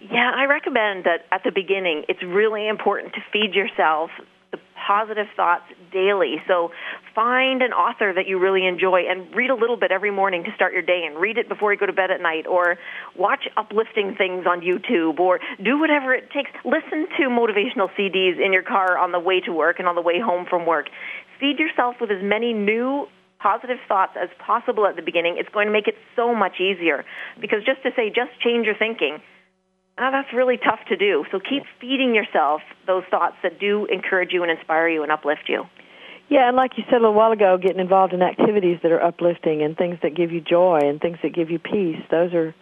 Yeah, 0.00 0.32
I 0.34 0.46
recommend 0.46 1.04
that 1.04 1.26
at 1.30 1.42
the 1.44 1.52
beginning, 1.54 2.04
it's 2.08 2.22
really 2.22 2.66
important 2.68 3.12
to 3.14 3.20
feed 3.32 3.54
yourself 3.54 4.10
the 4.52 4.58
positive 4.86 5.26
thoughts 5.36 5.64
daily. 5.92 6.36
So 6.48 6.70
find 7.14 7.62
an 7.62 7.72
author 7.72 8.12
that 8.12 8.26
you 8.26 8.38
really 8.38 8.66
enjoy 8.66 9.02
and 9.08 9.32
read 9.34 9.50
a 9.50 9.54
little 9.54 9.76
bit 9.76 9.92
every 9.92 10.10
morning 10.10 10.44
to 10.44 10.50
start 10.54 10.72
your 10.72 10.82
day 10.82 11.04
and 11.06 11.20
read 11.20 11.38
it 11.38 11.48
before 11.48 11.72
you 11.72 11.78
go 11.78 11.86
to 11.86 11.92
bed 11.92 12.10
at 12.10 12.20
night 12.20 12.46
or 12.46 12.76
watch 13.16 13.46
uplifting 13.56 14.14
things 14.16 14.46
on 14.46 14.60
YouTube 14.60 15.20
or 15.20 15.38
do 15.62 15.78
whatever 15.78 16.14
it 16.14 16.30
takes. 16.32 16.50
Listen 16.64 17.06
to 17.18 17.28
motivational 17.28 17.88
CDs 17.98 18.44
in 18.44 18.52
your 18.52 18.62
car 18.62 18.98
on 18.98 19.12
the 19.12 19.20
way 19.20 19.40
to 19.40 19.52
work 19.52 19.78
and 19.78 19.86
on 19.86 19.94
the 19.94 20.02
way 20.02 20.20
home 20.20 20.46
from 20.48 20.66
work. 20.66 20.86
Feed 21.38 21.58
yourself 21.58 21.96
with 22.00 22.10
as 22.10 22.22
many 22.22 22.52
new 22.52 23.06
positive 23.40 23.78
thoughts 23.88 24.12
as 24.20 24.28
possible 24.44 24.86
at 24.86 24.96
the 24.96 25.02
beginning. 25.02 25.36
It's 25.38 25.48
going 25.48 25.66
to 25.66 25.72
make 25.72 25.88
it 25.88 25.94
so 26.14 26.34
much 26.34 26.60
easier 26.60 27.04
because 27.40 27.64
just 27.64 27.82
to 27.84 27.90
say 27.96 28.08
just 28.08 28.30
change 28.42 28.66
your 28.66 28.76
thinking 28.76 29.18
Oh, 30.02 30.10
that's 30.10 30.32
really 30.32 30.56
tough 30.56 30.80
to 30.88 30.96
do. 30.96 31.26
So 31.30 31.38
keep 31.38 31.64
feeding 31.78 32.14
yourself 32.14 32.62
those 32.86 33.04
thoughts 33.10 33.36
that 33.42 33.60
do 33.60 33.84
encourage 33.84 34.32
you 34.32 34.42
and 34.42 34.50
inspire 34.50 34.88
you 34.88 35.02
and 35.02 35.12
uplift 35.12 35.42
you. 35.46 35.64
Yeah, 36.30 36.48
and 36.48 36.56
like 36.56 36.78
you 36.78 36.84
said 36.86 36.94
a 36.94 37.00
little 37.00 37.14
while 37.14 37.32
ago, 37.32 37.58
getting 37.58 37.80
involved 37.80 38.14
in 38.14 38.22
activities 38.22 38.78
that 38.82 38.92
are 38.92 39.02
uplifting 39.02 39.62
and 39.62 39.76
things 39.76 39.98
that 40.02 40.14
give 40.14 40.32
you 40.32 40.40
joy 40.40 40.78
and 40.82 41.00
things 41.00 41.18
that 41.22 41.34
give 41.34 41.50
you 41.50 41.58
peace. 41.58 42.00
Those 42.10 42.32
are 42.32 42.54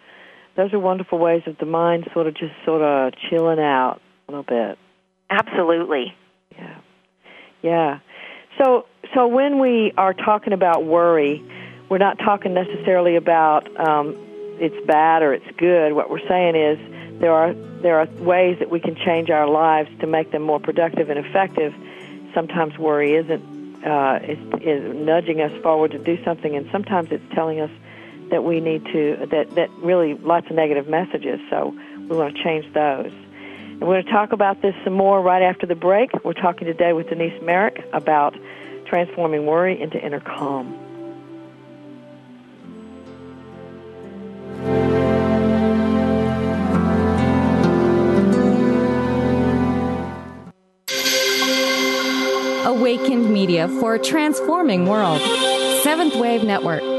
those 0.57 0.73
are 0.73 0.79
wonderful 0.79 1.17
ways 1.17 1.43
of 1.45 1.57
the 1.59 1.65
mind 1.65 2.09
sort 2.13 2.27
of 2.27 2.33
just 2.33 2.51
sort 2.65 2.81
of 2.81 3.13
chilling 3.29 3.59
out 3.59 4.01
a 4.27 4.31
little 4.31 4.43
bit. 4.43 4.77
Absolutely. 5.29 6.13
Yeah. 6.57 6.77
Yeah. 7.61 7.99
So 8.61 8.85
so 9.15 9.27
when 9.27 9.59
we 9.59 9.93
are 9.95 10.13
talking 10.13 10.51
about 10.51 10.83
worry, 10.83 11.41
we're 11.89 11.99
not 11.99 12.17
talking 12.17 12.53
necessarily 12.53 13.15
about 13.15 13.67
um, 13.79 14.17
it's 14.59 14.85
bad 14.85 15.21
or 15.21 15.33
it's 15.33 15.57
good. 15.57 15.93
What 15.93 16.09
we're 16.09 16.27
saying 16.27 16.55
is 16.55 16.98
there 17.19 17.33
are 17.33 17.53
there 17.53 17.99
are 17.99 18.07
ways 18.23 18.59
that 18.59 18.69
we 18.69 18.79
can 18.79 18.95
change 18.95 19.29
our 19.29 19.47
lives 19.47 19.89
to 19.99 20.07
make 20.07 20.31
them 20.31 20.41
more 20.41 20.59
productive 20.59 21.09
and 21.09 21.19
effective. 21.19 21.73
Sometimes 22.33 22.77
worry 22.77 23.15
isn't 23.15 23.85
uh, 23.85 24.19
is, 24.23 24.39
is 24.61 24.95
nudging 24.95 25.41
us 25.41 25.51
forward 25.61 25.91
to 25.91 25.99
do 25.99 26.21
something, 26.23 26.55
and 26.55 26.69
sometimes 26.71 27.11
it's 27.11 27.23
telling 27.33 27.59
us 27.59 27.71
that 28.29 28.43
we 28.43 28.59
need 28.59 28.85
to 28.85 29.27
that 29.31 29.55
that 29.55 29.69
really 29.77 30.13
lots 30.13 30.49
of 30.49 30.55
negative 30.55 30.87
messages. 30.87 31.39
So 31.49 31.75
we 31.97 32.17
want 32.17 32.35
to 32.35 32.43
change 32.43 32.71
those. 32.73 33.11
And 33.11 33.81
we're 33.81 33.95
going 33.95 34.05
to 34.05 34.11
talk 34.11 34.33
about 34.33 34.61
this 34.61 34.75
some 34.83 34.93
more 34.93 35.21
right 35.21 35.41
after 35.41 35.65
the 35.65 35.75
break. 35.75 36.11
We're 36.25 36.33
talking 36.33 36.67
today 36.67 36.93
with 36.93 37.09
Denise 37.09 37.41
Marek 37.41 37.85
about 37.93 38.35
transforming 38.85 39.45
worry 39.45 39.79
into 39.79 40.03
inner 40.03 40.19
calm. 40.19 40.88
Awakened 52.89 53.29
Media 53.29 53.67
for 53.67 53.93
a 53.93 53.99
transforming 53.99 54.87
world. 54.87 55.21
Seventh 55.83 56.15
Wave 56.15 56.43
Network. 56.43 56.98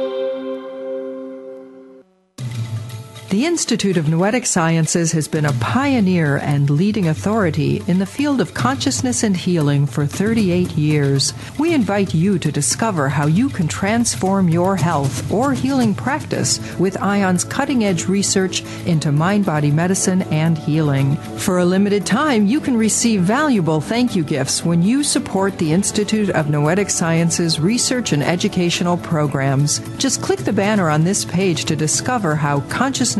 The 3.30 3.46
Institute 3.46 3.96
of 3.96 4.08
Noetic 4.08 4.44
Sciences 4.44 5.12
has 5.12 5.28
been 5.28 5.44
a 5.44 5.52
pioneer 5.60 6.38
and 6.38 6.68
leading 6.68 7.06
authority 7.06 7.80
in 7.86 8.00
the 8.00 8.04
field 8.04 8.40
of 8.40 8.54
consciousness 8.54 9.22
and 9.22 9.36
healing 9.36 9.86
for 9.86 10.04
38 10.04 10.72
years. 10.72 11.32
We 11.56 11.72
invite 11.72 12.12
you 12.12 12.40
to 12.40 12.50
discover 12.50 13.08
how 13.08 13.28
you 13.28 13.48
can 13.48 13.68
transform 13.68 14.48
your 14.48 14.74
health 14.74 15.30
or 15.30 15.52
healing 15.52 15.94
practice 15.94 16.58
with 16.76 16.96
IONS' 16.96 17.48
cutting 17.48 17.84
edge 17.84 18.06
research 18.06 18.64
into 18.84 19.12
mind 19.12 19.46
body 19.46 19.70
medicine 19.70 20.22
and 20.22 20.58
healing. 20.58 21.14
For 21.38 21.58
a 21.58 21.64
limited 21.64 22.04
time, 22.04 22.46
you 22.46 22.58
can 22.58 22.76
receive 22.76 23.20
valuable 23.20 23.80
thank 23.80 24.16
you 24.16 24.24
gifts 24.24 24.64
when 24.64 24.82
you 24.82 25.04
support 25.04 25.56
the 25.56 25.72
Institute 25.72 26.30
of 26.30 26.50
Noetic 26.50 26.90
Sciences 26.90 27.60
research 27.60 28.12
and 28.12 28.24
educational 28.24 28.96
programs. 28.96 29.78
Just 29.98 30.20
click 30.20 30.40
the 30.40 30.52
banner 30.52 30.90
on 30.90 31.04
this 31.04 31.24
page 31.24 31.64
to 31.66 31.76
discover 31.76 32.34
how 32.34 32.62
consciousness 32.62 33.19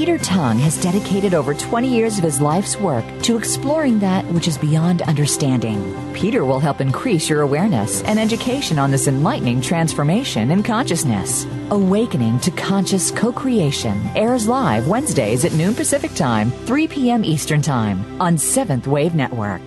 Peter 0.00 0.16
Tongue 0.16 0.58
has 0.60 0.82
dedicated 0.82 1.34
over 1.34 1.52
20 1.52 1.86
years 1.86 2.16
of 2.16 2.24
his 2.24 2.40
life's 2.40 2.74
work 2.78 3.04
to 3.20 3.36
exploring 3.36 3.98
that 3.98 4.24
which 4.28 4.48
is 4.48 4.56
beyond 4.56 5.02
understanding. 5.02 5.94
Peter 6.14 6.42
will 6.46 6.58
help 6.58 6.80
increase 6.80 7.28
your 7.28 7.42
awareness 7.42 8.02
and 8.04 8.18
education 8.18 8.78
on 8.78 8.90
this 8.90 9.08
enlightening 9.08 9.60
transformation 9.60 10.52
in 10.52 10.62
consciousness. 10.62 11.44
Awakening 11.70 12.40
to 12.40 12.50
Conscious 12.52 13.10
Co-Creation 13.10 14.00
airs 14.16 14.48
live 14.48 14.88
Wednesdays 14.88 15.44
at 15.44 15.52
noon 15.52 15.74
Pacific 15.74 16.14
Time, 16.14 16.50
3 16.50 16.88
p.m. 16.88 17.22
Eastern 17.22 17.60
Time 17.60 18.22
on 18.22 18.38
Seventh 18.38 18.86
Wave 18.86 19.14
Network. 19.14 19.60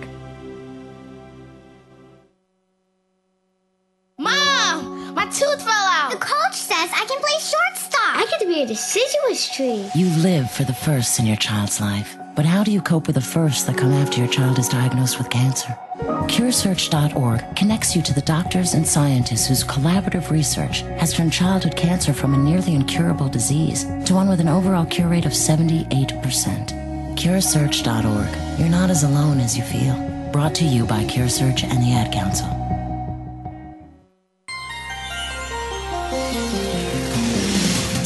Mom, 4.18 5.14
my 5.14 5.26
tooth 5.26 5.62
fell 5.62 5.70
out. 5.70 6.10
The 6.10 6.18
coach 6.18 6.54
says 6.56 6.90
I 6.92 7.04
can 7.06 7.20
play 7.20 7.38
shortstop. 7.38 7.94
I 8.16 8.26
get 8.30 8.40
to 8.40 8.46
be 8.46 8.62
a 8.62 8.66
deciduous 8.66 9.52
tree. 9.54 9.90
You 9.94 10.06
live 10.24 10.50
for 10.50 10.64
the 10.64 10.72
firsts 10.72 11.18
in 11.18 11.26
your 11.26 11.36
child's 11.36 11.82
life. 11.82 12.16
But 12.34 12.46
how 12.46 12.64
do 12.64 12.72
you 12.72 12.80
cope 12.80 13.06
with 13.06 13.16
the 13.16 13.20
firsts 13.20 13.64
that 13.64 13.76
come 13.76 13.92
after 13.92 14.20
your 14.20 14.28
child 14.28 14.58
is 14.58 14.70
diagnosed 14.70 15.18
with 15.18 15.28
cancer? 15.28 15.76
CureSearch.org 16.32 17.54
connects 17.54 17.94
you 17.94 18.00
to 18.00 18.14
the 18.14 18.22
doctors 18.22 18.72
and 18.72 18.86
scientists 18.86 19.46
whose 19.46 19.62
collaborative 19.62 20.30
research 20.30 20.80
has 20.98 21.12
turned 21.12 21.30
childhood 21.30 21.76
cancer 21.76 22.14
from 22.14 22.32
a 22.32 22.38
nearly 22.38 22.74
incurable 22.74 23.28
disease 23.28 23.84
to 24.06 24.14
one 24.14 24.30
with 24.30 24.40
an 24.40 24.48
overall 24.48 24.86
cure 24.86 25.08
rate 25.08 25.26
of 25.26 25.32
78%. 25.32 26.08
CureSearch.org. 27.16 28.58
You're 28.58 28.70
not 28.70 28.88
as 28.88 29.04
alone 29.04 29.40
as 29.40 29.58
you 29.58 29.62
feel. 29.62 29.94
Brought 30.32 30.54
to 30.54 30.64
you 30.64 30.86
by 30.86 31.04
CureSearch 31.04 31.64
and 31.64 31.82
the 31.82 31.92
Ad 31.92 32.14
Council. 32.14 32.48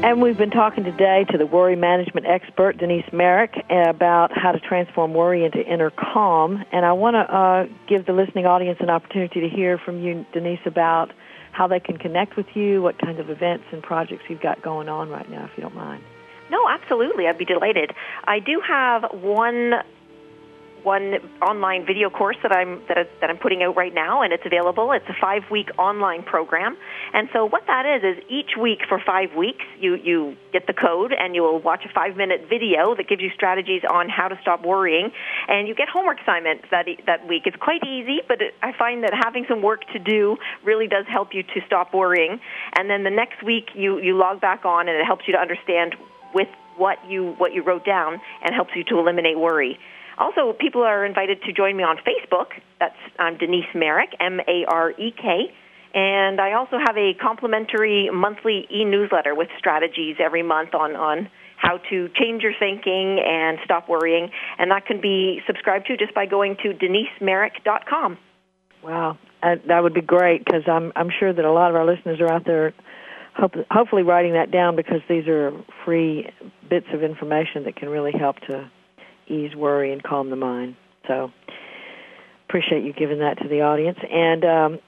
And 0.00 0.22
we've 0.22 0.38
been 0.38 0.50
talking 0.50 0.84
today 0.84 1.26
to 1.32 1.36
the 1.36 1.44
worry 1.44 1.74
management 1.74 2.24
expert, 2.24 2.78
Denise 2.78 3.12
Marek, 3.12 3.54
about 3.68 4.30
how 4.32 4.52
to 4.52 4.60
transform 4.60 5.12
worry 5.12 5.44
into 5.44 5.58
inner 5.58 5.90
calm. 5.90 6.64
And 6.70 6.86
I 6.86 6.92
want 6.92 7.14
to 7.14 7.34
uh, 7.34 7.66
give 7.88 8.06
the 8.06 8.12
listening 8.12 8.46
audience 8.46 8.78
an 8.80 8.90
opportunity 8.90 9.40
to 9.40 9.48
hear 9.48 9.76
from 9.76 10.00
you, 10.00 10.24
Denise, 10.32 10.60
about 10.66 11.10
how 11.50 11.66
they 11.66 11.80
can 11.80 11.98
connect 11.98 12.36
with 12.36 12.46
you, 12.54 12.80
what 12.80 12.96
kind 13.00 13.18
of 13.18 13.28
events 13.28 13.64
and 13.72 13.82
projects 13.82 14.22
you've 14.28 14.40
got 14.40 14.62
going 14.62 14.88
on 14.88 15.08
right 15.08 15.28
now, 15.28 15.44
if 15.46 15.50
you 15.56 15.62
don't 15.62 15.74
mind. 15.74 16.04
No, 16.48 16.68
absolutely. 16.68 17.26
I'd 17.26 17.36
be 17.36 17.44
delighted. 17.44 17.90
I 18.22 18.38
do 18.38 18.62
have 18.66 19.04
one 19.12 19.72
one 20.84 21.14
online 21.42 21.86
video 21.86 22.10
course 22.10 22.36
that 22.42 22.52
I'm 22.52 22.82
that, 22.88 23.08
that 23.20 23.30
I'm 23.30 23.38
putting 23.38 23.62
out 23.62 23.76
right 23.76 23.94
now, 23.94 24.22
and 24.22 24.32
it's 24.32 24.44
available. 24.46 24.92
It's 24.92 25.08
a 25.08 25.16
five 25.20 25.42
week 25.50 25.68
online 25.78 26.22
program, 26.22 26.76
and 27.12 27.28
so 27.32 27.44
what 27.44 27.66
that 27.66 27.84
is 27.86 28.02
is 28.04 28.24
each 28.28 28.56
week 28.60 28.80
for 28.88 29.00
five 29.04 29.34
weeks, 29.36 29.64
you 29.78 29.94
you 29.94 30.36
get 30.52 30.66
the 30.66 30.72
code, 30.72 31.12
and 31.12 31.34
you 31.34 31.42
will 31.42 31.60
watch 31.60 31.84
a 31.84 31.92
five 31.92 32.16
minute 32.16 32.46
video 32.48 32.94
that 32.94 33.08
gives 33.08 33.22
you 33.22 33.30
strategies 33.34 33.82
on 33.90 34.08
how 34.08 34.28
to 34.28 34.38
stop 34.42 34.64
worrying, 34.64 35.10
and 35.48 35.68
you 35.68 35.74
get 35.74 35.88
homework 35.88 36.20
assignments 36.20 36.64
that 36.70 36.86
that 37.06 37.26
week. 37.28 37.42
It's 37.46 37.56
quite 37.56 37.84
easy, 37.86 38.20
but 38.26 38.40
it, 38.40 38.54
I 38.62 38.72
find 38.78 39.02
that 39.04 39.12
having 39.14 39.46
some 39.48 39.62
work 39.62 39.82
to 39.92 39.98
do 39.98 40.36
really 40.64 40.86
does 40.86 41.06
help 41.08 41.34
you 41.34 41.42
to 41.42 41.60
stop 41.66 41.94
worrying. 41.94 42.40
And 42.76 42.88
then 42.88 43.04
the 43.04 43.10
next 43.10 43.42
week, 43.42 43.70
you 43.74 43.98
you 43.98 44.16
log 44.16 44.40
back 44.40 44.64
on, 44.64 44.88
and 44.88 44.96
it 44.96 45.04
helps 45.04 45.26
you 45.26 45.34
to 45.34 45.40
understand 45.40 45.96
with 46.34 46.48
what 46.76 46.98
you 47.08 47.34
what 47.38 47.52
you 47.52 47.62
wrote 47.62 47.84
down, 47.84 48.20
and 48.42 48.54
helps 48.54 48.70
you 48.74 48.84
to 48.84 48.98
eliminate 48.98 49.38
worry. 49.38 49.78
Also, 50.18 50.52
people 50.58 50.82
are 50.82 51.06
invited 51.06 51.42
to 51.42 51.52
join 51.52 51.76
me 51.76 51.84
on 51.84 51.96
Facebook. 51.98 52.46
That's 52.80 52.96
I'm 53.18 53.38
Denise 53.38 53.72
Marek, 53.74 54.10
M 54.20 54.40
A 54.40 54.64
R 54.68 54.90
E 54.90 55.14
K. 55.16 55.52
And 55.94 56.40
I 56.40 56.52
also 56.52 56.76
have 56.76 56.96
a 56.96 57.14
complimentary 57.14 58.10
monthly 58.12 58.66
e-newsletter 58.70 59.34
with 59.34 59.48
strategies 59.58 60.16
every 60.22 60.42
month 60.42 60.74
on, 60.74 60.94
on 60.96 61.30
how 61.56 61.78
to 61.90 62.08
change 62.14 62.42
your 62.42 62.52
thinking 62.58 63.18
and 63.24 63.58
stop 63.64 63.88
worrying. 63.88 64.30
And 64.58 64.70
that 64.70 64.84
can 64.86 65.00
be 65.00 65.40
subscribed 65.46 65.86
to 65.86 65.96
just 65.96 66.14
by 66.14 66.26
going 66.26 66.56
to 66.62 66.74
denisemarek.com. 66.74 68.18
Wow, 68.84 69.18
uh, 69.42 69.56
that 69.66 69.82
would 69.82 69.94
be 69.94 70.02
great 70.02 70.44
because 70.44 70.62
I'm, 70.68 70.92
I'm 70.94 71.10
sure 71.18 71.32
that 71.32 71.44
a 71.44 71.50
lot 71.50 71.70
of 71.70 71.76
our 71.76 71.86
listeners 71.86 72.20
are 72.20 72.30
out 72.30 72.44
there 72.44 72.74
hope, 73.34 73.54
hopefully 73.70 74.02
writing 74.02 74.34
that 74.34 74.50
down 74.50 74.76
because 74.76 75.00
these 75.08 75.26
are 75.26 75.52
free 75.84 76.30
bits 76.68 76.86
of 76.92 77.02
information 77.02 77.64
that 77.64 77.76
can 77.76 77.88
really 77.88 78.12
help 78.12 78.36
to 78.48 78.70
ease 79.30 79.54
worry 79.54 79.92
and 79.92 80.02
calm 80.02 80.30
the 80.30 80.36
mind. 80.36 80.76
So 81.06 81.30
appreciate 82.48 82.84
you 82.84 82.92
giving 82.92 83.18
that 83.20 83.38
to 83.38 83.48
the 83.48 83.62
audience. 83.62 83.98
And 84.10 84.44
um, 84.44 84.78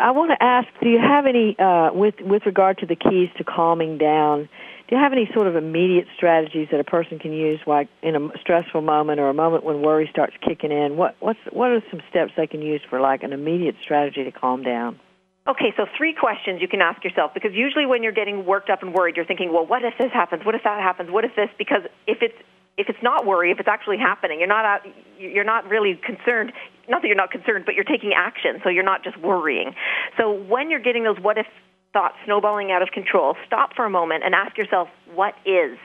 I 0.00 0.12
want 0.12 0.30
to 0.30 0.42
ask, 0.42 0.68
do 0.80 0.88
you 0.88 1.00
have 1.00 1.26
any 1.26 1.58
uh, 1.58 1.90
with 1.92 2.14
with 2.20 2.46
regard 2.46 2.78
to 2.78 2.86
the 2.86 2.96
keys 2.96 3.28
to 3.38 3.44
calming 3.44 3.98
down? 3.98 4.48
Do 4.88 4.96
you 4.96 5.02
have 5.02 5.12
any 5.12 5.28
sort 5.32 5.46
of 5.46 5.56
immediate 5.56 6.06
strategies 6.16 6.68
that 6.70 6.78
a 6.78 6.84
person 6.84 7.18
can 7.18 7.32
use, 7.32 7.60
like 7.66 7.88
in 8.02 8.14
a 8.14 8.28
stressful 8.40 8.82
moment 8.82 9.20
or 9.20 9.28
a 9.28 9.34
moment 9.34 9.64
when 9.64 9.80
worry 9.80 10.08
starts 10.10 10.34
kicking 10.46 10.70
in? 10.70 10.96
What 10.96 11.16
what's 11.20 11.38
what 11.50 11.70
are 11.70 11.82
some 11.90 12.02
steps 12.10 12.32
they 12.36 12.46
can 12.46 12.62
use 12.62 12.82
for 12.88 13.00
like 13.00 13.22
an 13.22 13.32
immediate 13.32 13.76
strategy 13.82 14.24
to 14.24 14.32
calm 14.32 14.62
down? 14.62 15.00
Okay, 15.46 15.74
so 15.76 15.86
three 15.98 16.14
questions 16.14 16.62
you 16.62 16.68
can 16.68 16.80
ask 16.80 17.02
yourself 17.02 17.32
because 17.34 17.50
usually 17.52 17.84
when 17.84 18.04
you're 18.04 18.12
getting 18.12 18.46
worked 18.46 18.70
up 18.70 18.82
and 18.82 18.94
worried, 18.94 19.16
you're 19.16 19.26
thinking, 19.26 19.52
well, 19.52 19.66
what 19.66 19.82
if 19.84 19.94
this 19.98 20.12
happens? 20.12 20.44
What 20.46 20.54
if 20.54 20.62
that 20.62 20.80
happens? 20.80 21.10
What 21.10 21.24
if 21.24 21.34
this? 21.34 21.48
Because 21.58 21.82
if 22.06 22.18
it's 22.22 22.36
if 22.78 22.88
it's 22.88 23.02
not 23.02 23.26
worry, 23.26 23.50
if 23.50 23.60
it's 23.60 23.68
actually 23.68 23.98
happening, 23.98 24.38
you're 24.38 24.48
not 24.48 24.64
out, 24.64 24.80
you're 25.18 25.44
not 25.44 25.68
really 25.68 26.00
concerned. 26.04 26.52
Not 26.88 27.02
that 27.02 27.08
you're 27.08 27.16
not 27.16 27.30
concerned, 27.30 27.64
but 27.64 27.74
you're 27.74 27.84
taking 27.84 28.12
action, 28.16 28.60
so 28.64 28.68
you're 28.68 28.82
not 28.82 29.04
just 29.04 29.16
worrying. 29.18 29.74
So 30.16 30.32
when 30.32 30.70
you're 30.70 30.80
getting 30.80 31.04
those 31.04 31.18
what 31.20 31.38
if 31.38 31.46
thoughts 31.92 32.16
snowballing 32.24 32.72
out 32.72 32.82
of 32.82 32.88
control, 32.90 33.36
stop 33.46 33.74
for 33.76 33.84
a 33.84 33.90
moment 33.90 34.24
and 34.24 34.34
ask 34.34 34.56
yourself, 34.56 34.88
what 35.14 35.34
is? 35.44 35.78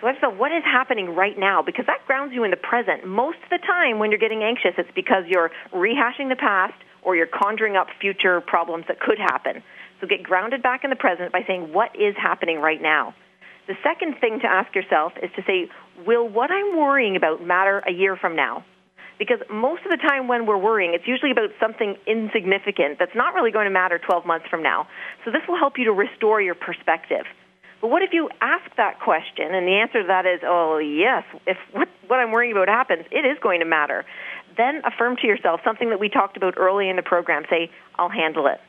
So 0.00 0.08
ask 0.08 0.16
yourself, 0.16 0.38
what 0.38 0.52
is 0.52 0.62
happening 0.64 1.14
right 1.14 1.38
now? 1.38 1.62
Because 1.62 1.86
that 1.86 2.06
grounds 2.06 2.32
you 2.32 2.44
in 2.44 2.50
the 2.50 2.56
present. 2.56 3.06
Most 3.06 3.38
of 3.44 3.50
the 3.50 3.58
time 3.58 3.98
when 3.98 4.10
you're 4.10 4.20
getting 4.20 4.42
anxious, 4.42 4.74
it's 4.78 4.90
because 4.94 5.24
you're 5.26 5.50
rehashing 5.74 6.28
the 6.28 6.36
past 6.38 6.74
or 7.02 7.16
you're 7.16 7.26
conjuring 7.26 7.76
up 7.76 7.88
future 8.00 8.40
problems 8.40 8.84
that 8.88 9.00
could 9.00 9.18
happen. 9.18 9.62
So 10.00 10.06
get 10.06 10.22
grounded 10.22 10.62
back 10.62 10.82
in 10.84 10.90
the 10.90 10.96
present 10.96 11.32
by 11.32 11.42
saying, 11.46 11.72
what 11.72 11.94
is 11.94 12.14
happening 12.16 12.58
right 12.58 12.80
now? 12.80 13.14
The 13.68 13.74
second 13.82 14.16
thing 14.20 14.40
to 14.40 14.46
ask 14.46 14.74
yourself 14.74 15.12
is 15.22 15.30
to 15.36 15.42
say, 15.46 15.70
will 16.06 16.28
what 16.28 16.50
I'm 16.50 16.76
worrying 16.76 17.16
about 17.16 17.44
matter 17.44 17.82
a 17.86 17.92
year 17.92 18.16
from 18.16 18.36
now? 18.36 18.64
Because 19.18 19.38
most 19.50 19.84
of 19.84 19.90
the 19.90 19.98
time 19.98 20.26
when 20.26 20.46
we're 20.46 20.58
worrying, 20.58 20.94
it's 20.94 21.06
usually 21.06 21.30
about 21.30 21.50
something 21.60 21.96
insignificant 22.06 22.98
that's 22.98 23.14
not 23.14 23.34
really 23.34 23.52
going 23.52 23.66
to 23.66 23.70
matter 23.70 23.98
12 23.98 24.26
months 24.26 24.46
from 24.50 24.62
now. 24.62 24.88
So 25.24 25.30
this 25.30 25.42
will 25.48 25.58
help 25.58 25.74
you 25.78 25.84
to 25.84 25.92
restore 25.92 26.40
your 26.40 26.54
perspective. 26.54 27.24
But 27.80 27.88
what 27.88 28.02
if 28.02 28.10
you 28.12 28.30
ask 28.40 28.64
that 28.76 29.00
question 29.00 29.54
and 29.54 29.66
the 29.66 29.74
answer 29.82 30.02
to 30.02 30.08
that 30.08 30.26
is, 30.26 30.40
oh, 30.44 30.78
yes, 30.78 31.24
if 31.46 31.56
what, 31.72 31.88
what 32.06 32.18
I'm 32.18 32.30
worrying 32.30 32.52
about 32.52 32.68
happens, 32.68 33.04
it 33.10 33.26
is 33.26 33.38
going 33.42 33.60
to 33.60 33.66
matter. 33.66 34.04
Then 34.56 34.82
affirm 34.84 35.16
to 35.16 35.26
yourself 35.26 35.60
something 35.64 35.90
that 35.90 35.98
we 35.98 36.08
talked 36.08 36.36
about 36.36 36.54
early 36.56 36.88
in 36.88 36.96
the 36.96 37.02
program. 37.02 37.42
Say, 37.50 37.70
I'll 37.96 38.08
handle 38.08 38.46
it. 38.46 38.60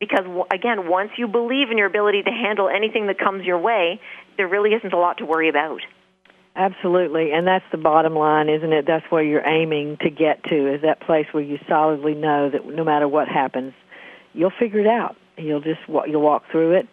Because 0.00 0.24
again, 0.52 0.88
once 0.88 1.10
you 1.18 1.28
believe 1.28 1.70
in 1.70 1.78
your 1.78 1.88
ability 1.88 2.22
to 2.22 2.30
handle 2.30 2.68
anything 2.68 3.06
that 3.08 3.18
comes 3.18 3.44
your 3.44 3.58
way, 3.58 4.00
there 4.36 4.48
really 4.48 4.70
isn't 4.70 4.92
a 4.92 4.98
lot 4.98 5.18
to 5.18 5.26
worry 5.26 5.48
about. 5.48 5.80
Absolutely, 6.58 7.30
and 7.30 7.46
that's 7.46 7.64
the 7.70 7.78
bottom 7.78 8.16
line, 8.16 8.48
isn't 8.48 8.72
it? 8.72 8.84
That's 8.84 9.04
where 9.10 9.22
you're 9.22 9.46
aiming 9.46 9.98
to 10.00 10.10
get 10.10 10.42
to, 10.50 10.74
is 10.74 10.82
that 10.82 11.00
place 11.00 11.26
where 11.30 11.42
you 11.42 11.56
solidly 11.68 12.14
know 12.14 12.50
that 12.50 12.66
no 12.66 12.82
matter 12.82 13.06
what 13.06 13.28
happens, 13.28 13.74
you'll 14.32 14.52
figure 14.58 14.80
it 14.80 14.88
out. 14.88 15.14
You'll 15.36 15.60
just 15.60 15.78
you'll 15.86 16.20
walk 16.20 16.42
through 16.50 16.80
it, 16.80 16.88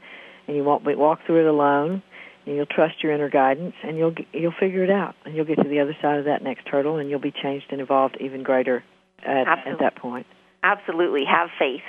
and 0.48 0.56
you 0.56 0.64
won't 0.64 0.84
walk 0.86 1.22
through 1.26 1.48
it 1.48 1.50
alone. 1.50 2.04
And 2.46 2.56
you'll 2.56 2.68
trust 2.68 3.02
your 3.02 3.12
inner 3.12 3.28
guidance, 3.28 3.74
and 3.84 3.98
you'll 3.98 4.14
you'll 4.34 4.54
figure 4.60 4.84
it 4.84 4.92
out, 4.92 5.16
and 5.26 5.36
you'll 5.36 5.46
get 5.46 5.56
to 5.56 5.68
the 5.68 5.80
other 5.80 5.98
side 6.00 6.20
of 6.20 6.26
that 6.26 6.44
next 6.44 6.68
hurdle, 6.68 6.98
and 6.98 7.10
you'll 7.10 7.20
be 7.20 7.34
changed 7.34 7.66
and 7.72 7.82
evolved 7.82 8.18
even 8.20 8.44
greater 8.44 8.84
at, 9.26 9.48
at 9.48 9.80
that 9.80 9.96
point. 9.96 10.28
Absolutely, 10.62 11.24
have 11.26 11.50
faith. 11.58 11.82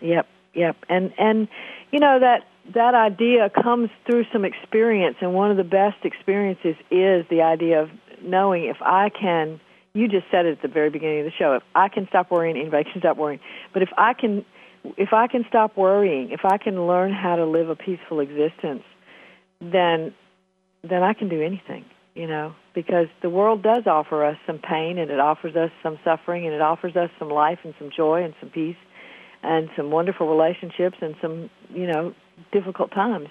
Yep, 0.00 0.28
yep, 0.54 0.76
and 0.88 1.12
and 1.18 1.48
you 1.90 1.98
know 1.98 2.20
that 2.20 2.42
that 2.72 2.94
idea 2.94 3.50
comes 3.50 3.90
through 4.06 4.24
some 4.32 4.44
experience, 4.44 5.16
and 5.20 5.34
one 5.34 5.50
of 5.50 5.56
the 5.56 5.64
best 5.64 6.04
experiences 6.04 6.76
is 6.90 7.26
the 7.28 7.42
idea 7.42 7.82
of 7.82 7.90
knowing 8.22 8.64
if 8.64 8.78
I 8.80 9.10
can. 9.10 9.60
You 9.92 10.08
just 10.08 10.26
said 10.30 10.46
it 10.46 10.52
at 10.52 10.62
the 10.62 10.68
very 10.68 10.90
beginning 10.90 11.20
of 11.20 11.24
the 11.26 11.32
show. 11.38 11.54
If 11.54 11.62
I 11.74 11.88
can 11.88 12.08
stop 12.08 12.30
worrying, 12.30 12.56
anybody 12.56 12.90
can 12.90 13.00
stop 13.00 13.16
worrying. 13.16 13.40
But 13.72 13.82
if 13.82 13.90
I 13.96 14.14
can 14.14 14.44
if 14.98 15.12
I 15.12 15.26
can 15.28 15.44
stop 15.48 15.76
worrying, 15.76 16.30
if 16.30 16.44
I 16.44 16.58
can 16.58 16.86
learn 16.86 17.12
how 17.12 17.36
to 17.36 17.46
live 17.46 17.70
a 17.70 17.76
peaceful 17.76 18.20
existence, 18.20 18.82
then 19.60 20.14
then 20.82 21.02
I 21.02 21.14
can 21.14 21.28
do 21.28 21.40
anything, 21.40 21.84
you 22.14 22.26
know, 22.26 22.54
because 22.74 23.06
the 23.22 23.30
world 23.30 23.62
does 23.62 23.86
offer 23.86 24.24
us 24.24 24.36
some 24.46 24.58
pain 24.58 24.98
and 24.98 25.10
it 25.10 25.20
offers 25.20 25.56
us 25.56 25.70
some 25.82 25.98
suffering 26.04 26.44
and 26.44 26.54
it 26.54 26.60
offers 26.60 26.94
us 26.96 27.10
some 27.18 27.30
life 27.30 27.60
and 27.64 27.74
some 27.78 27.90
joy 27.96 28.22
and 28.22 28.34
some 28.40 28.50
peace 28.50 28.76
and 29.42 29.70
some 29.76 29.90
wonderful 29.90 30.28
relationships 30.28 30.98
and 31.00 31.14
some, 31.22 31.50
you 31.72 31.86
know, 31.86 32.14
difficult 32.52 32.90
times. 32.92 33.28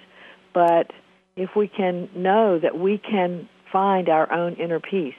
But 0.54 0.92
if 1.36 1.52
we 1.56 1.68
can 1.68 2.10
know 2.16 2.60
that 2.60 2.78
we 2.78 2.98
can 2.98 3.50
find 3.72 4.10
our 4.10 4.32
own 4.32 4.56
inner 4.56 4.80
peace 4.80 5.14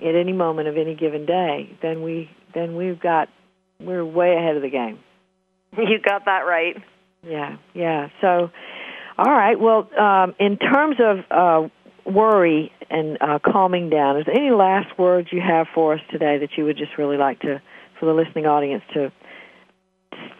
at 0.00 0.14
any 0.14 0.32
moment 0.32 0.68
of 0.68 0.76
any 0.76 0.94
given 0.94 1.26
day, 1.26 1.76
then 1.82 2.02
we 2.02 2.30
then 2.54 2.76
we've 2.76 3.00
got 3.00 3.28
we're 3.80 4.04
way 4.04 4.36
ahead 4.36 4.56
of 4.56 4.62
the 4.62 4.70
game. 4.70 4.98
You 5.78 5.98
got 6.02 6.24
that 6.24 6.40
right. 6.46 6.76
Yeah, 7.22 7.56
yeah. 7.74 8.08
So, 8.22 8.50
all 9.18 9.30
right. 9.30 9.58
Well, 9.60 9.90
um, 9.98 10.34
in 10.38 10.56
terms 10.56 10.96
of 11.00 11.18
uh, 11.30 11.68
worry 12.10 12.72
and 12.88 13.18
uh, 13.20 13.38
calming 13.44 13.90
down, 13.90 14.18
is 14.18 14.24
there 14.26 14.38
any 14.38 14.54
last 14.54 14.98
words 14.98 15.28
you 15.32 15.42
have 15.46 15.66
for 15.74 15.94
us 15.94 16.00
today 16.10 16.38
that 16.38 16.50
you 16.56 16.64
would 16.64 16.78
just 16.78 16.96
really 16.96 17.18
like 17.18 17.40
to, 17.40 17.60
for 17.98 18.06
the 18.06 18.14
listening 18.14 18.46
audience, 18.46 18.84
to 18.94 19.12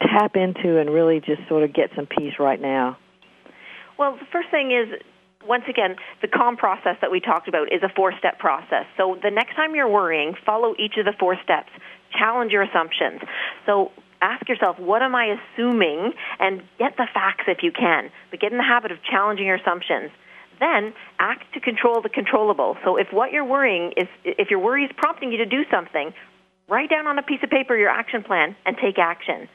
tap 0.00 0.36
into 0.36 0.78
and 0.78 0.90
really 0.90 1.20
just 1.20 1.46
sort 1.48 1.62
of 1.62 1.72
get 1.72 1.90
some 1.96 2.06
peace 2.06 2.34
right 2.38 2.60
now? 2.60 2.98
Well, 3.98 4.16
the 4.16 4.26
first 4.30 4.50
thing 4.50 4.72
is 4.72 5.00
once 5.46 5.64
again, 5.68 5.96
the 6.22 6.28
calm 6.28 6.56
process 6.56 6.96
that 7.00 7.10
we 7.10 7.20
talked 7.20 7.48
about 7.48 7.72
is 7.72 7.82
a 7.82 7.88
four 7.94 8.12
step 8.18 8.38
process. 8.38 8.84
So 8.96 9.18
the 9.22 9.30
next 9.30 9.54
time 9.54 9.74
you're 9.74 9.88
worrying, 9.88 10.34
follow 10.44 10.74
each 10.78 10.96
of 10.98 11.04
the 11.04 11.14
four 11.18 11.36
steps. 11.42 11.70
Challenge 12.18 12.52
your 12.52 12.62
assumptions. 12.62 13.20
So 13.64 13.92
ask 14.20 14.48
yourself, 14.48 14.78
what 14.78 15.02
am 15.02 15.14
I 15.14 15.36
assuming? 15.36 16.12
And 16.38 16.62
get 16.78 16.96
the 16.96 17.06
facts 17.12 17.44
if 17.48 17.58
you 17.62 17.72
can, 17.72 18.10
but 18.30 18.40
get 18.40 18.52
in 18.52 18.58
the 18.58 18.64
habit 18.64 18.92
of 18.92 18.98
challenging 19.02 19.46
your 19.46 19.56
assumptions. 19.56 20.10
Then 20.58 20.94
act 21.18 21.52
to 21.54 21.60
control 21.60 22.00
the 22.00 22.08
controllable. 22.08 22.76
So 22.84 22.96
if 22.96 23.08
what 23.12 23.30
you're 23.30 23.44
worrying 23.44 23.92
is, 23.96 24.08
if 24.24 24.50
your 24.50 24.58
worry 24.58 24.84
is 24.84 24.90
prompting 24.96 25.30
you 25.30 25.38
to 25.38 25.46
do 25.46 25.64
something, 25.70 26.14
write 26.68 26.88
down 26.88 27.06
on 27.06 27.18
a 27.18 27.22
piece 27.22 27.40
of 27.42 27.50
paper 27.50 27.76
your 27.76 27.90
action 27.90 28.22
plan 28.22 28.56
and 28.64 28.76
take 28.76 28.98
action. 28.98 29.48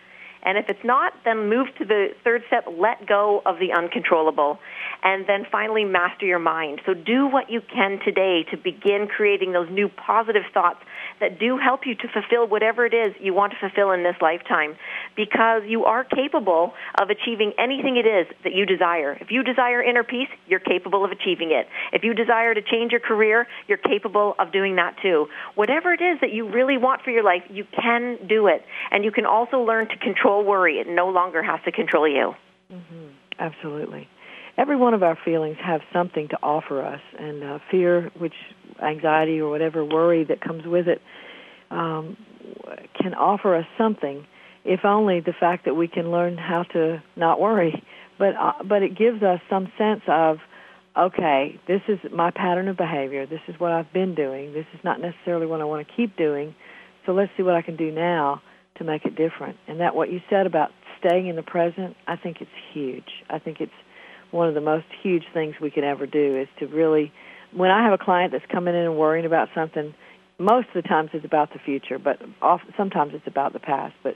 And 0.43 0.57
if 0.57 0.65
it's 0.69 0.83
not, 0.83 1.13
then 1.23 1.49
move 1.49 1.67
to 1.77 1.85
the 1.85 2.09
third 2.23 2.43
step, 2.47 2.65
let 2.77 3.07
go 3.07 3.41
of 3.45 3.59
the 3.59 3.73
uncontrollable. 3.73 4.59
And 5.03 5.25
then 5.27 5.45
finally, 5.51 5.85
master 5.85 6.25
your 6.25 6.39
mind. 6.39 6.81
So 6.85 6.93
do 6.93 7.27
what 7.27 7.49
you 7.49 7.61
can 7.61 7.99
today 8.03 8.43
to 8.51 8.57
begin 8.57 9.07
creating 9.07 9.51
those 9.51 9.69
new 9.69 9.89
positive 9.89 10.43
thoughts 10.53 10.79
that 11.19 11.39
do 11.39 11.57
help 11.57 11.81
you 11.85 11.95
to 11.95 12.07
fulfill 12.07 12.47
whatever 12.47 12.85
it 12.85 12.93
is 12.93 13.13
you 13.19 13.33
want 13.33 13.53
to 13.53 13.59
fulfill 13.59 13.91
in 13.91 14.03
this 14.03 14.15
lifetime 14.21 14.75
because 15.15 15.61
you 15.67 15.85
are 15.85 16.03
capable 16.03 16.73
of 16.99 17.09
achieving 17.09 17.53
anything 17.59 17.97
it 17.97 18.07
is 18.07 18.25
that 18.43 18.53
you 18.53 18.65
desire. 18.65 19.17
If 19.21 19.29
you 19.29 19.43
desire 19.43 19.81
inner 19.83 20.03
peace, 20.03 20.29
you're 20.47 20.59
capable 20.59 21.05
of 21.05 21.11
achieving 21.11 21.51
it. 21.51 21.67
If 21.93 22.03
you 22.03 22.13
desire 22.13 22.53
to 22.53 22.61
change 22.61 22.91
your 22.91 23.01
career, 23.01 23.47
you're 23.67 23.77
capable 23.77 24.35
of 24.39 24.51
doing 24.51 24.75
that 24.77 24.95
too. 25.01 25.27
Whatever 25.55 25.93
it 25.93 26.01
is 26.01 26.19
that 26.21 26.31
you 26.31 26.49
really 26.49 26.77
want 26.77 27.01
for 27.03 27.11
your 27.11 27.23
life, 27.23 27.43
you 27.49 27.65
can 27.79 28.17
do 28.27 28.47
it. 28.47 28.63
And 28.91 29.03
you 29.03 29.11
can 29.11 29.25
also 29.25 29.61
learn 29.61 29.87
to 29.89 29.97
control 29.97 30.30
worry. 30.39 30.75
It 30.75 30.87
no 30.87 31.09
longer 31.09 31.43
has 31.43 31.59
to 31.65 31.71
control 31.71 32.07
you. 32.07 32.33
Mm-hmm. 32.71 33.07
Absolutely 33.39 34.07
every 34.57 34.75
one 34.75 34.93
of 34.93 35.03
our 35.03 35.17
feelings 35.23 35.57
have 35.63 35.81
something 35.93 36.27
to 36.29 36.37
offer 36.41 36.83
us, 36.83 37.01
and 37.17 37.43
uh, 37.43 37.59
fear, 37.69 38.11
which 38.17 38.33
anxiety 38.81 39.39
or 39.39 39.49
whatever 39.49 39.83
worry 39.83 40.23
that 40.23 40.41
comes 40.41 40.65
with 40.65 40.87
it, 40.87 41.01
um, 41.69 42.17
can 42.99 43.13
offer 43.13 43.55
us 43.55 43.65
something. 43.77 44.25
If 44.63 44.85
only 44.85 45.19
the 45.19 45.33
fact 45.37 45.65
that 45.65 45.73
we 45.73 45.87
can 45.87 46.11
learn 46.11 46.37
how 46.37 46.63
to 46.73 47.01
not 47.15 47.39
worry, 47.39 47.83
but 48.19 48.35
uh, 48.39 48.63
but 48.63 48.83
it 48.83 48.95
gives 48.95 49.23
us 49.23 49.39
some 49.49 49.71
sense 49.77 50.01
of, 50.07 50.37
okay, 50.95 51.59
this 51.67 51.81
is 51.87 51.97
my 52.13 52.29
pattern 52.29 52.67
of 52.67 52.77
behavior. 52.77 53.25
This 53.25 53.41
is 53.47 53.59
what 53.59 53.71
I've 53.71 53.91
been 53.91 54.13
doing. 54.13 54.53
This 54.53 54.67
is 54.73 54.79
not 54.83 55.01
necessarily 55.01 55.47
what 55.47 55.61
I 55.61 55.63
want 55.63 55.87
to 55.87 55.93
keep 55.95 56.15
doing. 56.15 56.53
So 57.05 57.13
let's 57.13 57.31
see 57.35 57.41
what 57.41 57.55
I 57.55 57.63
can 57.63 57.75
do 57.75 57.91
now 57.91 58.43
to 58.77 58.83
make 58.83 59.05
it 59.05 59.15
different. 59.15 59.57
And 59.67 59.79
that 59.79 59.95
what 59.95 60.11
you 60.11 60.21
said 60.29 60.45
about 60.45 60.71
staying 60.99 61.27
in 61.27 61.35
the 61.35 61.43
present, 61.43 61.95
I 62.07 62.15
think 62.15 62.37
it's 62.41 62.51
huge. 62.73 63.23
I 63.29 63.39
think 63.39 63.59
it's 63.59 63.71
one 64.31 64.47
of 64.47 64.53
the 64.53 64.61
most 64.61 64.85
huge 65.03 65.23
things 65.33 65.55
we 65.61 65.71
can 65.71 65.83
ever 65.83 66.05
do 66.05 66.39
is 66.39 66.47
to 66.59 66.67
really 66.67 67.11
when 67.53 67.69
I 67.69 67.83
have 67.83 67.93
a 67.93 68.03
client 68.03 68.31
that's 68.31 68.45
coming 68.51 68.73
in 68.75 68.81
and 68.81 68.97
worrying 68.97 69.25
about 69.25 69.49
something, 69.53 69.93
most 70.39 70.67
of 70.73 70.81
the 70.81 70.87
times 70.87 71.09
it's 71.13 71.25
about 71.25 71.51
the 71.51 71.59
future, 71.59 71.99
but 71.99 72.17
often, 72.41 72.73
sometimes 72.77 73.11
it's 73.13 73.27
about 73.27 73.53
the 73.53 73.59
past. 73.59 73.93
But 74.03 74.15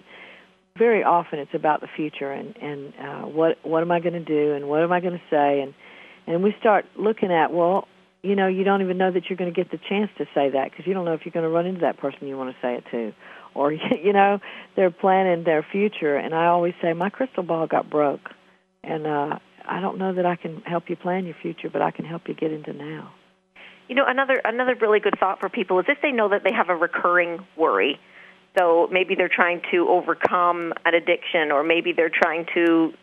very 0.78 1.04
often 1.04 1.40
it's 1.40 1.54
about 1.54 1.82
the 1.82 1.88
future 1.96 2.32
and 2.32 2.56
and 2.58 2.94
uh, 3.00 3.22
what 3.28 3.58
what 3.64 3.82
am 3.82 3.92
I 3.92 4.00
going 4.00 4.14
to 4.14 4.24
do 4.24 4.54
and 4.54 4.68
what 4.68 4.84
am 4.84 4.92
I 4.92 5.00
going 5.00 5.14
to 5.14 5.24
say 5.30 5.62
and 5.62 5.74
and 6.28 6.44
we 6.44 6.54
start 6.60 6.86
looking 6.98 7.32
at 7.32 7.54
well 7.54 7.88
you 8.24 8.36
know 8.36 8.48
you 8.48 8.66
don't 8.66 8.82
even 8.82 8.98
know 8.98 9.10
that 9.12 9.30
you're 9.30 9.38
going 9.38 9.54
to 9.54 9.56
get 9.56 9.72
the 9.72 9.80
chance 9.90 10.12
to 10.18 10.26
say 10.36 10.50
that 10.50 10.72
because 10.72 10.86
you 10.86 10.94
don't 10.94 11.06
know 11.06 11.14
if 11.14 11.22
you're 11.24 11.32
going 11.32 11.46
to 11.46 11.50
run 11.50 11.66
into 11.66 11.82
that 11.82 11.98
person 11.98 12.28
you 12.28 12.38
want 12.38 12.54
to 12.54 12.58
say 12.62 12.76
it 12.76 12.84
to 12.92 13.14
or 13.56 13.72
you 14.04 14.14
know 14.14 14.40
they're 14.76 14.92
planning 14.92 15.44
their 15.44 15.66
future 15.72 16.16
and 16.16 16.36
I 16.36 16.48
always 16.48 16.74
say 16.82 16.94
my 16.94 17.10
crystal 17.10 17.44
ball 17.44 17.66
got 17.66 17.90
broke 17.90 18.30
and 18.84 19.08
uh 19.08 19.40
I 19.68 19.80
don't 19.82 19.98
know 19.98 20.14
that 20.14 20.26
I 20.26 20.36
can 20.36 20.62
help 20.62 20.90
you 20.90 20.96
plan 20.96 21.26
your 21.26 21.36
future, 21.42 21.70
but 21.70 21.82
I 21.82 21.92
can 21.92 22.06
help 22.06 22.28
you 22.28 22.34
get 22.34 22.52
into 22.52 22.74
now. 22.74 23.14
You 23.88 23.96
know, 23.96 24.06
another 24.08 24.42
another 24.44 24.76
really 24.76 25.00
good 25.00 25.16
thought 25.20 25.40
for 25.40 25.50
people 25.50 25.80
is 25.80 25.86
if 25.88 26.00
they 26.02 26.12
know 26.12 26.30
that 26.30 26.44
they 26.44 26.54
have 26.54 26.70
a 26.70 26.76
recurring 26.76 27.46
worry. 27.58 28.00
So 28.58 28.88
maybe 28.90 29.16
they're 29.16 29.30
trying 29.30 29.62
to 29.72 29.90
overcome 29.90 30.74
an 30.86 30.94
addiction, 30.94 31.52
or 31.52 31.64
maybe 31.64 31.92
they're 31.92 32.12
trying 32.14 32.46
to 32.56 32.94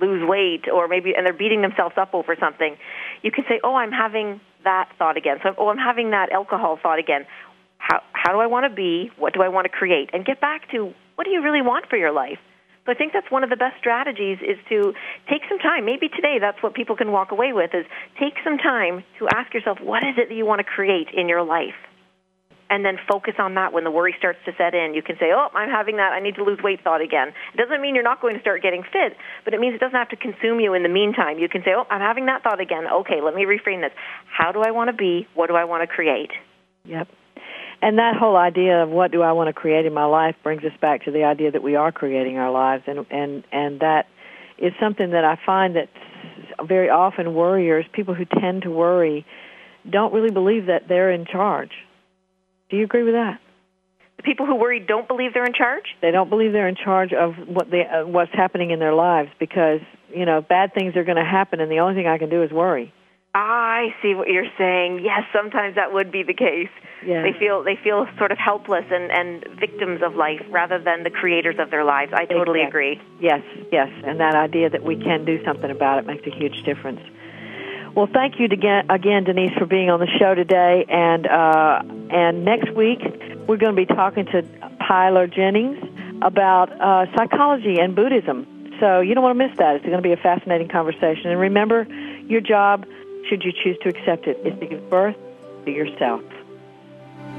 lose 0.00 0.26
weight, 0.26 0.66
or 0.72 0.86
maybe 0.88 1.14
and 1.16 1.26
they're 1.26 1.32
beating 1.32 1.62
themselves 1.62 1.94
up 1.98 2.14
over 2.14 2.36
something. 2.38 2.76
You 3.22 3.30
can 3.30 3.44
say, 3.48 3.60
"Oh, 3.64 3.74
I'm 3.74 3.92
having 3.92 4.40
that 4.64 4.88
thought 4.98 5.16
again." 5.16 5.38
So, 5.42 5.54
"Oh, 5.58 5.68
I'm 5.68 5.78
having 5.78 6.10
that 6.10 6.30
alcohol 6.32 6.78
thought 6.82 6.98
again." 6.98 7.26
How 7.80 8.02
how 8.12 8.32
do 8.32 8.38
I 8.38 8.46
want 8.46 8.64
to 8.68 8.74
be? 8.74 9.10
What 9.16 9.32
do 9.32 9.42
I 9.42 9.48
want 9.48 9.64
to 9.64 9.70
create? 9.70 10.10
And 10.12 10.24
get 10.24 10.40
back 10.40 10.70
to 10.70 10.92
what 11.16 11.24
do 11.24 11.30
you 11.30 11.42
really 11.42 11.62
want 11.62 11.86
for 11.88 11.96
your 11.96 12.12
life? 12.12 12.38
So 12.84 12.92
I 12.92 12.94
think 12.94 13.12
that's 13.12 13.30
one 13.30 13.42
of 13.42 13.50
the 13.50 13.56
best 13.56 13.76
strategies 13.78 14.38
is 14.40 14.56
to 14.68 14.92
take 15.28 15.42
some 15.48 15.58
time. 15.58 15.84
Maybe 15.84 16.08
today 16.08 16.38
that's 16.40 16.62
what 16.62 16.74
people 16.74 16.96
can 16.96 17.12
walk 17.12 17.32
away 17.32 17.52
with 17.52 17.74
is 17.74 17.84
take 18.18 18.34
some 18.44 18.58
time 18.58 19.04
to 19.18 19.28
ask 19.34 19.52
yourself 19.52 19.78
what 19.80 20.02
is 20.02 20.14
it 20.16 20.28
that 20.28 20.34
you 20.34 20.46
want 20.46 20.60
to 20.60 20.64
create 20.64 21.08
in 21.12 21.28
your 21.28 21.42
life? 21.42 21.76
And 22.68 22.84
then 22.84 22.98
focus 23.10 23.34
on 23.38 23.54
that 23.54 23.72
when 23.72 23.82
the 23.82 23.90
worry 23.90 24.14
starts 24.16 24.38
to 24.44 24.52
set 24.56 24.74
in. 24.74 24.94
You 24.94 25.02
can 25.02 25.16
say, 25.18 25.32
"Oh, 25.34 25.48
I'm 25.54 25.70
having 25.70 25.96
that. 25.96 26.12
I 26.12 26.20
need 26.20 26.36
to 26.36 26.44
lose 26.44 26.62
weight." 26.62 26.84
Thought 26.84 27.00
again. 27.00 27.32
It 27.52 27.56
doesn't 27.56 27.80
mean 27.80 27.96
you're 27.96 28.04
not 28.04 28.20
going 28.20 28.36
to 28.36 28.40
start 28.40 28.62
getting 28.62 28.84
fit, 28.84 29.16
but 29.44 29.54
it 29.54 29.60
means 29.60 29.74
it 29.74 29.80
doesn't 29.80 29.98
have 29.98 30.10
to 30.10 30.16
consume 30.16 30.60
you 30.60 30.74
in 30.74 30.84
the 30.84 30.88
meantime. 30.88 31.40
You 31.40 31.48
can 31.48 31.64
say, 31.64 31.72
"Oh, 31.74 31.86
I'm 31.90 32.00
having 32.00 32.26
that 32.26 32.44
thought 32.44 32.60
again. 32.60 32.86
Okay, 32.86 33.20
let 33.20 33.34
me 33.34 33.44
reframe 33.44 33.80
this. 33.80 33.92
How 34.26 34.52
do 34.52 34.60
I 34.60 34.70
want 34.70 34.88
to 34.88 34.96
be? 34.96 35.26
What 35.34 35.48
do 35.48 35.56
I 35.56 35.64
want 35.64 35.82
to 35.82 35.88
create?" 35.88 36.30
Yep 36.84 37.08
and 37.82 37.98
that 37.98 38.16
whole 38.16 38.36
idea 38.36 38.82
of 38.82 38.90
what 38.90 39.10
do 39.10 39.22
I 39.22 39.32
want 39.32 39.48
to 39.48 39.52
create 39.52 39.86
in 39.86 39.94
my 39.94 40.04
life 40.04 40.36
brings 40.42 40.64
us 40.64 40.72
back 40.80 41.04
to 41.04 41.10
the 41.10 41.24
idea 41.24 41.50
that 41.50 41.62
we 41.62 41.76
are 41.76 41.92
creating 41.92 42.38
our 42.38 42.50
lives 42.50 42.84
and 42.86 43.06
and 43.10 43.44
and 43.52 43.80
that 43.80 44.06
is 44.58 44.72
something 44.78 45.10
that 45.10 45.24
I 45.24 45.38
find 45.44 45.76
that 45.76 45.88
very 46.66 46.90
often 46.90 47.34
worriers, 47.34 47.86
people 47.92 48.14
who 48.14 48.24
tend 48.24 48.62
to 48.62 48.70
worry, 48.70 49.24
don't 49.88 50.12
really 50.12 50.30
believe 50.30 50.66
that 50.66 50.88
they're 50.88 51.10
in 51.10 51.24
charge. 51.24 51.70
Do 52.68 52.76
you 52.76 52.84
agree 52.84 53.02
with 53.02 53.14
that? 53.14 53.40
The 54.18 54.22
people 54.22 54.44
who 54.44 54.56
worry 54.56 54.80
don't 54.80 55.08
believe 55.08 55.32
they're 55.32 55.46
in 55.46 55.54
charge. 55.54 55.84
They 56.02 56.10
don't 56.10 56.28
believe 56.28 56.52
they're 56.52 56.68
in 56.68 56.76
charge 56.76 57.14
of 57.14 57.34
what 57.46 57.70
they 57.70 57.86
uh, 57.86 58.06
what's 58.06 58.32
happening 58.34 58.70
in 58.70 58.78
their 58.78 58.92
lives 58.94 59.30
because 59.38 59.80
you 60.14 60.26
know 60.26 60.42
bad 60.42 60.74
things 60.74 60.94
are 60.96 61.04
going 61.04 61.16
to 61.16 61.24
happen, 61.24 61.60
and 61.60 61.70
the 61.70 61.78
only 61.78 61.94
thing 61.94 62.06
I 62.06 62.18
can 62.18 62.28
do 62.28 62.42
is 62.42 62.50
worry. 62.50 62.92
I 63.32 63.94
see 64.02 64.14
what 64.14 64.28
you're 64.28 64.50
saying. 64.58 65.00
Yes, 65.04 65.22
sometimes 65.32 65.76
that 65.76 65.92
would 65.94 66.12
be 66.12 66.22
the 66.22 66.34
case. 66.34 66.68
Yeah. 67.06 67.22
They 67.22 67.32
feel 67.38 67.62
they 67.62 67.76
feel 67.76 68.06
sort 68.18 68.30
of 68.32 68.38
helpless 68.38 68.84
and, 68.90 69.10
and 69.10 69.58
victims 69.58 70.02
of 70.02 70.16
life 70.16 70.42
rather 70.50 70.78
than 70.78 71.02
the 71.02 71.10
creators 71.10 71.56
of 71.58 71.70
their 71.70 71.84
lives. 71.84 72.12
I 72.14 72.26
totally 72.26 72.60
Exactly. 72.60 72.92
agree. 72.92 73.02
Yes, 73.20 73.42
yes, 73.72 73.88
and 74.04 74.20
that 74.20 74.34
idea 74.34 74.68
that 74.70 74.82
we 74.82 74.96
can 74.96 75.24
do 75.24 75.42
something 75.44 75.70
about 75.70 75.98
it 75.98 76.06
makes 76.06 76.26
a 76.26 76.30
huge 76.30 76.62
difference. 76.64 77.00
Well, 77.94 78.06
thank 78.12 78.38
you 78.38 78.46
again, 78.46 78.88
again, 78.88 79.24
Denise, 79.24 79.52
for 79.58 79.66
being 79.66 79.90
on 79.90 79.98
the 79.98 80.06
show 80.18 80.34
today. 80.34 80.84
And 80.88 81.26
uh, 81.26 81.82
and 82.10 82.44
next 82.44 82.70
week 82.72 83.00
we're 83.46 83.56
going 83.56 83.74
to 83.74 83.86
be 83.86 83.86
talking 83.86 84.26
to 84.26 84.42
Pilar 84.86 85.26
Jennings 85.26 85.78
about 86.22 86.70
uh, 86.80 87.06
psychology 87.16 87.78
and 87.80 87.96
Buddhism. 87.96 88.46
So 88.78 89.00
you 89.00 89.14
don't 89.14 89.24
want 89.24 89.38
to 89.38 89.48
miss 89.48 89.56
that. 89.58 89.76
It's 89.76 89.84
going 89.84 89.96
to 89.96 90.02
be 90.02 90.12
a 90.12 90.16
fascinating 90.16 90.68
conversation. 90.68 91.30
And 91.30 91.40
remember, 91.40 91.86
your 92.28 92.40
job, 92.40 92.86
should 93.28 93.42
you 93.42 93.52
choose 93.52 93.76
to 93.82 93.88
accept 93.88 94.26
it, 94.26 94.38
is 94.46 94.58
to 94.60 94.66
give 94.66 94.88
birth 94.88 95.16
to 95.64 95.70
yourself. 95.70 96.22